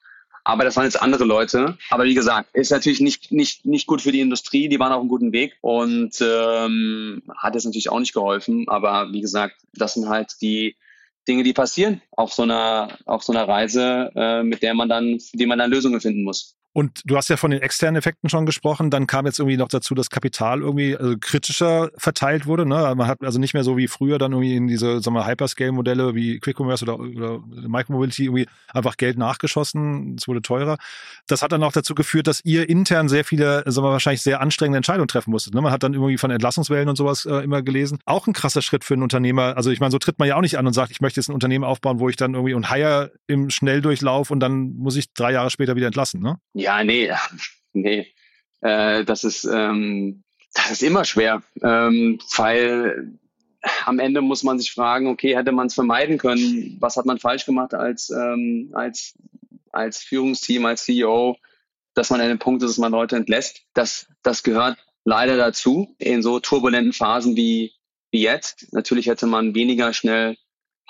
Aber 0.43 0.63
das 0.63 0.75
waren 0.77 0.85
jetzt 0.85 1.01
andere 1.01 1.25
Leute. 1.25 1.77
Aber 1.89 2.05
wie 2.05 2.15
gesagt, 2.15 2.49
ist 2.53 2.71
natürlich 2.71 3.01
nicht, 3.01 3.31
nicht, 3.31 3.65
nicht 3.65 3.85
gut 3.85 4.01
für 4.01 4.11
die 4.11 4.21
Industrie. 4.21 4.69
Die 4.69 4.79
waren 4.79 4.91
auf 4.91 4.99
einem 4.99 5.09
guten 5.09 5.31
Weg 5.31 5.57
und 5.61 6.15
ähm, 6.21 7.21
hat 7.37 7.55
es 7.55 7.65
natürlich 7.65 7.91
auch 7.91 7.99
nicht 7.99 8.13
geholfen. 8.13 8.67
Aber 8.67 9.11
wie 9.11 9.21
gesagt, 9.21 9.57
das 9.73 9.93
sind 9.93 10.09
halt 10.09 10.41
die 10.41 10.75
Dinge, 11.29 11.43
die 11.43 11.53
passieren 11.53 12.01
auf 12.11 12.33
so 12.33 12.43
einer, 12.43 12.97
auf 13.05 13.23
so 13.23 13.31
einer 13.31 13.47
Reise, 13.47 14.11
äh, 14.15 14.43
mit 14.43 14.63
der 14.63 14.73
man 14.73 14.89
dann, 14.89 15.19
für 15.19 15.37
die 15.37 15.45
man 15.45 15.59
dann 15.59 15.71
Lösungen 15.71 16.01
finden 16.01 16.23
muss. 16.23 16.58
Und 16.71 17.01
du 17.05 17.17
hast 17.17 17.29
ja 17.29 17.37
von 17.37 17.49
den 17.49 17.61
externen 17.61 17.97
Effekten 17.97 18.29
schon 18.29 18.45
gesprochen. 18.45 18.91
Dann 18.91 19.07
kam 19.07 19.25
jetzt 19.25 19.39
irgendwie 19.39 19.57
noch 19.57 19.69
dazu, 19.69 19.95
dass 19.95 20.09
Kapital 20.09 20.61
irgendwie 20.61 20.95
also 20.95 21.15
kritischer 21.19 21.89
verteilt 21.97 22.45
wurde. 22.45 22.65
Ne? 22.65 22.93
Man 22.95 23.07
hat 23.07 23.23
also 23.23 23.39
nicht 23.39 23.55
mehr 23.55 23.63
so 23.63 23.75
wie 23.75 23.87
früher 23.87 24.19
dann 24.19 24.33
irgendwie 24.33 24.55
in 24.55 24.67
diese 24.67 25.01
sagen 25.01 25.15
wir, 25.15 25.25
Hyperscale-Modelle 25.25 26.13
wie 26.13 26.39
Quick 26.39 26.59
Commerce 26.59 26.85
oder, 26.85 26.99
oder 26.99 27.39
Micromobility 27.47 28.25
irgendwie 28.25 28.47
einfach 28.71 28.97
Geld 28.97 29.17
nachgeschossen. 29.17 30.15
Es 30.19 30.27
wurde 30.27 30.43
teurer. 30.43 30.77
Das 31.27 31.41
hat 31.41 31.51
dann 31.51 31.63
auch 31.63 31.71
dazu 31.71 31.95
geführt, 31.95 32.27
dass 32.27 32.41
ihr 32.45 32.69
intern 32.69 33.09
sehr 33.09 33.25
viele, 33.25 33.63
sagen 33.65 33.87
wir, 33.87 33.91
wahrscheinlich 33.91 34.21
sehr 34.21 34.39
anstrengende 34.39 34.77
Entscheidungen 34.77 35.07
treffen 35.07 35.31
musstet. 35.31 35.55
Ne? 35.55 35.61
Man 35.61 35.71
hat 35.71 35.81
dann 35.81 35.93
irgendwie 35.93 36.17
von 36.17 36.29
Entlassungswellen 36.29 36.87
und 36.87 36.97
sowas 36.97 37.25
äh, 37.25 37.37
immer 37.37 37.63
gelesen. 37.63 37.97
Auch 38.05 38.27
ein 38.27 38.33
krasser 38.33 38.61
Schritt 38.61 38.83
für 38.83 38.93
einen 38.93 39.03
Unternehmer. 39.03 39.57
Also 39.57 39.71
ich 39.71 39.79
meine, 39.79 39.91
so 39.91 39.97
tritt 39.97 40.19
man 40.19 40.27
ja 40.27 40.35
auch 40.35 40.41
nicht 40.41 40.59
an 40.59 40.67
und 40.67 40.73
sagt, 40.73 40.91
ich 40.91 41.01
möchte 41.01 41.19
jetzt 41.19 41.29
ein 41.29 41.33
Unternehmen 41.33 41.63
aufbauen, 41.63 41.99
wo 41.99 42.09
ich 42.09 42.15
dann 42.15 42.35
irgendwie 42.35 42.53
und 42.53 42.71
hire 42.71 43.11
im 43.25 43.49
Schnelldurchlauf 43.49 44.29
und 44.29 44.39
dann 44.39 44.75
muss 44.75 44.95
ich 44.95 45.13
drei 45.13 45.31
Jahre 45.31 45.49
später 45.49 45.75
wieder 45.75 45.87
entlassen. 45.87 46.21
Ne? 46.21 46.37
Ja, 46.59 46.83
nee, 46.83 47.11
nee. 47.73 48.07
Äh, 48.61 49.05
das 49.05 49.23
ist 49.23 49.45
ähm, 49.45 50.23
das 50.53 50.71
ist 50.71 50.83
immer 50.83 51.05
schwer, 51.05 51.43
ähm, 51.61 52.19
weil 52.35 53.19
am 53.85 53.99
Ende 53.99 54.21
muss 54.21 54.43
man 54.43 54.57
sich 54.57 54.71
fragen, 54.71 55.07
okay, 55.07 55.35
hätte 55.35 55.51
man 55.51 55.67
es 55.67 55.73
vermeiden 55.73 56.17
können? 56.17 56.77
Was 56.79 56.95
hat 56.95 57.05
man 57.05 57.19
falsch 57.19 57.45
gemacht 57.45 57.73
als 57.73 58.09
ähm, 58.09 58.71
als 58.73 59.17
als 59.71 59.99
Führungsteam, 59.99 60.65
als 60.65 60.85
CEO, 60.85 61.37
dass 61.93 62.09
man 62.09 62.21
an 62.21 62.29
dem 62.29 62.39
Punkt 62.39 62.63
ist, 62.63 62.71
dass 62.71 62.77
man 62.77 62.91
Leute 62.91 63.15
entlässt? 63.15 63.63
Das 63.73 64.07
das 64.23 64.43
gehört 64.43 64.77
leider 65.05 65.37
dazu 65.37 65.95
in 65.97 66.21
so 66.21 66.39
turbulenten 66.39 66.93
Phasen 66.93 67.35
wie 67.35 67.73
wie 68.11 68.21
jetzt. 68.21 68.73
Natürlich 68.73 69.07
hätte 69.07 69.27
man 69.27 69.55
weniger 69.55 69.93
schnell 69.93 70.35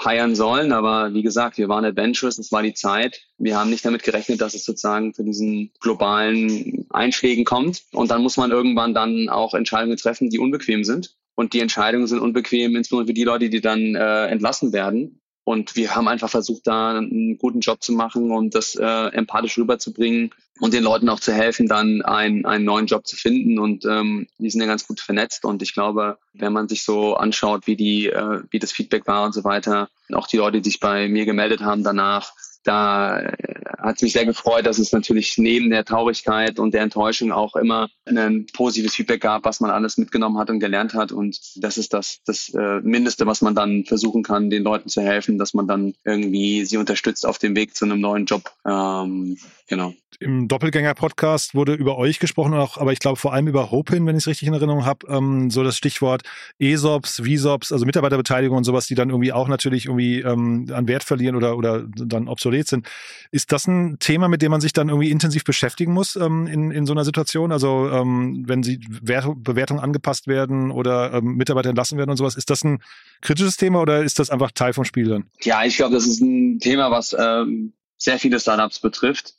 heiern 0.04 0.36
sollen. 0.36 0.72
Aber 0.72 1.14
wie 1.14 1.22
gesagt, 1.22 1.58
wir 1.58 1.70
waren 1.70 1.86
adventurous, 1.86 2.38
es 2.38 2.52
war 2.52 2.64
die 2.64 2.74
Zeit. 2.74 3.22
Wir 3.38 3.58
haben 3.58 3.70
nicht 3.70 3.86
damit 3.86 4.04
gerechnet, 4.04 4.42
dass 4.42 4.54
es 4.54 4.66
sozusagen 4.66 5.14
zu 5.14 5.24
diesen 5.24 5.72
globalen 5.80 6.86
Einschlägen 6.90 7.46
kommt. 7.46 7.84
Und 7.92 8.12
dann 8.12 8.22
muss 8.22 8.38
man 8.38 8.52
irgendwann 8.52 8.94
dann 8.94 9.30
auch 9.30 9.54
Entscheidungen 9.54 9.98
treffen, 9.98 10.30
die 10.30 10.40
unbequem 10.40 10.84
sind. 10.84 11.16
Und 11.36 11.54
die 11.54 11.62
Entscheidungen 11.62 12.08
sind 12.08 12.20
unbequem, 12.20 12.76
insbesondere 12.76 13.08
für 13.08 13.14
die 13.14 13.24
Leute, 13.24 13.50
die 13.50 13.62
dann 13.62 13.96
äh, 13.96 14.26
entlassen 14.26 14.74
werden. 14.74 15.22
Und 15.46 15.76
wir 15.76 15.96
haben 15.96 16.08
einfach 16.08 16.30
versucht, 16.30 16.68
da 16.68 16.98
einen 16.98 17.38
guten 17.38 17.62
Job 17.62 17.82
zu 17.82 17.94
machen 17.94 18.32
und 18.32 18.54
das 18.54 18.76
äh, 18.76 18.86
empathisch 18.86 19.58
rüberzubringen 19.58 20.32
und 20.60 20.74
den 20.74 20.84
Leuten 20.84 21.10
auch 21.10 21.20
zu 21.20 21.34
helfen, 21.34 21.68
dann 21.68 22.02
einen, 22.02 22.46
einen 22.46 22.66
neuen 22.66 22.86
Job 22.86 23.08
zu 23.08 23.16
finden. 23.16 23.60
Und 23.60 23.86
ähm, 23.86 24.28
die 24.38 24.50
sind 24.50 24.62
ja 24.62 24.68
ganz 24.68 24.88
gut 24.88 25.00
vernetzt. 25.00 25.46
Und 25.46 25.62
ich 25.62 25.74
glaube, 25.74 26.18
wenn 26.34 26.54
man 26.54 26.68
sich 26.68 26.84
so 26.84 27.16
anschaut, 27.16 27.68
wie 27.68 27.76
die, 27.76 28.08
äh, 28.08 28.42
wie 28.50 28.60
das 28.60 28.72
Feedback 28.72 29.08
war 29.08 29.26
und 29.26 29.34
so 29.34 29.44
weiter, 29.44 29.90
auch 30.14 30.28
die 30.28 30.38
Leute, 30.38 30.62
die 30.62 30.70
sich 30.70 30.80
bei 30.80 31.08
mir 31.08 31.26
gemeldet 31.26 31.62
haben 31.62 31.84
danach, 31.84 32.34
da 32.70 33.20
äh, 33.22 33.34
hat 33.80 33.96
es 33.96 34.02
mich 34.02 34.14
sehr 34.14 34.26
gefreut, 34.26 34.66
dass 34.66 34.78
es 34.78 34.92
natürlich 34.92 35.38
neben 35.38 35.70
der 35.70 35.86
Traurigkeit 35.86 36.60
und 36.60 36.74
der 36.74 36.82
Enttäuschung 36.82 37.32
auch 37.32 37.56
immer 37.56 37.90
ein 38.06 38.46
positives 38.54 38.96
Feedback 38.96 39.22
gab, 39.22 39.46
was 39.46 39.60
man 39.60 39.72
alles 39.72 39.98
mitgenommen 39.98 40.38
hat 40.38 40.50
und 40.50 40.60
gelernt 40.60 40.94
hat. 40.94 41.12
Und 41.12 41.40
das 41.56 41.78
ist 41.78 41.94
das, 41.94 42.20
das 42.26 42.50
äh, 42.50 42.82
Mindeste, 42.82 43.26
was 43.26 43.42
man 43.42 43.56
dann 43.56 43.86
versuchen 43.86 44.24
kann, 44.24 44.50
den 44.50 44.64
Leuten 44.64 44.90
zu 44.90 45.02
helfen, 45.02 45.38
dass 45.38 45.54
man 45.54 45.68
dann 45.68 45.94
irgendwie 46.06 46.66
sie 46.66 46.78
unterstützt 46.78 47.26
auf 47.26 47.40
dem 47.40 47.56
Weg 47.56 47.76
zu 47.76 47.86
einem 47.86 48.00
neuen 48.00 48.26
Job. 48.26 48.52
Ähm, 48.68 49.38
genau. 49.68 49.94
Im 50.22 50.50
Doppelgänger-Podcast 50.50 51.56
wurde 51.56 51.76
über 51.76 51.98
euch 51.98 52.20
gesprochen, 52.20 52.54
auch, 52.54 52.78
aber 52.78 52.92
ich 52.92 53.00
glaube 53.00 53.18
vor 53.18 53.34
allem 53.34 53.48
über 53.48 53.72
Hopin, 53.72 54.06
wenn 54.06 54.18
ich 54.18 54.24
es 54.24 54.28
richtig 54.28 54.50
in 54.50 54.54
Erinnerung 54.54 54.86
habe, 54.86 55.08
ähm, 55.08 55.50
so 55.50 55.64
das 55.64 55.78
Stichwort 55.78 56.24
ESOPs, 56.58 57.22
VSOPs, 57.26 57.72
also 57.72 57.86
Mitarbeiterbeteiligung 57.86 58.58
und 58.58 58.66
sowas, 58.66 58.88
die 58.88 58.96
dann 58.96 59.12
irgendwie 59.12 59.32
auch 59.32 59.48
natürlich 59.48 59.86
irgendwie 59.86 60.20
ähm, 60.20 60.68
an 60.74 60.90
Wert 60.90 61.06
verlieren 61.06 61.38
oder, 61.38 61.56
oder 61.56 61.86
dann 61.88 62.28
obsolet 62.28 62.59
sind. 62.68 62.88
Ist 63.32 63.52
das 63.52 63.68
ein 63.68 63.98
Thema, 64.00 64.28
mit 64.28 64.42
dem 64.42 64.52
man 64.52 64.62
sich 64.62 64.74
dann 64.74 64.90
irgendwie 64.90 65.12
intensiv 65.12 65.44
beschäftigen 65.44 65.94
muss 65.94 66.16
ähm, 66.16 66.48
in, 66.48 66.72
in 66.72 66.86
so 66.86 66.94
einer 66.94 67.06
Situation? 67.06 67.52
Also 67.52 67.90
ähm, 67.90 68.44
wenn 68.48 68.64
sie 68.64 68.78
Bewertungen 68.78 69.80
angepasst 69.80 70.28
werden 70.28 70.72
oder 70.72 71.14
ähm, 71.14 71.36
Mitarbeiter 71.36 71.70
entlassen 71.70 71.98
werden 71.98 72.10
und 72.10 72.18
sowas, 72.18 72.36
ist 72.36 72.50
das 72.50 72.64
ein 72.64 72.82
kritisches 73.22 73.58
Thema 73.58 73.82
oder 73.82 74.04
ist 74.04 74.20
das 74.20 74.30
einfach 74.30 74.52
Teil 74.52 74.74
vom 74.74 74.86
Spiel 74.86 75.08
dann? 75.08 75.26
Ja, 75.42 75.64
ich 75.64 75.78
glaube, 75.78 75.94
das 75.94 76.08
ist 76.08 76.22
ein 76.22 76.60
Thema, 76.60 76.92
was 76.92 77.16
ähm, 77.18 77.74
sehr 77.98 78.20
viele 78.20 78.40
Startups 78.40 78.80
betrifft 78.80 79.36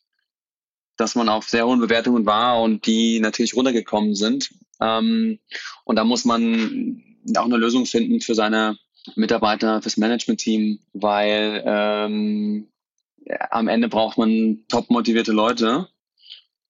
dass 1.00 1.14
man 1.14 1.30
auf 1.30 1.48
sehr 1.48 1.66
hohen 1.66 1.80
Bewertungen 1.80 2.26
war 2.26 2.60
und 2.60 2.86
die 2.86 3.20
natürlich 3.20 3.56
runtergekommen 3.56 4.14
sind. 4.14 4.50
Ähm, 4.80 5.38
und 5.84 5.96
da 5.96 6.04
muss 6.04 6.26
man 6.26 7.02
auch 7.36 7.46
eine 7.46 7.56
Lösung 7.56 7.86
finden 7.86 8.20
für 8.20 8.34
seine 8.34 8.76
Mitarbeiter, 9.16 9.80
fürs 9.80 9.96
Management-Team, 9.96 10.78
weil 10.92 11.62
ähm, 11.66 12.68
am 13.50 13.68
Ende 13.68 13.88
braucht 13.88 14.18
man 14.18 14.64
top 14.68 14.90
motivierte 14.90 15.32
Leute 15.32 15.88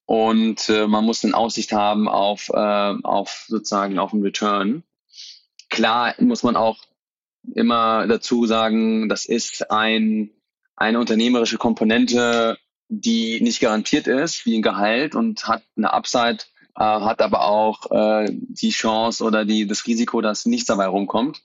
und 0.05 0.69
äh, 0.69 0.87
man 0.87 1.05
muss 1.05 1.23
eine 1.23 1.35
Aussicht 1.35 1.71
haben 1.71 2.07
auf, 2.07 2.49
äh, 2.49 2.95
auf 3.03 3.45
sozusagen 3.47 3.99
auf 3.99 4.13
einen 4.13 4.23
Return. 4.23 4.83
Klar 5.69 6.15
muss 6.19 6.43
man 6.43 6.55
auch 6.55 6.77
immer 7.55 8.07
dazu 8.07 8.45
sagen, 8.45 9.09
das 9.09 9.25
ist 9.25 9.71
ein, 9.71 10.29
eine 10.75 10.99
unternehmerische 10.99 11.57
Komponente 11.57 12.57
die 12.91 13.39
nicht 13.39 13.61
garantiert 13.61 14.05
ist, 14.05 14.45
wie 14.45 14.57
ein 14.57 14.61
Gehalt 14.61 15.15
und 15.15 15.47
hat 15.47 15.63
eine 15.77 15.93
Upside, 15.93 16.39
äh, 16.75 16.83
hat 16.83 17.21
aber 17.21 17.47
auch 17.47 17.91
äh, 17.91 18.29
die 18.31 18.69
Chance 18.69 19.23
oder 19.23 19.45
die, 19.45 19.67
das 19.67 19.85
Risiko, 19.87 20.21
dass 20.21 20.45
nichts 20.45 20.67
dabei 20.67 20.87
rumkommt. 20.87 21.41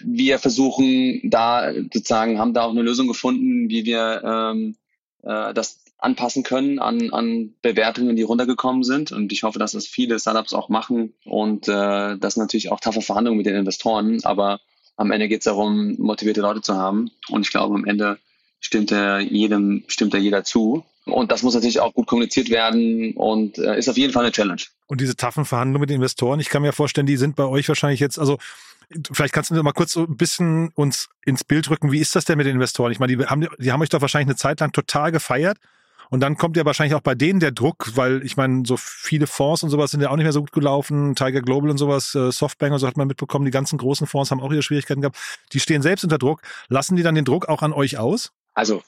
Wir 0.00 0.38
versuchen 0.38 1.20
da 1.24 1.72
sozusagen, 1.72 2.38
haben 2.38 2.54
da 2.54 2.64
auch 2.64 2.70
eine 2.70 2.82
Lösung 2.82 3.08
gefunden, 3.08 3.68
wie 3.68 3.84
wir 3.84 4.22
ähm, 4.24 4.76
äh, 5.22 5.54
das 5.54 5.80
anpassen 5.98 6.42
können 6.42 6.78
an, 6.78 7.10
an 7.10 7.54
Bewertungen, 7.62 8.16
die 8.16 8.22
runtergekommen 8.22 8.84
sind. 8.84 9.12
Und 9.12 9.32
ich 9.32 9.42
hoffe, 9.42 9.58
dass 9.58 9.72
das 9.72 9.86
viele 9.86 10.18
Startups 10.18 10.52
auch 10.52 10.68
machen. 10.68 11.14
Und 11.24 11.68
äh, 11.68 12.16
das 12.18 12.36
natürlich 12.36 12.70
auch 12.70 12.80
taffe 12.80 13.00
Verhandlungen 13.00 13.38
mit 13.38 13.46
den 13.46 13.56
Investoren. 13.56 14.22
Aber 14.24 14.60
am 14.96 15.10
Ende 15.10 15.28
geht 15.28 15.40
es 15.40 15.44
darum, 15.44 15.96
motivierte 15.98 16.40
Leute 16.40 16.60
zu 16.60 16.74
haben. 16.74 17.10
Und 17.28 17.42
ich 17.42 17.50
glaube, 17.50 17.74
am 17.74 17.84
Ende 17.84 18.18
stimmt 18.60 18.92
er 18.92 19.20
jedem, 19.20 19.84
stimmt 19.88 20.14
er 20.14 20.20
jeder 20.20 20.44
zu. 20.44 20.84
Und 21.06 21.30
das 21.30 21.42
muss 21.42 21.54
natürlich 21.54 21.80
auch 21.80 21.94
gut 21.94 22.06
kommuniziert 22.06 22.50
werden 22.50 23.14
und 23.14 23.58
äh, 23.58 23.78
ist 23.78 23.88
auf 23.88 23.96
jeden 23.96 24.12
Fall 24.12 24.24
eine 24.24 24.32
Challenge. 24.32 24.62
Und 24.86 25.00
diese 25.00 25.16
taffen 25.16 25.44
Verhandlungen 25.44 25.82
mit 25.82 25.90
den 25.90 25.96
Investoren, 25.96 26.40
ich 26.40 26.48
kann 26.48 26.62
mir 26.62 26.72
vorstellen, 26.72 27.06
die 27.06 27.16
sind 27.16 27.36
bei 27.36 27.44
euch 27.44 27.68
wahrscheinlich 27.68 28.00
jetzt, 28.00 28.18
also 28.18 28.38
Vielleicht 29.12 29.34
kannst 29.34 29.50
du 29.50 29.60
mal 29.64 29.72
kurz 29.72 29.92
so 29.92 30.04
ein 30.04 30.16
bisschen 30.16 30.68
uns 30.74 31.08
ins 31.24 31.42
Bild 31.42 31.68
rücken. 31.70 31.90
Wie 31.90 31.98
ist 31.98 32.14
das 32.14 32.24
denn 32.24 32.38
mit 32.38 32.46
den 32.46 32.54
Investoren? 32.54 32.92
Ich 32.92 33.00
meine, 33.00 33.16
die 33.16 33.26
haben, 33.26 33.48
die 33.58 33.72
haben 33.72 33.82
euch 33.82 33.88
doch 33.88 34.00
wahrscheinlich 34.00 34.28
eine 34.28 34.36
Zeit 34.36 34.60
lang 34.60 34.70
total 34.70 35.10
gefeiert. 35.10 35.58
Und 36.08 36.20
dann 36.20 36.36
kommt 36.36 36.56
ja 36.56 36.64
wahrscheinlich 36.64 36.94
auch 36.94 37.00
bei 37.00 37.16
denen 37.16 37.40
der 37.40 37.50
Druck, 37.50 37.92
weil 37.96 38.24
ich 38.24 38.36
meine, 38.36 38.62
so 38.64 38.76
viele 38.76 39.26
Fonds 39.26 39.64
und 39.64 39.70
sowas 39.70 39.90
sind 39.90 40.00
ja 40.02 40.10
auch 40.10 40.16
nicht 40.16 40.22
mehr 40.22 40.32
so 40.32 40.40
gut 40.40 40.52
gelaufen. 40.52 41.16
Tiger 41.16 41.42
Global 41.42 41.68
und 41.68 41.78
sowas, 41.78 42.14
äh, 42.14 42.30
Softbank 42.30 42.72
und 42.72 42.78
so 42.78 42.86
hat 42.86 42.96
man 42.96 43.08
mitbekommen. 43.08 43.44
Die 43.44 43.50
ganzen 43.50 43.76
großen 43.76 44.06
Fonds 44.06 44.30
haben 44.30 44.40
auch 44.40 44.52
ihre 44.52 44.62
Schwierigkeiten 44.62 45.00
gehabt. 45.00 45.18
Die 45.52 45.58
stehen 45.58 45.82
selbst 45.82 46.04
unter 46.04 46.18
Druck. 46.18 46.42
Lassen 46.68 46.94
die 46.94 47.02
dann 47.02 47.16
den 47.16 47.24
Druck 47.24 47.48
auch 47.48 47.62
an 47.62 47.72
euch 47.72 47.98
aus? 47.98 48.32
Also 48.54 48.82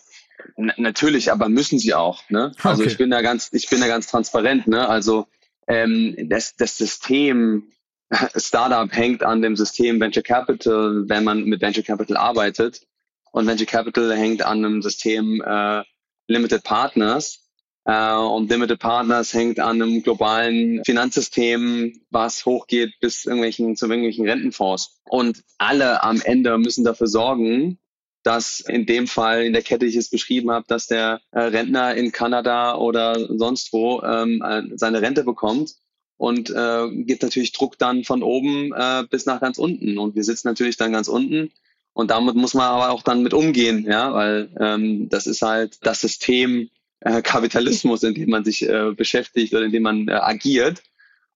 natürlich, 0.56 1.30
aber 1.32 1.48
müssen 1.48 1.78
sie 1.78 1.94
auch. 1.94 2.28
Ne? 2.30 2.52
Also 2.62 2.82
okay. 2.82 2.92
ich 2.92 2.98
bin 2.98 3.10
da 3.10 3.22
ganz, 3.22 3.50
ich 3.52 3.68
bin 3.68 3.80
da 3.80 3.86
ganz 3.86 4.06
transparent. 4.06 4.66
Ne? 4.66 4.88
Also 4.88 5.26
ähm, 5.66 6.16
das, 6.28 6.56
das 6.56 6.76
System 6.76 7.70
Startup 8.36 8.90
hängt 8.92 9.22
an 9.22 9.42
dem 9.42 9.56
System 9.56 10.00
Venture 10.00 10.22
Capital, 10.22 11.04
wenn 11.06 11.24
man 11.24 11.44
mit 11.44 11.60
Venture 11.60 11.84
Capital 11.84 12.16
arbeitet. 12.16 12.86
Und 13.32 13.46
Venture 13.46 13.66
Capital 13.66 14.16
hängt 14.16 14.42
an 14.42 14.64
einem 14.64 14.82
System 14.82 15.42
äh, 15.44 15.82
Limited 16.26 16.64
Partners. 16.64 17.44
Äh, 17.84 18.14
und 18.14 18.50
Limited 18.50 18.78
Partners 18.78 19.32
hängt 19.34 19.60
an 19.60 19.82
einem 19.82 20.02
globalen 20.02 20.82
Finanzsystem, 20.84 22.00
was 22.10 22.44
hochgeht 22.46 22.94
bis 23.00 23.26
irgendwelchen, 23.26 23.76
zu 23.76 23.86
irgendwelchen 23.86 24.28
Rentenfonds. 24.28 25.00
Und 25.04 25.42
alle 25.58 26.02
am 26.02 26.20
Ende 26.22 26.56
müssen 26.58 26.84
dafür 26.84 27.06
sorgen, 27.06 27.78
dass 28.22 28.60
in 28.60 28.86
dem 28.86 29.06
Fall 29.06 29.44
in 29.44 29.52
der 29.52 29.62
Kette, 29.62 29.86
die 29.86 29.90
ich 29.90 29.96
es 29.96 30.10
beschrieben 30.10 30.50
habe, 30.50 30.66
dass 30.68 30.86
der 30.86 31.20
äh, 31.30 31.40
Rentner 31.40 31.94
in 31.94 32.12
Kanada 32.12 32.76
oder 32.76 33.14
sonst 33.38 33.72
wo 33.72 34.02
ähm, 34.02 34.42
äh, 34.44 34.62
seine 34.76 35.00
Rente 35.02 35.24
bekommt 35.24 35.74
und 36.16 36.50
äh, 36.50 36.88
gibt 37.04 37.22
natürlich 37.22 37.52
Druck 37.52 37.78
dann 37.78 38.04
von 38.04 38.22
oben 38.22 38.72
äh, 38.74 39.04
bis 39.08 39.24
nach 39.24 39.40
ganz 39.40 39.56
unten. 39.56 39.98
Und 39.98 40.16
wir 40.16 40.24
sitzen 40.24 40.48
natürlich 40.48 40.76
dann 40.76 40.92
ganz 40.92 41.08
unten 41.08 41.52
Und 41.92 42.10
damit 42.10 42.34
muss 42.34 42.54
man 42.54 42.66
aber 42.66 42.90
auch 42.90 43.02
dann 43.02 43.22
mit 43.22 43.34
umgehen, 43.34 43.84
ja, 43.84 44.12
weil 44.12 44.50
ähm, 44.60 45.08
das 45.08 45.26
ist 45.26 45.42
halt 45.42 45.78
das 45.86 46.00
System 46.00 46.70
äh, 47.00 47.22
Kapitalismus, 47.22 48.02
in 48.02 48.14
dem 48.14 48.30
man 48.30 48.44
sich 48.44 48.68
äh, 48.68 48.92
beschäftigt 48.92 49.54
oder 49.54 49.64
in 49.64 49.72
dem 49.72 49.84
man 49.84 50.08
äh, 50.08 50.12
agiert. 50.12 50.82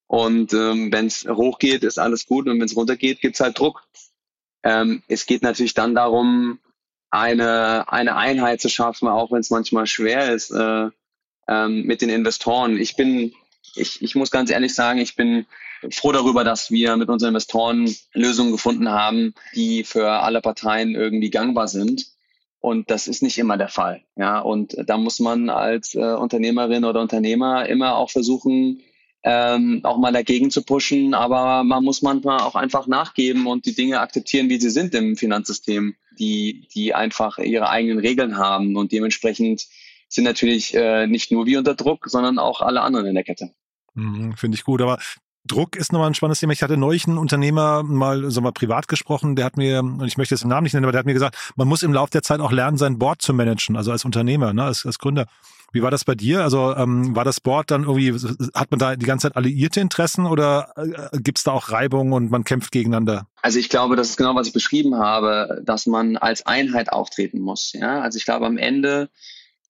Und 0.07 0.53
ähm, 0.53 0.93
wenn 0.93 1.07
es 1.07 1.27
hochgeht, 1.27 1.85
ist 1.85 1.99
alles 1.99 2.27
gut 2.27 2.47
und 2.47 2.59
wenn 2.59 2.67
es 2.67 2.77
runtergeht, 2.77 3.21
gibt 3.21 3.37
es 3.37 3.41
halt 3.41 3.59
Druck. 3.59 3.85
Ähm, 4.63 5.03
es 5.09 5.27
geht 5.27 5.43
natürlich 5.43 5.75
dann 5.75 5.95
darum, 5.95 6.59
eine, 7.13 7.93
eine 7.93 8.17
Einheit 8.17 8.61
zu 8.61 8.69
schaffen, 8.69 9.07
auch 9.07 9.31
wenn 9.31 9.41
es 9.41 9.51
manchmal 9.51 9.87
schwer 9.87 10.33
ist, 10.33 10.51
äh, 10.51 10.89
ähm, 11.47 11.83
mit 11.85 12.01
den 12.01 12.09
Investoren. 12.09 12.79
Ich 12.79 12.97
bin, 12.97 13.35
ich, 13.77 14.01
ich 14.03 14.15
muss 14.15 14.31
ganz 14.31 14.51
ehrlich 14.51 14.75
sagen, 14.75 14.99
ich 14.99 15.15
bin 15.15 15.47
froh 15.91 16.13
darüber, 16.13 16.43
dass 16.43 16.71
wir 16.71 16.97
mit 16.97 17.11
unseren 17.11 17.29
Investoren 17.29 17.95
Lösungen 18.15 18.53
gefunden 18.53 18.89
haben, 18.89 19.35
die 19.55 19.85
für 19.85 20.11
alle 20.11 20.41
Parteien 20.41 20.95
irgendwie 20.95 21.31
gangbar 21.31 21.69
sind. 21.69 22.07
Und 22.61 22.91
das 22.91 23.09
ist 23.09 23.23
nicht 23.23 23.39
immer 23.39 23.59
der 23.59 23.69
Fall. 23.69 24.03
Ja, 24.17 24.39
und 24.39 24.77
da 24.87 24.97
muss 24.97 25.19
man 25.19 25.51
als 25.51 25.95
äh, 25.95 26.15
Unternehmerin 26.15 26.85
oder 26.85 27.01
Unternehmer 27.01 27.69
immer 27.69 27.97
auch 27.97 28.11
versuchen, 28.11 28.81
ähm, 29.25 29.81
auch 29.83 29.99
mal 29.99 30.13
dagegen 30.13 30.51
zu 30.51 30.63
pushen. 30.63 31.13
Aber 31.13 31.65
man 31.65 31.85
muss 31.85 32.01
manchmal 32.01 32.41
auch 32.41 32.55
einfach 32.55 32.87
nachgeben 32.87 33.47
und 33.47 33.67
die 33.67 33.75
Dinge 33.75 34.01
akzeptieren, 34.01 34.49
wie 34.49 34.61
sie 34.61 34.71
sind 34.71 34.95
im 34.95 35.17
Finanzsystem, 35.17 35.97
die, 36.19 36.69
die 36.75 36.95
einfach 36.95 37.39
ihre 37.39 37.69
eigenen 37.69 37.99
Regeln 37.99 38.37
haben. 38.37 38.77
Und 38.77 38.93
dementsprechend 38.93 39.67
sind 40.09 40.25
natürlich 40.25 40.75
äh, 40.75 41.07
nicht 41.07 41.33
nur 41.33 41.47
wir 41.47 41.59
unter 41.59 41.75
Druck, 41.75 42.07
sondern 42.09 42.39
auch 42.39 42.61
alle 42.61 42.83
anderen 42.83 43.07
in 43.07 43.15
der 43.15 43.25
Kette. 43.25 43.55
Mhm, 43.95 44.37
Finde 44.37 44.57
ich 44.57 44.65
gut. 44.65 44.83
Aber 44.83 44.99
Druck 45.45 45.77
ist 45.77 45.93
nochmal 45.93 46.09
ein 46.09 46.15
spannendes 46.15 46.41
Thema. 46.41 46.53
Ich 46.53 46.63
hatte 46.63 46.77
neulich 46.77 47.07
einen 47.07 47.19
Unternehmer 47.19 47.83
mal 47.83 48.31
so 48.31 48.41
mal 48.41 48.53
privat 48.53 48.89
gesprochen, 48.89 49.35
der 49.35 49.45
hat 49.45 49.57
mir, 49.57 49.81
und 49.81 50.07
ich 50.07 50.17
möchte 50.17 50.35
jetzt 50.35 50.43
den 50.43 50.49
Namen 50.49 50.65
nicht 50.65 50.73
nennen, 50.73 50.85
aber 50.85 50.93
der 50.93 51.01
hat 51.01 51.07
mir 51.07 51.15
gesagt, 51.15 51.37
man 51.57 51.67
muss 51.67 51.83
im 51.83 51.93
Laufe 51.93 52.13
der 52.13 52.23
Zeit 52.23 52.41
auch 52.41 52.53
lernen, 52.53 52.77
sein 52.77 52.99
Board 52.99 53.23
zu 53.23 53.35
managen, 53.35 53.77
also 53.77 53.91
als 53.91 54.05
Unternehmer, 54.05 54.53
ne, 54.53 54.65
als, 54.65 54.87
als 54.87 54.99
Gründer. 54.99 55.27
Wie 55.73 55.83
war 55.83 55.91
das 55.91 56.05
bei 56.05 56.15
dir? 56.15 56.43
Also 56.43 56.77
ähm, 56.77 57.17
war 57.17 57.25
das 57.25 57.41
Board 57.41 57.71
dann 57.71 57.85
irgendwie, 57.85 58.13
hat 58.55 58.71
man 58.71 58.79
da 58.79 58.95
die 58.95 59.07
ganze 59.07 59.29
Zeit 59.29 59.37
alliierte 59.37 59.81
Interessen 59.81 60.27
oder 60.27 60.73
äh, 60.77 61.19
gibt 61.19 61.39
es 61.39 61.45
da 61.45 61.53
auch 61.53 61.71
Reibung 61.71 62.13
und 62.13 62.31
man 62.31 62.45
kämpft 62.45 62.73
gegeneinander? 62.73 63.27
Also 63.41 63.59
ich 63.59 63.71
glaube, 63.71 63.97
das 63.97 64.11
ist 64.11 64.17
genau, 64.19 64.35
was 64.35 64.47
ich 64.47 64.53
beschrieben 64.53 64.97
habe, 64.97 65.63
dass 65.65 65.87
man 65.87 66.19
als 66.19 66.45
Einheit 66.45 66.93
auftreten 66.93 67.41
muss. 67.41 67.73
Ja? 67.73 68.01
Also 68.01 68.19
ich 68.19 68.27
glaube, 68.27 68.47
am 68.47 68.59
Ende 68.59 69.09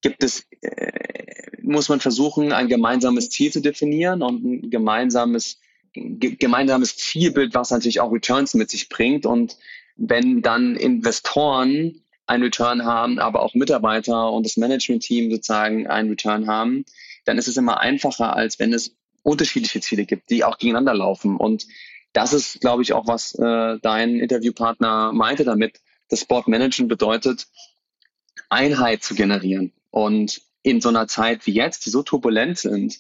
gibt 0.02 0.22
es, 0.22 0.46
äh, 0.60 1.62
muss 1.62 1.88
man 1.88 2.00
versuchen, 2.00 2.52
ein 2.52 2.68
gemeinsames 2.68 3.30
Ziel 3.30 3.52
zu 3.52 3.60
definieren 3.60 4.22
und 4.22 4.44
ein 4.44 4.70
gemeinsames, 4.70 5.60
gemeinsames 5.94 6.96
Zielbild, 6.96 7.54
was 7.54 7.70
natürlich 7.70 8.00
auch 8.00 8.12
Returns 8.12 8.54
mit 8.54 8.70
sich 8.70 8.88
bringt. 8.88 9.24
Und 9.24 9.56
wenn 9.96 10.42
dann 10.42 10.76
Investoren 10.76 12.02
ein 12.26 12.42
Return 12.42 12.84
haben, 12.84 13.18
aber 13.18 13.42
auch 13.42 13.54
Mitarbeiter 13.54 14.30
und 14.32 14.46
das 14.46 14.56
Management-Team 14.56 15.30
sozusagen 15.30 15.86
einen 15.86 16.10
Return 16.10 16.46
haben, 16.46 16.84
dann 17.24 17.38
ist 17.38 17.48
es 17.48 17.56
immer 17.56 17.80
einfacher, 17.80 18.36
als 18.36 18.58
wenn 18.58 18.72
es 18.72 18.96
unterschiedliche 19.22 19.80
Ziele 19.80 20.04
gibt, 20.04 20.30
die 20.30 20.44
auch 20.44 20.58
gegeneinander 20.58 20.94
laufen. 20.94 21.36
Und 21.36 21.66
das 22.12 22.32
ist, 22.32 22.60
glaube 22.60 22.82
ich, 22.82 22.92
auch, 22.92 23.06
was 23.06 23.34
äh, 23.34 23.78
dein 23.80 24.18
Interviewpartner 24.18 25.12
meinte 25.12 25.44
damit. 25.44 25.80
Das 26.08 26.20
Sport 26.20 26.48
Management 26.48 26.88
bedeutet, 26.88 27.46
Einheit 28.48 29.02
zu 29.02 29.14
generieren. 29.14 29.72
Und 29.92 30.40
in 30.62 30.80
so 30.80 30.88
einer 30.88 31.06
Zeit 31.06 31.46
wie 31.46 31.52
jetzt, 31.52 31.86
die 31.86 31.90
so 31.90 32.02
turbulent 32.02 32.58
sind 32.58 32.98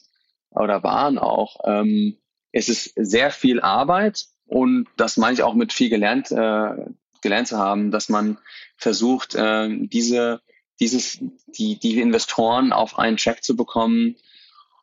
oder 0.50 0.84
waren 0.84 1.18
auch, 1.18 1.56
ähm, 1.64 2.18
es 2.52 2.68
ist 2.68 2.92
sehr 2.96 3.30
viel 3.30 3.60
Arbeit 3.60 4.26
und 4.46 4.86
das 4.96 5.16
meine 5.16 5.34
ich 5.34 5.42
auch 5.42 5.54
mit 5.54 5.72
viel 5.72 5.88
gelernt, 5.88 6.30
äh, 6.30 6.76
gelernt 7.22 7.48
zu 7.48 7.56
haben, 7.56 7.90
dass 7.90 8.10
man 8.10 8.36
versucht, 8.76 9.34
äh, 9.34 9.68
diese, 9.86 10.42
dieses, 10.80 11.18
die, 11.46 11.78
die 11.78 11.98
Investoren 11.98 12.72
auf 12.72 12.98
einen 12.98 13.16
Check 13.16 13.42
zu 13.42 13.56
bekommen. 13.56 14.16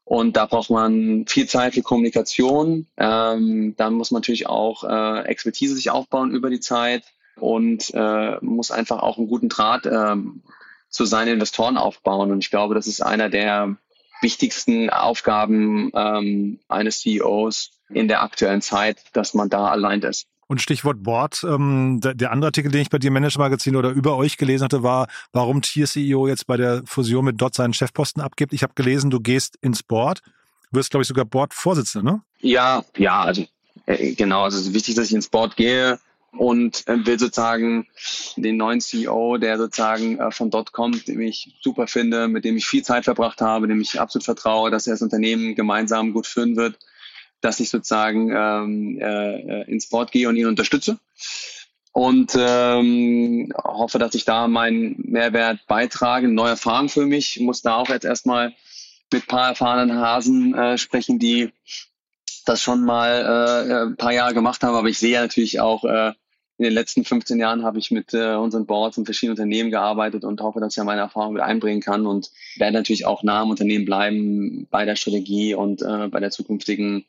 Und 0.04 0.36
da 0.38 0.48
braucht 0.48 0.72
man 0.72 1.28
viel 1.28 1.48
Zeit 1.48 1.76
für 1.76 1.84
Kommunikation. 1.84 2.88
Ähm, 2.98 3.76
dann 3.78 3.94
muss 3.94 4.10
man 4.10 4.22
natürlich 4.22 4.48
auch 4.48 4.84
äh, 4.84 5.28
Expertise 5.28 5.76
sich 5.76 5.92
aufbauen 5.92 6.32
über 6.32 6.50
die 6.50 6.60
Zeit 6.60 7.04
und 7.36 7.94
äh, 7.94 8.38
muss 8.42 8.72
einfach 8.72 9.04
auch 9.04 9.20
einen 9.20 9.28
guten 9.28 9.50
Draht 9.50 9.86
ähm, 9.86 10.42
zu 10.90 11.06
seinen 11.06 11.34
Investoren 11.34 11.78
aufbauen. 11.78 12.32
Und 12.32 12.44
ich 12.44 12.50
glaube, 12.50 12.76
das 12.76 12.88
ist 12.88 13.02
einer 13.02 13.30
der 13.30 13.76
wichtigsten 14.22 14.90
Aufgaben 14.90 15.92
ähm, 15.94 16.60
eines 16.68 17.02
CEOs 17.02 17.72
in 17.90 18.08
der 18.08 18.22
aktuellen 18.22 18.62
Zeit, 18.62 19.04
dass 19.14 19.34
man 19.34 19.50
da 19.50 19.68
allein 19.70 20.02
ist. 20.02 20.28
Und 20.48 20.62
Stichwort 20.62 21.04
Board, 21.04 21.44
ähm, 21.44 22.00
der, 22.02 22.16
der, 22.16 22.32
andere 22.32 22.48
Artikel, 22.48 22.72
den 22.72 22.82
ich 22.82 22.90
bei 22.90 22.98
dir 22.98 23.12
Manager 23.12 23.40
Magazin 23.40 23.76
oder 23.76 23.92
über 23.92 24.18
euch 24.18 24.36
gelesen 24.38 24.64
hatte, 24.64 24.82
war, 24.82 25.08
warum 25.32 25.62
Tier-CEO 25.62 26.28
jetzt 26.28 26.48
bei 26.48 26.58
der 26.58 26.82
Fusion 26.86 27.24
mit 27.24 27.40
Dot 27.40 27.54
seinen 27.54 27.74
Chefposten 27.74 28.20
abgibt. 28.20 28.52
Ich 28.52 28.64
habe 28.64 28.74
gelesen, 28.74 29.12
du 29.12 29.20
gehst 29.20 29.58
ins 29.62 29.84
Board, 29.84 30.22
wirst, 30.72 30.90
glaube 30.90 31.04
ich, 31.04 31.08
sogar 31.08 31.26
Board-Vorsitzender, 31.26 32.14
ne? 32.14 32.22
Ja, 32.40 32.84
ja, 32.98 33.22
also 33.22 33.46
äh, 33.86 34.14
genau, 34.14 34.44
also 34.44 34.58
es 34.58 34.68
ist 34.68 34.74
wichtig, 34.74 34.96
dass 34.96 35.06
ich 35.06 35.14
ins 35.14 35.30
Board 35.30 35.56
gehe 35.56 36.00
und 36.32 36.88
äh, 36.88 37.06
will 37.06 37.20
sozusagen 37.20 37.88
den 38.36 38.58
neuen 38.58 38.82
CEO, 38.82 39.38
der 39.38 39.58
sozusagen 39.58 40.20
äh, 40.20 40.32
von 40.32 40.50
dort 40.50 40.72
kommt, 40.72 41.08
den 41.08 41.22
ich 41.22 41.56
super 41.62 41.88
finde, 41.88 42.28
mit 42.28 42.46
dem 42.46 42.58
ich 42.58 42.68
viel 42.68 42.84
Zeit 42.84 43.06
verbracht 43.06 43.42
habe, 43.42 43.68
dem 43.68 43.82
ich 43.82 44.00
absolut 44.00 44.26
vertraue, 44.26 44.72
dass 44.72 44.88
er 44.88 44.94
das 44.94 45.02
Unternehmen 45.02 45.56
gemeinsam 45.56 46.14
gut 46.14 46.28
führen 46.28 46.56
wird, 46.56 46.78
dass 47.42 47.60
ich 47.60 47.70
sozusagen 47.70 48.32
ähm, 48.36 49.00
äh, 49.02 49.64
ins 49.64 49.88
Board 49.90 50.12
gehe 50.12 50.30
und 50.30 50.36
ihn 50.36 50.48
unterstütze 50.48 51.00
und 51.92 52.34
ähm, 52.38 53.52
hoffe, 53.56 54.00
dass 54.00 54.16
ich 54.16 54.26
da 54.26 54.48
meinen 54.48 54.96
Mehrwert 54.98 55.66
beitrage, 55.68 56.28
neue 56.28 56.52
Erfahrung 56.52 56.90
für 56.90 57.06
mich. 57.06 57.38
Ich 57.38 57.42
muss 57.42 57.62
da 57.62 57.76
auch 57.76 57.90
jetzt 57.90 58.06
erstmal 58.06 58.54
mit 59.12 59.28
paar 59.28 59.50
erfahrenen 59.50 59.98
Hasen 59.98 60.54
äh, 60.54 60.78
sprechen, 60.78 61.20
die 61.20 61.52
das 62.50 62.62
schon 62.62 62.84
mal 62.84 63.66
äh, 63.70 63.74
ein 63.86 63.96
paar 63.96 64.12
Jahre 64.12 64.34
gemacht 64.34 64.64
haben, 64.64 64.76
aber 64.76 64.88
ich 64.88 64.98
sehe 64.98 65.20
natürlich 65.20 65.60
auch, 65.60 65.84
äh, 65.86 66.14
in 66.58 66.66
den 66.66 66.74
letzten 66.74 67.06
15 67.06 67.40
Jahren 67.40 67.64
habe 67.64 67.80
ich 67.80 67.90
mit 67.90 68.14
äh, 68.14 68.36
unseren 68.36 68.66
Boards 68.66 68.98
in 68.98 69.06
verschiedenen 69.06 69.38
Unternehmen 69.38 69.72
gearbeitet 69.72 70.26
und 70.26 70.42
hoffe, 70.42 70.60
dass 70.60 70.74
ich 70.74 70.78
ja 70.78 70.84
meine 70.84 71.00
Erfahrung 71.00 71.34
mit 71.34 71.42
einbringen 71.42 71.80
kann 71.80 72.06
und 72.06 72.32
werde 72.58 72.74
natürlich 72.74 73.06
auch 73.06 73.24
nah 73.24 73.42
am 73.42 73.50
Unternehmen 73.50 73.86
bleiben 73.86 74.68
bei 74.70 74.84
der 74.84 74.98
Strategie 74.98 75.54
und 75.54 75.82
äh, 75.82 76.10
bei 76.10 76.20
der 76.20 76.32
zukünftigen 76.32 77.06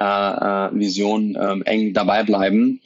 äh, 0.00 0.04
äh, 0.04 0.70
Vision 0.72 1.36
äh, 1.36 1.60
eng 1.66 1.92
dabei 1.92 2.22
bleiben. 2.22 2.80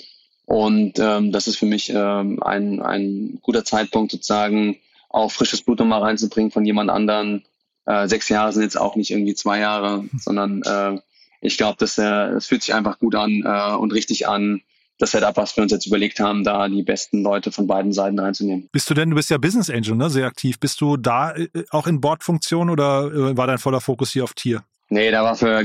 Und 0.45 0.99
ähm, 0.99 1.31
das 1.31 1.47
ist 1.47 1.57
für 1.57 1.67
mich 1.67 1.93
ähm, 1.95 2.43
ein, 2.43 2.83
ein 2.83 3.39
guter 3.43 3.65
Zeitpunkt 3.65 4.11
sozusagen, 4.11 4.79
auch 5.11 5.31
frisches 5.31 5.63
Blut 5.63 5.79
nochmal 5.79 6.03
reinzubringen 6.03 6.51
von 6.51 6.65
jemand 6.65 6.91
anderen. 6.91 7.45
Äh, 7.87 8.09
sechs 8.09 8.29
Jahre 8.29 8.53
sind 8.53 8.63
jetzt 8.63 8.81
auch 8.81 8.97
nicht 8.97 9.11
irgendwie 9.11 9.35
zwei 9.35 9.61
Jahre, 9.61 10.05
sondern 10.19 10.63
äh, 10.63 11.01
ich 11.41 11.57
glaube, 11.57 11.76
das, 11.78 11.99
äh, 11.99 12.03
das 12.03 12.47
fühlt 12.47 12.62
sich 12.62 12.74
einfach 12.74 12.99
gut 12.99 13.14
an 13.14 13.43
äh, 13.45 13.76
und 13.76 13.93
richtig 13.93 14.28
an. 14.28 14.62
Das 15.01 15.12
Setup, 15.12 15.36
was 15.36 15.57
wir 15.57 15.62
uns 15.62 15.70
jetzt 15.70 15.86
überlegt 15.86 16.18
haben, 16.18 16.43
da 16.43 16.68
die 16.68 16.82
besten 16.82 17.22
Leute 17.22 17.53
von 17.53 17.68
beiden 17.68 17.93
Seiten 17.93 18.18
reinzunehmen. 18.18 18.68
Bist 18.72 18.91
du 18.91 18.95
denn, 18.95 19.11
du 19.11 19.16
bist 19.16 19.30
ja 19.30 19.39
Business 19.39 19.70
Angel, 19.70 19.95
ne, 19.95 20.11
sehr 20.11 20.26
aktiv. 20.26 20.59
Bist 20.59 20.80
du 20.80 20.97
da 20.97 21.36
äh, 21.36 21.49
auch 21.70 21.86
in 21.86 22.01
Bordfunktion 22.01 22.68
oder 22.68 23.05
äh, 23.12 23.36
war 23.36 23.47
dein 23.47 23.59
voller 23.59 23.80
Fokus 23.80 24.12
hier 24.12 24.24
auf 24.24 24.34
Tier? 24.34 24.64
Nee, 24.91 25.11
da 25.11 25.22
war 25.22 25.36
für 25.36 25.61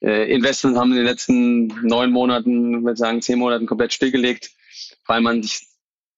äh, 0.00 0.32
Investments 0.32 0.78
haben 0.78 0.90
in 0.90 0.98
den 0.98 1.06
letzten 1.06 1.66
neun 1.86 2.12
Monaten, 2.12 2.84
würde 2.84 2.96
sagen 2.96 3.22
zehn 3.22 3.38
Monaten 3.38 3.66
komplett 3.66 3.94
stillgelegt, 3.94 4.50
weil 5.06 5.20
man 5.20 5.42
sich 5.42 5.67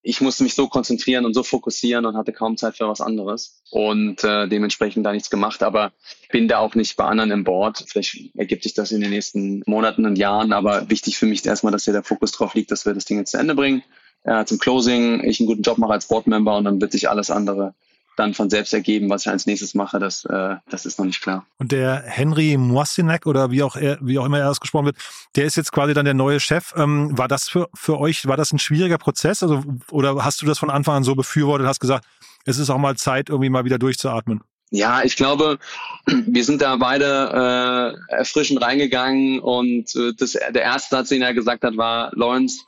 ich 0.03 0.21
musste 0.21 0.43
mich 0.43 0.55
so 0.55 0.69
konzentrieren 0.69 1.27
und 1.27 1.35
so 1.35 1.43
fokussieren 1.43 2.07
und 2.07 2.17
hatte 2.17 2.33
kaum 2.33 2.57
Zeit 2.57 2.77
für 2.77 2.89
was 2.89 3.01
anderes 3.01 3.63
und 3.71 4.25
äh, 4.25 4.49
dementsprechend 4.49 5.05
da 5.05 5.13
nichts 5.13 5.31
gemacht, 5.31 5.63
aber 5.63 5.93
bin 6.31 6.49
da 6.49 6.59
auch 6.59 6.75
nicht 6.75 6.97
bei 6.97 7.05
anderen 7.05 7.31
im 7.31 7.45
Board. 7.45 7.85
Vielleicht 7.87 8.35
ergibt 8.35 8.63
sich 8.63 8.75
das 8.75 8.93
in 8.93 9.03
den 9.03 9.11
nächsten 9.11 9.63
Monaten 9.67 10.07
und 10.07 10.17
Jahren, 10.17 10.53
aber 10.53 10.89
wichtig 10.89 11.19
für 11.19 11.27
mich 11.27 11.41
ist 11.41 11.47
erstmal, 11.47 11.73
dass 11.73 11.85
hier 11.85 11.93
der 11.93 12.05
Fokus 12.05 12.33
drauf 12.33 12.55
liegt, 12.55 12.71
dass 12.71 12.87
wir 12.87 12.95
das 12.95 13.05
Ding 13.05 13.19
jetzt 13.19 13.33
zu 13.33 13.39
Ende 13.39 13.55
bringen. 13.55 13.83
Äh, 14.25 14.45
zum 14.47 14.59
Closing, 14.59 15.23
ich 15.25 15.41
einen 15.41 15.47
guten 15.47 15.63
Job 15.63 15.79
mache 15.79 15.93
als 15.93 16.09
Boardmember 16.09 16.57
und 16.57 16.65
dann 16.65 16.81
wird 16.81 16.93
sich 16.93 17.09
alles 17.09 17.31
andere 17.31 17.75
dann 18.21 18.35
von 18.35 18.51
selbst 18.51 18.73
ergeben, 18.75 19.09
was 19.09 19.23
ich 19.23 19.31
als 19.31 19.47
nächstes 19.47 19.75
mache, 19.75 19.99
das, 19.99 20.25
äh, 20.27 20.57
das 20.69 20.85
ist 20.85 20.99
noch 20.99 21.07
nicht 21.07 21.23
klar. 21.23 21.47
Und 21.59 21.73
der 21.73 22.03
Henry 22.05 22.57
Moisinek 22.59 23.27
oder 23.27 23.51
wie 23.51 23.63
auch, 23.63 23.77
er, 23.77 23.99
wie 24.03 24.19
auch 24.19 24.27
immer 24.27 24.39
er 24.39 24.51
ausgesprochen 24.51 24.87
wird, 24.87 24.97
der 25.37 25.47
ist 25.47 25.57
jetzt 25.57 25.73
quasi 25.73 25.95
dann 25.95 26.05
der 26.05 26.15
neue 26.15 26.39
Chef. 26.39 26.75
Ähm, 26.77 27.17
war 27.17 27.29
das 27.29 27.49
für, 27.49 27.69
für 27.75 27.99
euch, 27.99 28.27
war 28.27 28.37
das 28.37 28.53
ein 28.53 28.59
schwieriger 28.59 28.99
Prozess? 28.99 29.43
Also, 29.43 29.65
oder 29.91 30.23
hast 30.25 30.43
du 30.43 30.47
das 30.47 30.59
von 30.59 30.71
Anfang 30.71 30.97
an 30.97 31.05
so 31.05 31.15
befürwortet, 31.15 31.67
hast 31.67 31.81
gesagt, 31.81 32.05
es 32.45 32.59
ist 32.59 32.71
auch 32.71 32.79
mal 32.79 32.97
Zeit, 32.97 33.31
irgendwie 33.31 33.51
mal 33.51 33.65
wieder 33.65 33.79
durchzuatmen? 33.79 34.43
Ja, 34.71 35.03
ich 35.03 35.17
glaube, 35.17 35.59
wir 36.07 36.45
sind 36.45 36.61
da 36.61 36.77
beide 36.77 37.97
äh, 38.09 38.15
erfrischend 38.15 38.63
reingegangen 38.63 39.41
und 39.41 39.95
äh, 39.97 40.13
das, 40.17 40.33
der 40.33 40.63
erste 40.63 40.97
Satz, 40.97 41.09
den 41.09 41.23
er 41.23 41.35
gesagt 41.35 41.65
hat, 41.65 41.77
war, 41.77 42.13
Lawrence, 42.15 42.61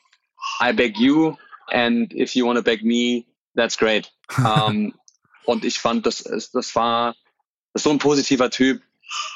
I 0.61 0.73
beg 0.73 0.99
you 0.99 1.37
and 1.69 2.13
if 2.15 2.35
you 2.35 2.47
want 2.47 2.57
to 2.57 2.65
beg 2.65 2.83
me, 2.83 3.25
that's 3.55 3.77
great. 3.77 4.11
um, 4.39 4.45
ähm, 4.69 4.95
und 5.45 5.65
ich 5.65 5.79
fand, 5.79 6.07
das, 6.07 6.23
das 6.53 6.75
war 6.75 7.15
das 7.73 7.85
so 7.85 7.91
ein 7.91 7.99
positiver 7.99 8.51
Typ 8.51 8.83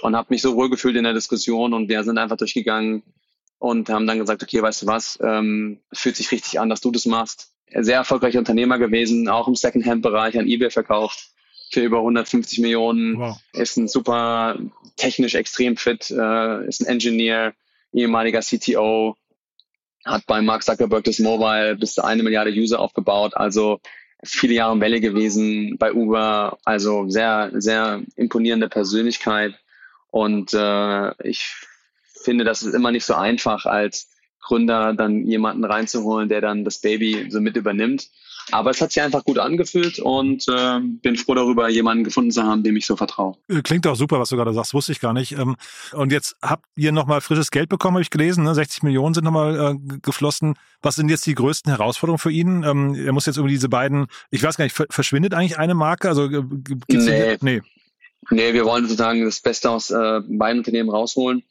und 0.03 0.17
habe 0.17 0.29
mich 0.31 0.43
so 0.43 0.57
wohl 0.57 0.71
gefühlt 0.71 0.97
in 0.97 1.05
der 1.05 1.15
Diskussion 1.15 1.73
und 1.73 1.89
wir 1.89 2.05
sind 2.05 2.19
einfach 2.19 2.37
durchgegangen, 2.37 3.03
und 3.59 3.89
haben 3.89 4.07
dann 4.07 4.19
gesagt, 4.19 4.43
okay, 4.43 4.63
weißt 4.63 4.83
du 4.83 4.87
was, 4.87 5.19
ähm, 5.23 5.81
fühlt 5.93 6.17
sich 6.17 6.31
richtig 6.31 6.61
an, 6.61 6.69
dass 6.69 6.81
du 6.81 6.91
das 6.91 7.07
machst. 7.07 7.53
Sehr 7.73 7.97
erfolgreicher 7.97 8.39
Unternehmer 8.39 8.79
gewesen, 8.79 9.29
auch 9.29 9.49
im 9.49 9.55
Secondhand-Bereich 9.55 10.39
an 10.39 10.47
eBay 10.47 10.71
verkauft 10.71 11.31
für 11.71 11.81
über 11.81 11.99
150 11.99 12.61
Millionen, 12.61 13.19
wow. 13.19 13.37
ist 13.53 13.77
ein 13.77 13.89
super 13.89 14.57
technisch 14.97 15.35
extrem 15.35 15.77
fit, 15.77 16.11
äh, 16.11 16.67
ist 16.67 16.81
ein 16.81 16.87
Engineer, 16.87 17.55
ehemaliger 17.93 18.41
CTO, 18.41 19.17
hat 20.05 20.27
bei 20.27 20.41
Mark 20.43 20.63
Zuckerberg 20.63 21.03
das 21.05 21.19
Mobile 21.19 21.75
bis 21.75 21.95
zu 21.95 22.05
eine 22.05 22.23
Milliarde 22.23 22.53
User 22.53 22.79
aufgebaut, 22.79 23.37
also 23.37 23.81
viele 24.23 24.55
Jahre 24.55 24.81
Welle 24.81 25.01
gewesen 25.01 25.77
bei 25.79 25.93
Uber, 25.93 26.59
also 26.65 27.09
sehr, 27.09 27.51
sehr 27.55 28.03
imponierende 28.17 28.69
Persönlichkeit. 28.69 29.55
Und 30.11 30.55
äh, 30.55 31.29
ich 31.29 31.55
finde, 32.05 32.45
das 32.45 32.63
ist 32.63 32.75
immer 32.75 32.91
nicht 32.91 33.05
so 33.05 33.15
einfach 33.15 33.67
als 33.67 34.11
Gründer 34.41 34.95
dann 34.95 35.27
jemanden 35.27 35.65
reinzuholen, 35.65 36.29
der 36.29 36.41
dann 36.41 36.65
das 36.65 36.81
Baby 36.81 37.31
so 37.31 37.41
mit 37.41 37.57
übernimmt. 37.57 38.09
Aber 38.53 38.71
es 38.71 38.81
hat 38.81 38.93
sich 38.93 39.03
einfach 39.03 39.25
gut 39.25 39.39
angefühlt 39.39 39.99
und 39.99 40.47
äh, 40.49 40.79
bin 40.81 41.17
froh 41.17 41.35
darüber, 41.35 41.69
jemanden 41.69 42.05
gefunden 42.05 42.31
zu 42.31 42.45
haben, 42.45 42.63
dem 42.63 42.77
ich 42.77 42.87
so 42.87 42.97
vertraue. 42.97 43.37
Äh, 43.49 43.63
klingt 43.63 43.87
auch 43.87 43.97
super, 43.97 44.21
was 44.21 44.29
du 44.29 44.37
gerade 44.37 44.53
sagst, 44.53 44.73
wusste 44.73 44.93
ich 44.93 45.01
gar 45.01 45.13
nicht. 45.13 45.33
Ähm, 45.33 45.57
und 45.93 46.13
jetzt 46.13 46.37
habt 46.43 46.65
ihr 46.77 46.93
nochmal 46.93 47.21
frisches 47.21 47.51
Geld 47.51 47.69
bekommen, 47.69 47.97
habe 47.97 48.03
ich 48.03 48.11
gelesen. 48.11 48.45
Ne? 48.45 48.55
60 48.55 48.85
Millionen 48.85 49.15
sind 49.15 49.25
nochmal 49.25 49.75
äh, 49.75 49.99
geflossen. 50.01 50.55
Was 50.81 50.95
sind 50.95 51.09
jetzt 51.09 51.27
die 51.27 51.35
größten 51.35 51.73
Herausforderungen 51.73 52.19
für 52.19 52.31
ihn? 52.31 52.63
Ähm, 52.63 52.95
er 52.95 53.13
muss 53.13 53.27
jetzt 53.27 53.37
irgendwie 53.37 53.55
diese 53.55 53.69
beiden, 53.69 54.07
ich 54.31 54.43
weiß 54.43 54.57
gar 54.57 54.65
nicht, 54.65 54.81
verschwindet 54.91 55.35
eigentlich 55.35 55.59
eine 55.59 55.75
Marke? 55.75 56.09
Also 56.09 56.27
äh, 56.27 56.43
gibt's 56.87 57.07
nee. 57.07 57.37
nee. 57.41 57.63
Nee, 58.31 58.55
wir 58.55 58.65
wollen 58.65 58.85
sozusagen 58.85 59.25
das 59.25 59.41
Beste 59.41 59.71
aus 59.71 59.91
äh, 59.91 60.21
beiden 60.29 60.59
Unternehmen 60.59 60.91
rausholen. 60.91 61.43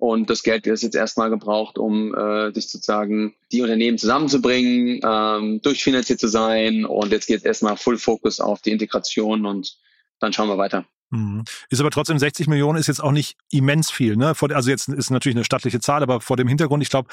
Und 0.00 0.30
das 0.30 0.42
Geld 0.42 0.66
ist 0.66 0.82
jetzt 0.82 0.96
erstmal 0.96 1.28
gebraucht, 1.28 1.76
um 1.76 2.14
äh, 2.14 2.52
sich 2.52 2.70
sozusagen 2.70 3.34
die 3.52 3.60
Unternehmen 3.60 3.98
zusammenzubringen, 3.98 5.02
ähm, 5.04 5.60
durchfinanziert 5.60 6.18
zu 6.18 6.28
sein. 6.28 6.86
Und 6.86 7.12
jetzt 7.12 7.26
geht 7.26 7.40
es 7.40 7.44
erstmal 7.44 7.76
Full 7.76 7.98
Focus 7.98 8.40
auf 8.40 8.62
die 8.62 8.70
Integration 8.70 9.44
und 9.44 9.76
dann 10.18 10.32
schauen 10.32 10.48
wir 10.48 10.56
weiter. 10.56 10.86
Mhm. 11.10 11.44
Ist 11.68 11.80
aber 11.80 11.90
trotzdem 11.90 12.18
60 12.18 12.46
Millionen 12.46 12.78
ist 12.78 12.86
jetzt 12.86 13.02
auch 13.02 13.12
nicht 13.12 13.36
immens 13.50 13.90
viel. 13.90 14.16
Ne? 14.16 14.32
Also 14.40 14.70
jetzt 14.70 14.88
ist 14.88 15.10
natürlich 15.10 15.36
eine 15.36 15.44
stattliche 15.44 15.80
Zahl, 15.80 16.02
aber 16.02 16.22
vor 16.22 16.38
dem 16.38 16.48
Hintergrund, 16.48 16.82
ich 16.82 16.88
glaube, 16.88 17.10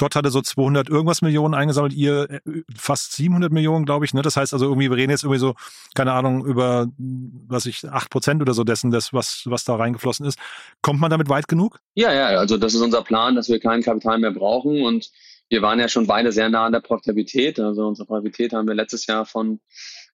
Dort 0.00 0.16
hatte 0.16 0.30
so 0.30 0.40
200 0.40 0.88
irgendwas 0.88 1.20
Millionen 1.20 1.52
eingesammelt, 1.52 1.92
ihr 1.92 2.30
äh, 2.30 2.40
fast 2.74 3.12
700 3.12 3.52
Millionen, 3.52 3.84
glaube 3.84 4.06
ich. 4.06 4.14
Ne? 4.14 4.22
Das 4.22 4.36
heißt 4.36 4.54
also 4.54 4.64
irgendwie, 4.64 4.88
wir 4.88 4.96
reden 4.96 5.10
jetzt 5.10 5.24
irgendwie 5.24 5.40
so, 5.40 5.54
keine 5.94 6.12
Ahnung, 6.12 6.46
über, 6.46 6.88
was 6.96 7.66
ich, 7.66 7.86
8 7.86 8.08
Prozent 8.08 8.40
oder 8.40 8.54
so 8.54 8.64
dessen, 8.64 8.90
das, 8.90 9.12
was, 9.12 9.42
was 9.44 9.64
da 9.64 9.76
reingeflossen 9.76 10.24
ist. 10.24 10.38
Kommt 10.80 11.00
man 11.00 11.10
damit 11.10 11.28
weit 11.28 11.48
genug? 11.48 11.80
Ja, 11.94 12.14
ja, 12.14 12.28
also 12.38 12.56
das 12.56 12.72
ist 12.72 12.80
unser 12.80 13.02
Plan, 13.02 13.34
dass 13.34 13.50
wir 13.50 13.60
kein 13.60 13.82
Kapital 13.82 14.18
mehr 14.18 14.30
brauchen 14.30 14.82
und 14.82 15.10
wir 15.50 15.60
waren 15.60 15.78
ja 15.78 15.88
schon 15.88 16.06
beide 16.06 16.32
sehr 16.32 16.48
nah 16.48 16.64
an 16.64 16.72
der 16.72 16.80
Profitabilität. 16.80 17.60
Also 17.60 17.86
unsere 17.86 18.06
Profitabilität 18.06 18.54
haben 18.54 18.68
wir 18.68 18.74
letztes 18.74 19.06
Jahr 19.06 19.26
von 19.26 19.60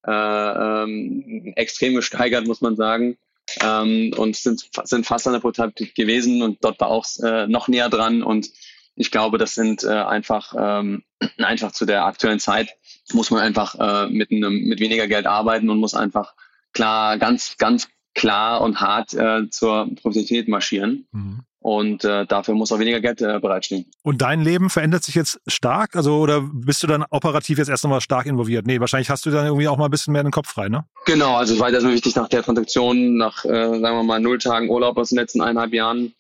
äh, 0.05 0.11
ähm, 0.11 1.53
extrem 1.55 1.95
gesteigert, 1.95 2.47
muss 2.47 2.61
man 2.61 2.75
sagen. 2.75 3.19
Ähm, 3.63 4.13
und 4.17 4.35
sind, 4.35 4.69
sind 4.85 5.07
fast 5.07 5.29
an 5.29 5.35
der 5.35 5.41
Profitabilität 5.41 5.95
gewesen 5.95 6.43
und 6.43 6.65
dort 6.65 6.81
war 6.81 6.89
auch 6.89 7.07
äh, 7.23 7.47
noch 7.47 7.69
näher 7.69 7.89
dran 7.89 8.25
und 8.25 8.51
ich 8.97 9.11
glaube, 9.11 9.39
das 9.39 9.55
sind 9.55 9.85
äh, 9.85 9.89
einfach, 9.89 10.55
ähm, 10.59 11.05
einfach 11.39 11.73
zu 11.73 11.85
der 11.85 12.05
aktuellen 12.05 12.41
Zeit 12.41 12.71
muss 13.13 13.31
man 13.31 13.41
einfach 13.41 13.77
äh, 13.79 14.09
mit, 14.09 14.33
einem, 14.33 14.65
mit 14.65 14.81
weniger 14.81 15.07
Geld 15.07 15.27
arbeiten 15.27 15.71
und 15.71 15.79
muss 15.79 15.95
einfach 15.95 16.35
klar, 16.73 17.19
ganz, 17.19 17.57
ganz 17.57 17.89
klar 18.15 18.63
und 18.63 18.81
hart 18.81 19.15
äh, 19.15 19.49
zur 19.51 19.87
Profitabilität 20.03 20.49
marschieren. 20.49 21.07
Mhm. 21.13 21.43
Und 21.61 22.05
äh, 22.05 22.25
dafür 22.27 22.55
muss 22.55 22.71
auch 22.71 22.79
weniger 22.79 23.01
Geld 23.01 23.21
äh, 23.23 23.41
bereitstehen. 23.41 23.87
Und 24.03 24.23
dein 24.23 24.41
Leben 24.41 24.71
verändert 24.71 25.03
sich 25.03 25.17
jetzt 25.17 25.41
stark? 25.49 25.97
Also, 25.97 26.19
oder 26.19 26.43
bist 26.43 26.81
du 26.85 26.87
dann 26.87 27.05
operativ 27.11 27.59
jetzt 27.59 27.69
erst 27.69 27.85
einmal 27.85 28.01
stark 28.01 28.27
involviert? 28.27 28.69
Nee, 28.69 28.79
wahrscheinlich 28.79 29.11
hast 29.11 29.27
du 29.27 29.31
dann 29.31 29.47
irgendwie 29.47 29.67
auch 29.67 29.77
mal 29.77 29.87
ein 29.87 29.91
bisschen 29.91 30.13
mehr 30.13 30.23
den 30.23 30.31
Kopf 30.31 30.49
frei, 30.49 30.69
ne? 30.69 30.85
Genau, 31.07 31.35
also 31.35 31.55
es 31.55 31.61
war 31.61 31.69
erstmal 31.69 31.95
wichtig, 31.95 32.15
nach 32.15 32.29
der 32.29 32.45
Transaktion, 32.45 33.17
nach, 33.17 33.45
äh, 33.45 33.49
sagen 33.49 33.81
wir 33.81 34.03
mal, 34.05 34.21
null 34.21 34.39
Tagen 34.39 34.71
Urlaub 34.71 34.97
aus 34.97 35.09
den 35.09 35.19
letzten 35.19 35.41
eineinhalb 35.41 35.73
Jahren, 35.73 36.15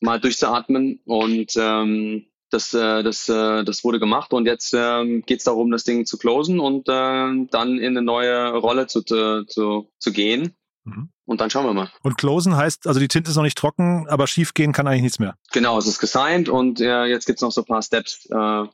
mal 0.00 0.20
durchzuatmen 0.20 1.00
und 1.04 1.54
ähm, 1.56 2.26
das, 2.50 2.72
äh, 2.72 3.02
das, 3.02 3.28
äh, 3.28 3.64
das 3.64 3.84
wurde 3.84 3.98
gemacht 3.98 4.32
und 4.32 4.46
jetzt 4.46 4.74
ähm, 4.74 5.22
geht 5.26 5.38
es 5.38 5.44
darum, 5.44 5.70
das 5.70 5.84
Ding 5.84 6.06
zu 6.06 6.18
closen 6.18 6.60
und 6.60 6.88
äh, 6.88 7.46
dann 7.50 7.78
in 7.78 7.96
eine 7.96 8.02
neue 8.02 8.52
Rolle 8.56 8.86
zu, 8.86 9.02
zu, 9.02 9.90
zu 9.98 10.12
gehen. 10.12 10.54
Mhm. 10.84 11.10
Und 11.26 11.42
dann 11.42 11.50
schauen 11.50 11.66
wir 11.66 11.74
mal. 11.74 11.90
Und 12.02 12.16
closen 12.16 12.56
heißt, 12.56 12.86
also 12.86 13.00
die 13.00 13.08
Tinte 13.08 13.30
ist 13.30 13.36
noch 13.36 13.42
nicht 13.42 13.58
trocken, 13.58 14.08
aber 14.08 14.26
schief 14.26 14.54
gehen 14.54 14.72
kann 14.72 14.86
eigentlich 14.86 15.02
nichts 15.02 15.18
mehr. 15.18 15.34
Genau, 15.52 15.76
es 15.78 15.86
ist 15.86 15.98
gesigned 15.98 16.48
und 16.48 16.80
äh, 16.80 17.04
jetzt 17.04 17.26
gibt 17.26 17.38
es 17.38 17.42
noch 17.42 17.52
so 17.52 17.60
ein 17.60 17.66
paar 17.66 17.82
Steps, 17.82 18.26
äh, 18.30 18.64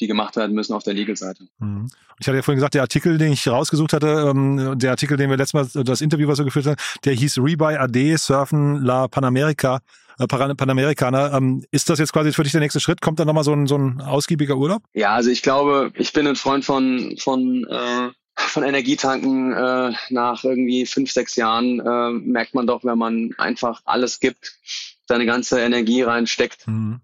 die 0.00 0.08
gemacht 0.08 0.34
werden 0.34 0.54
müssen 0.54 0.74
auf 0.74 0.82
der 0.82 0.94
Legal-Seite. 0.94 1.46
Mhm. 1.58 1.88
Ich 2.18 2.26
hatte 2.26 2.36
ja 2.36 2.42
vorhin 2.42 2.56
gesagt, 2.56 2.74
der 2.74 2.82
Artikel, 2.82 3.18
den 3.18 3.32
ich 3.32 3.46
rausgesucht 3.46 3.92
hatte, 3.92 4.30
ähm, 4.30 4.78
der 4.78 4.90
Artikel, 4.90 5.16
den 5.16 5.30
wir 5.30 5.36
letztes 5.36 5.74
Mal, 5.74 5.84
das 5.84 6.00
Interview, 6.00 6.28
was 6.28 6.38
wir 6.38 6.44
geführt 6.44 6.66
haben, 6.66 6.76
der 7.04 7.14
hieß 7.14 7.38
Rebuy 7.38 7.76
AD 7.76 8.16
Surfen 8.16 8.82
La 8.82 9.06
Panamerica, 9.06 9.80
äh, 10.18 10.26
Panamerikaner. 10.26 11.32
Ähm, 11.32 11.64
ist 11.70 11.88
das 11.90 11.98
jetzt 11.98 12.12
quasi 12.12 12.32
für 12.32 12.42
dich 12.42 12.52
der 12.52 12.60
nächste 12.60 12.80
Schritt? 12.80 13.00
Kommt 13.00 13.20
da 13.20 13.24
nochmal 13.24 13.44
so 13.44 13.52
ein, 13.52 13.66
so 13.66 13.76
ein 13.76 14.00
ausgiebiger 14.00 14.56
Urlaub? 14.56 14.82
Ja, 14.94 15.14
also 15.14 15.30
ich 15.30 15.42
glaube, 15.42 15.92
ich 15.96 16.12
bin 16.12 16.26
ein 16.26 16.36
Freund 16.36 16.64
von, 16.64 17.16
von 17.18 17.66
äh, 17.68 18.10
von 18.34 18.62
Energietanken 18.62 19.52
äh, 19.52 19.92
nach 20.10 20.42
irgendwie 20.42 20.86
fünf, 20.86 21.12
sechs 21.12 21.36
Jahren 21.36 21.80
äh, 21.80 22.10
merkt 22.10 22.54
man 22.54 22.66
doch, 22.66 22.82
wenn 22.82 22.98
man 22.98 23.34
einfach 23.36 23.82
alles 23.84 24.20
gibt, 24.20 24.58
seine 25.06 25.26
ganze 25.26 25.60
Energie 25.60 26.02
reinsteckt, 26.02 26.66
mhm 26.66 27.02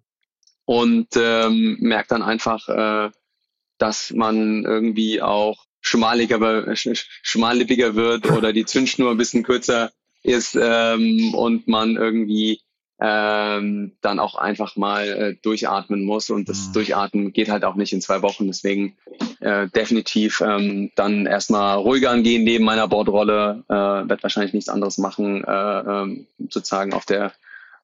und 0.68 1.08
ähm, 1.16 1.78
merkt 1.80 2.10
dann 2.10 2.20
einfach, 2.20 2.68
äh, 2.68 3.10
dass 3.78 4.10
man 4.10 4.66
irgendwie 4.66 5.22
auch 5.22 5.64
schmaliger, 5.80 6.76
schmallippiger 6.76 7.94
wird 7.94 8.30
oder 8.30 8.52
die 8.52 8.66
Zündschnur 8.66 9.12
ein 9.12 9.16
bisschen 9.16 9.44
kürzer 9.44 9.92
ist 10.22 10.58
ähm, 10.60 11.32
und 11.32 11.68
man 11.68 11.96
irgendwie 11.96 12.60
ähm, 13.00 13.92
dann 14.00 14.18
auch 14.18 14.34
einfach 14.34 14.76
mal 14.76 15.08
äh, 15.08 15.34
durchatmen 15.42 16.04
muss. 16.04 16.30
Und 16.30 16.48
das 16.48 16.68
mhm. 16.68 16.72
Durchatmen 16.72 17.32
geht 17.32 17.48
halt 17.48 17.64
auch 17.64 17.76
nicht 17.76 17.92
in 17.92 18.00
zwei 18.00 18.22
Wochen. 18.22 18.46
Deswegen 18.46 18.96
äh, 19.40 19.68
definitiv 19.68 20.40
ähm, 20.40 20.90
dann 20.96 21.26
erstmal 21.26 21.76
ruhiger 21.78 22.10
angehen 22.10 22.44
neben 22.44 22.64
meiner 22.64 22.88
Bordrolle. 22.88 23.64
Äh, 23.68 23.74
werde 23.74 24.22
wahrscheinlich 24.22 24.54
nichts 24.54 24.68
anderes 24.68 24.98
machen, 24.98 25.44
äh, 25.44 25.80
ähm, 25.80 26.26
sozusagen 26.48 26.92
auf 26.92 27.06
der 27.06 27.32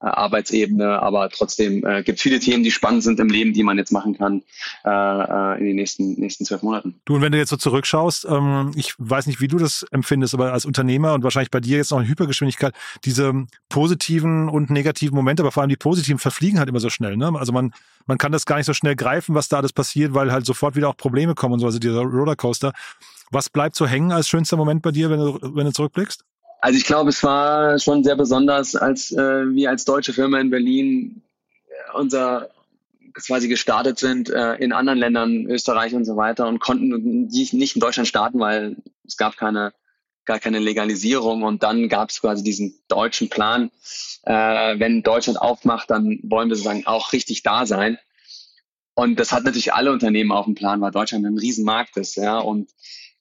äh, 0.00 0.06
Arbeitsebene, 0.06 1.00
aber 1.02 1.28
trotzdem 1.30 1.84
äh, 1.86 2.02
gibt 2.02 2.20
viele 2.20 2.40
Themen, 2.40 2.64
die 2.64 2.70
spannend 2.70 3.02
sind 3.02 3.20
im 3.20 3.28
Leben, 3.28 3.52
die 3.52 3.62
man 3.62 3.78
jetzt 3.78 3.92
machen 3.92 4.16
kann 4.16 4.42
äh, 4.84 4.90
äh, 4.90 5.58
in 5.58 5.66
den 5.66 5.76
nächsten 5.76 6.14
nächsten 6.20 6.44
zwölf 6.44 6.62
Monaten. 6.62 7.00
Du 7.04 7.14
und 7.14 7.22
wenn 7.22 7.32
du 7.32 7.38
jetzt 7.38 7.50
so 7.50 7.56
zurückschaust, 7.56 8.26
ähm, 8.28 8.72
ich 8.76 8.94
weiß 8.98 9.26
nicht, 9.26 9.40
wie 9.40 9.48
du 9.48 9.58
das 9.58 9.84
empfindest, 9.90 10.34
aber 10.34 10.52
als 10.52 10.64
Unternehmer 10.64 11.14
und 11.14 11.22
wahrscheinlich 11.22 11.50
bei 11.50 11.60
dir 11.60 11.76
jetzt 11.76 11.90
noch 11.90 12.00
in 12.00 12.08
Hypergeschwindigkeit, 12.08 12.74
diese 13.04 13.32
positiven 13.68 14.48
und 14.48 14.70
negativen 14.70 15.14
Momente, 15.14 15.42
aber 15.42 15.52
vor 15.52 15.62
allem 15.62 15.70
die 15.70 15.76
positiven 15.76 16.18
verfliegen 16.18 16.58
halt 16.58 16.68
immer 16.68 16.80
so 16.80 16.90
schnell. 16.90 17.16
Ne? 17.16 17.32
Also 17.34 17.52
man 17.52 17.72
man 18.06 18.18
kann 18.18 18.32
das 18.32 18.44
gar 18.44 18.56
nicht 18.56 18.66
so 18.66 18.74
schnell 18.74 18.96
greifen, 18.96 19.34
was 19.34 19.48
da 19.48 19.58
alles 19.58 19.72
passiert, 19.72 20.14
weil 20.14 20.30
halt 20.30 20.46
sofort 20.46 20.76
wieder 20.76 20.88
auch 20.88 20.96
Probleme 20.96 21.34
kommen 21.34 21.54
und 21.54 21.60
so, 21.60 21.66
also 21.66 21.78
dieser 21.78 22.02
Rollercoaster. 22.02 22.72
Was 23.30 23.48
bleibt 23.48 23.74
so 23.76 23.86
hängen 23.86 24.12
als 24.12 24.28
schönster 24.28 24.56
Moment 24.56 24.82
bei 24.82 24.90
dir, 24.90 25.10
wenn 25.10 25.18
du, 25.18 25.38
wenn 25.54 25.64
du 25.64 25.72
zurückblickst? 25.72 26.24
Also 26.64 26.78
ich 26.78 26.86
glaube, 26.86 27.10
es 27.10 27.22
war 27.22 27.78
schon 27.78 28.04
sehr 28.04 28.16
besonders, 28.16 28.74
als 28.74 29.12
äh, 29.12 29.54
wir 29.54 29.68
als 29.68 29.84
deutsche 29.84 30.14
Firma 30.14 30.40
in 30.40 30.48
Berlin 30.48 31.20
äh, 31.68 31.98
unser 31.98 32.48
quasi 33.12 33.48
gestartet 33.48 33.98
sind 33.98 34.30
äh, 34.30 34.54
in 34.54 34.72
anderen 34.72 34.98
Ländern, 34.98 35.44
Österreich 35.44 35.94
und 35.94 36.06
so 36.06 36.16
weiter 36.16 36.48
und 36.48 36.60
konnten 36.60 37.28
die 37.28 37.48
nicht 37.52 37.76
in 37.76 37.80
Deutschland 37.80 38.08
starten, 38.08 38.40
weil 38.40 38.76
es 39.06 39.18
gab 39.18 39.36
keine 39.36 39.74
gar 40.24 40.38
keine 40.38 40.58
Legalisierung 40.58 41.42
und 41.42 41.62
dann 41.62 41.90
gab 41.90 42.08
es 42.08 42.22
quasi 42.22 42.42
diesen 42.42 42.80
deutschen 42.88 43.28
Plan, 43.28 43.70
äh, 44.22 44.78
wenn 44.78 45.02
Deutschland 45.02 45.38
aufmacht, 45.38 45.90
dann 45.90 46.18
wollen 46.22 46.48
wir 46.48 46.56
sozusagen 46.56 46.86
auch 46.86 47.12
richtig 47.12 47.42
da 47.42 47.66
sein. 47.66 47.98
Und 48.94 49.20
das 49.20 49.32
hat 49.32 49.44
natürlich 49.44 49.74
alle 49.74 49.92
Unternehmen 49.92 50.32
auf 50.32 50.46
dem 50.46 50.54
Plan, 50.54 50.80
weil 50.80 50.92
Deutschland 50.92 51.26
ein 51.26 51.36
Riesenmarkt 51.36 51.98
ist, 51.98 52.16
ja. 52.16 52.38
Und 52.38 52.70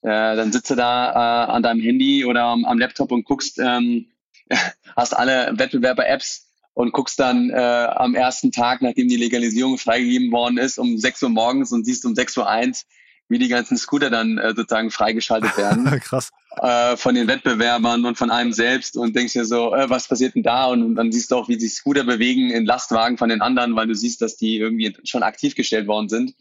äh, 0.04 0.36
dann 0.36 0.52
sitzt 0.52 0.70
du 0.70 0.76
da 0.76 1.12
äh, 1.12 1.52
an 1.52 1.64
deinem 1.64 1.82
Handy 1.82 2.26
oder 2.26 2.44
am, 2.44 2.66
am 2.66 2.78
Laptop 2.78 3.12
und 3.12 3.24
guckst, 3.24 3.58
ähm, 3.60 4.08
hast 4.96 5.16
alle 5.16 5.54
Wettbewerber-Apps 5.58 6.50
und 6.74 6.92
guckst 6.92 7.20
dann 7.20 7.50
äh, 7.50 7.56
am 7.56 8.14
ersten 8.14 8.52
Tag, 8.52 8.82
nachdem 8.82 9.08
die 9.08 9.16
Legalisierung 9.16 9.78
freigegeben 9.78 10.32
worden 10.32 10.58
ist, 10.58 10.78
um 10.78 10.98
6 10.98 11.24
Uhr 11.24 11.30
morgens 11.30 11.72
und 11.72 11.86
siehst 11.86 12.06
um 12.06 12.16
6 12.16 12.38
Uhr 12.38 12.50
eins, 12.50 12.86
wie 13.30 13.40
die 13.40 13.48
ganzen 13.48 13.78
Scooter 13.78 14.10
dann 14.10 14.38
äh, 14.38 14.54
sozusagen 14.54 14.92
freigeschaltet 14.92 15.56
werden. 15.58 15.86
Krass. 16.02 16.32
Äh, 16.58 16.98
von 16.98 17.16
den 17.16 17.28
Wettbewerbern 17.28 18.06
und 18.06 18.18
von 18.18 18.30
einem 18.30 18.52
selbst 18.52 18.98
und 18.98 19.16
denkst 19.16 19.34
dir 19.34 19.46
so, 19.46 19.74
äh, 19.74 19.90
was 19.90 20.10
passiert 20.10 20.36
denn 20.36 20.44
da? 20.44 20.66
Und, 20.66 20.84
und 20.84 20.96
dann 20.96 21.14
siehst 21.14 21.32
du 21.32 21.38
auch, 21.38 21.48
wie 21.48 21.60
sich 21.60 21.76
Scooter 21.76 22.04
bewegen 22.04 22.50
in 22.50 22.66
Lastwagen 22.66 23.18
von 23.18 23.30
den 23.30 23.42
anderen, 23.42 23.76
weil 23.78 23.88
du 23.88 23.96
siehst, 23.96 24.22
dass 24.22 24.36
die 24.36 24.58
irgendwie 24.58 24.98
schon 25.06 25.24
aktiv 25.24 25.56
gestellt 25.56 25.88
worden 25.88 26.10
sind. 26.10 26.36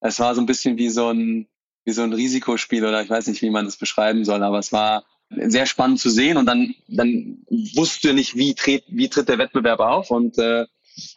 Es 0.00 0.18
war 0.18 0.34
so 0.34 0.40
ein 0.40 0.46
bisschen 0.46 0.78
wie 0.78 0.88
so 0.88 1.10
ein 1.10 1.46
wie 1.84 1.92
so 1.92 2.02
ein 2.02 2.12
Risikospiel 2.12 2.84
oder 2.84 3.02
ich 3.02 3.10
weiß 3.10 3.26
nicht, 3.26 3.42
wie 3.42 3.50
man 3.50 3.64
das 3.64 3.76
beschreiben 3.76 4.24
soll, 4.24 4.42
aber 4.42 4.58
es 4.58 4.72
war 4.72 5.04
sehr 5.30 5.66
spannend 5.66 6.00
zu 6.00 6.10
sehen 6.10 6.36
und 6.36 6.46
dann, 6.46 6.74
dann 6.88 7.38
wusste 7.74 8.12
nicht, 8.12 8.36
wie 8.36 8.54
tritt, 8.54 8.84
wie 8.88 9.08
tritt 9.08 9.28
der 9.28 9.38
Wettbewerb 9.38 9.80
auf 9.80 10.10
und 10.10 10.38
äh, 10.38 10.66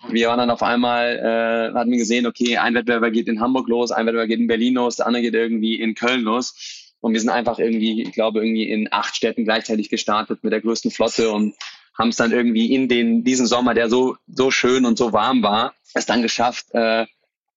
Wir 0.09 0.30
waren 0.30 0.38
dann 0.38 0.49
auf 0.49 0.63
einmal, 0.63 1.18
äh, 1.18 1.78
hatten 1.78 1.91
wir 1.91 1.97
gesehen, 1.97 2.26
okay, 2.26 2.57
ein 2.57 2.74
Wettbewerber 2.74 3.11
geht 3.11 3.28
in 3.28 3.41
Hamburg 3.41 3.68
los, 3.68 3.91
ein 3.91 4.05
Wettbewerber 4.05 4.28
geht 4.28 4.39
in 4.39 4.47
Berlin 4.47 4.76
los, 4.76 4.97
der 4.97 5.07
andere 5.07 5.24
geht 5.24 5.34
irgendwie 5.34 5.76
in 5.76 5.95
Köln 5.95 6.22
los. 6.22 6.93
Und 7.01 7.13
wir 7.13 7.20
sind 7.20 7.30
einfach 7.30 7.59
irgendwie, 7.59 8.01
ich 8.01 8.13
glaube, 8.13 8.39
irgendwie 8.39 8.70
in 8.70 8.88
acht 8.91 9.16
Städten 9.16 9.43
gleichzeitig 9.43 9.89
gestartet 9.89 10.43
mit 10.43 10.53
der 10.53 10.61
größten 10.61 10.91
Flotte 10.91 11.32
und 11.32 11.55
haben 11.97 12.09
es 12.09 12.16
dann 12.16 12.32
irgendwie 12.32 12.74
in 12.74 12.88
den, 12.88 13.24
diesen 13.24 13.45
Sommer, 13.45 13.74
der 13.74 13.89
so, 13.89 14.16
so 14.28 14.49
schön 14.49 14.86
und 14.86 14.97
so 14.97 15.13
warm 15.13 15.43
war, 15.43 15.74
es 15.93 16.05
dann 16.05 16.22
geschafft, 16.22 16.68
äh, 16.74 17.05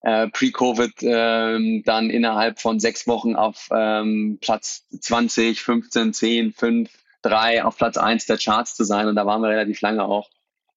äh, 0.03 0.29
pre-Covid 0.29 0.93
ähm, 1.03 1.83
dann 1.85 2.11
innerhalb 2.11 2.61
von 2.61 2.81
sechs 2.81 3.07
Wochen 3.07 3.37
auf 3.37 3.69
ähm, 3.73 4.39
Platz 4.41 4.87
20, 5.01 5.61
15, 5.61 6.13
10, 6.13 6.53
5, 6.53 6.91
3 7.23 7.65
auf 7.65 7.77
Platz 7.77 7.97
1 7.97 8.27
der 8.27 8.39
Charts 8.39 8.75
zu 8.75 8.85
sein. 8.85 9.09
Und 9.09 9.17
da 9.17 9.27
waren 9.27 9.43
wir 9.43 9.49
relativ 9.49 9.81
lange 9.81 10.05
auch 10.05 10.31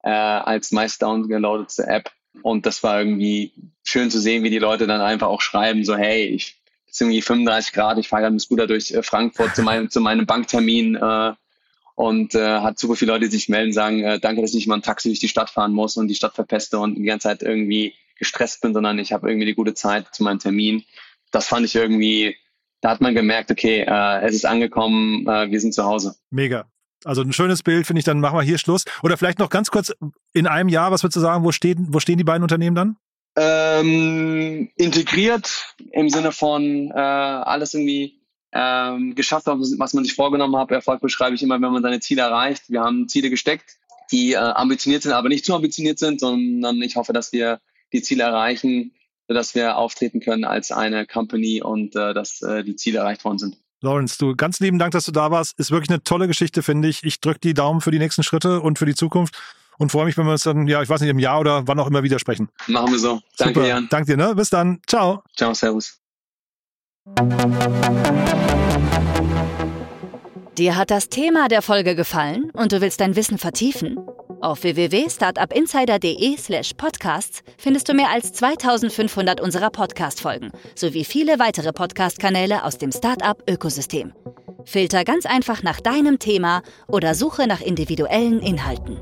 äh, 0.04 0.10
als 0.10 0.72
meist 0.72 1.02
downgeloadete 1.02 1.88
App. 1.88 2.12
Und 2.42 2.66
das 2.66 2.82
war 2.82 3.00
irgendwie 3.00 3.54
schön 3.84 4.10
zu 4.10 4.20
sehen, 4.20 4.44
wie 4.44 4.50
die 4.50 4.60
Leute 4.60 4.88
dann 4.88 5.02
einfach 5.02 5.28
auch 5.28 5.42
schreiben, 5.42 5.84
so 5.84 5.96
hey, 5.96 6.26
ich 6.26 6.62
es 6.92 6.96
ist 6.96 7.02
irgendwie 7.02 7.22
35 7.22 7.72
Grad, 7.72 7.98
ich 8.00 8.10
fahre 8.10 8.24
gerade 8.24 8.34
mit 8.34 8.42
Scooter 8.42 8.68
durch 8.68 8.92
äh, 8.92 9.02
Frankfurt 9.02 9.56
zu 9.56 9.64
meinem, 9.64 9.90
zu 9.90 10.02
meinem 10.02 10.26
Banktermin 10.26 10.96
äh, 10.96 11.34
und 11.96 12.36
äh, 12.36 12.60
hat 12.60 12.80
super 12.80 12.98
viele 12.98 13.14
Leute, 13.14 13.26
die 13.26 13.32
sich 13.32 13.48
melden, 13.48 13.72
sagen, 13.72 14.04
äh, 14.04 14.20
danke, 14.20 14.42
dass 14.42 14.54
ich 14.54 14.68
mal 14.68 14.76
ein 14.76 14.82
Taxi 14.82 15.08
durch 15.08 15.20
die 15.20 15.30
Stadt 15.30 15.50
fahren 15.50 15.72
muss 15.72 15.96
und 15.96 16.10
die 16.10 16.16
Stadt 16.16 16.36
verpeste 16.36 16.80
und 16.80 16.96
die 16.96 17.04
ganze 17.04 17.30
Zeit 17.30 17.44
irgendwie 17.44 17.96
gestresst 18.22 18.62
bin, 18.62 18.74
sondern 18.74 19.00
ich 19.00 19.12
habe 19.12 19.28
irgendwie 19.28 19.48
eine 19.48 19.56
gute 19.56 19.74
Zeit 19.74 20.14
zu 20.14 20.24
meinem 20.24 20.38
Termin. 20.38 20.84
Das 21.32 21.48
fand 21.48 21.66
ich 21.66 21.74
irgendwie, 21.74 22.38
da 22.80 22.92
hat 22.92 23.02
man 23.02 23.16
gemerkt, 23.16 23.50
okay, 23.50 23.82
äh, 23.82 24.22
es 24.22 24.36
ist 24.36 24.46
angekommen, 24.46 25.28
äh, 25.28 25.50
wir 25.50 25.60
sind 25.60 25.74
zu 25.74 25.84
Hause. 25.84 26.16
Mega. 26.30 26.66
Also 27.04 27.24
ein 27.24 27.34
schönes 27.34 27.64
Bild, 27.64 27.88
finde 27.88 28.00
ich, 28.00 28.06
dann 28.06 28.20
machen 28.20 28.38
wir 28.38 28.44
hier 28.44 28.60
Schluss. 28.60 28.86
Oder 29.02 29.18
vielleicht 29.18 29.40
noch 29.40 29.50
ganz 29.50 29.72
kurz 29.72 29.92
in 30.34 30.46
einem 30.46 30.70
Jahr, 30.70 30.92
was 30.92 31.04
würdest 31.04 31.16
du 31.16 31.22
sagen, 31.22 31.44
wo 31.44 31.52
stehen, 31.52 31.88
wo 31.90 32.00
stehen 32.00 32.20
die 32.20 32.24
beiden 32.24 32.44
Unternehmen 32.44 32.76
dann? 32.76 32.98
Ähm, 33.36 34.70
integriert 34.76 35.74
im 35.94 36.10
Sinne 36.10 36.32
von 36.32 36.92
äh, 36.92 37.00
alles 37.00 37.74
irgendwie 37.74 38.22
ähm, 38.52 39.16
geschafft, 39.16 39.48
was 39.48 39.94
man 39.94 40.04
sich 40.04 40.14
vorgenommen 40.14 40.56
hat. 40.58 40.70
Erfolg 40.70 41.02
beschreibe 41.02 41.36
ich 41.36 41.42
immer, 41.42 41.56
wenn 41.56 41.72
man 41.72 41.82
seine 41.82 42.02
Ziele 42.02 42.22
erreicht. 42.22 42.66
Wir 42.68 42.82
haben 42.82 43.08
Ziele 43.08 43.32
gesteckt, 43.32 43.78
die 44.12 44.34
äh, 44.34 44.38
ambitioniert 44.38 45.02
sind, 45.02 45.14
aber 45.14 45.30
nicht 45.30 45.46
zu 45.46 45.56
ambitioniert 45.56 45.98
sind, 45.98 46.20
sondern 46.20 46.80
ich 46.84 46.98
hoffe, 46.98 47.14
dass 47.14 47.32
wir 47.32 47.60
die 47.94 48.02
Ziele 48.02 48.24
erreichen, 48.24 48.94
sodass 49.28 49.56
wir 49.56 49.78
auftreten 49.78 50.20
können 50.20 50.44
als 50.44 50.72
eine 50.72 51.06
Company 51.06 51.62
und 51.62 51.96
äh, 51.96 52.14
dass 52.14 52.42
äh, 52.42 52.64
die 52.64 52.76
Ziele 52.76 53.00
erreicht 53.00 53.24
worden 53.24 53.40
sind. 53.40 53.58
Lawrence, 53.82 54.18
du 54.20 54.36
ganz 54.36 54.60
lieben 54.60 54.78
Dank, 54.78 54.92
dass 54.92 55.06
du 55.06 55.12
da 55.12 55.32
warst. 55.32 55.58
Ist 55.60 55.72
wirklich 55.72 55.90
eine 55.90 56.04
tolle 56.04 56.28
Geschichte, 56.28 56.62
finde 56.62 56.88
ich. 56.88 57.04
Ich 57.04 57.20
drücke 57.20 57.40
die 57.40 57.54
Daumen 57.54 57.82
für 57.82 57.92
die 57.92 57.98
nächsten 57.98 58.24
Schritte 58.24 58.62
und 58.62 58.78
für 58.78 58.86
die 58.86 58.94
Zukunft 58.94 59.36
und 59.78 59.92
freue 59.92 60.06
mich, 60.06 60.18
wenn 60.18 60.26
wir 60.26 60.34
uns 60.34 60.44
dann, 60.44 60.68
ja, 60.68 60.82
ich 60.84 60.90
weiß 60.90 61.02
nicht, 61.02 61.10
im 61.10 61.18
Jahr 61.18 61.40
oder 61.40 61.68
wann 61.68 61.80
auch 61.80 61.88
immer 61.88 62.04
wieder 62.04 62.20
sprechen. 62.20 62.50
Machen 62.68 62.92
wir 62.92 63.00
so. 63.00 63.22
Danke, 63.38 63.56
Super. 63.56 63.68
Jan. 63.68 63.88
Danke 63.90 64.12
dir, 64.12 64.18
ne? 64.18 64.36
Bis 64.36 64.52
dann. 64.52 64.80
Ciao. 64.86 65.24
Ciao, 65.36 65.54
servus. 65.54 65.98
Dir 70.62 70.78
hat 70.78 70.92
das 70.92 71.10
Thema 71.10 71.48
der 71.48 71.64
Folge 71.64 71.96
gefallen 71.96 72.52
und 72.52 72.72
du 72.72 72.82
willst 72.82 73.02
dein 73.02 73.16
Wissen 73.16 73.40
vertiefen? 73.40 73.98
Auf 74.42 74.62
www.startupinsider.de/slash 74.62 76.74
podcasts 76.78 77.42
findest 77.58 77.90
du 77.90 77.96
mehr 77.96 78.12
als 78.12 78.32
2500 78.34 79.42
unserer 79.42 79.72
Podcast-Folgen 79.72 80.52
sowie 80.76 81.04
viele 81.04 81.40
weitere 81.40 81.74
Podcast-Kanäle 81.74 82.64
aus 82.64 82.78
dem 82.78 82.92
Startup-Ökosystem. 82.92 84.14
Filter 84.64 85.04
ganz 85.04 85.26
einfach 85.26 85.64
nach 85.64 85.82
deinem 85.82 86.20
Thema 86.20 86.62
oder 86.88 87.16
suche 87.16 87.48
nach 87.48 87.62
individuellen 87.62 88.40
Inhalten. 88.40 89.00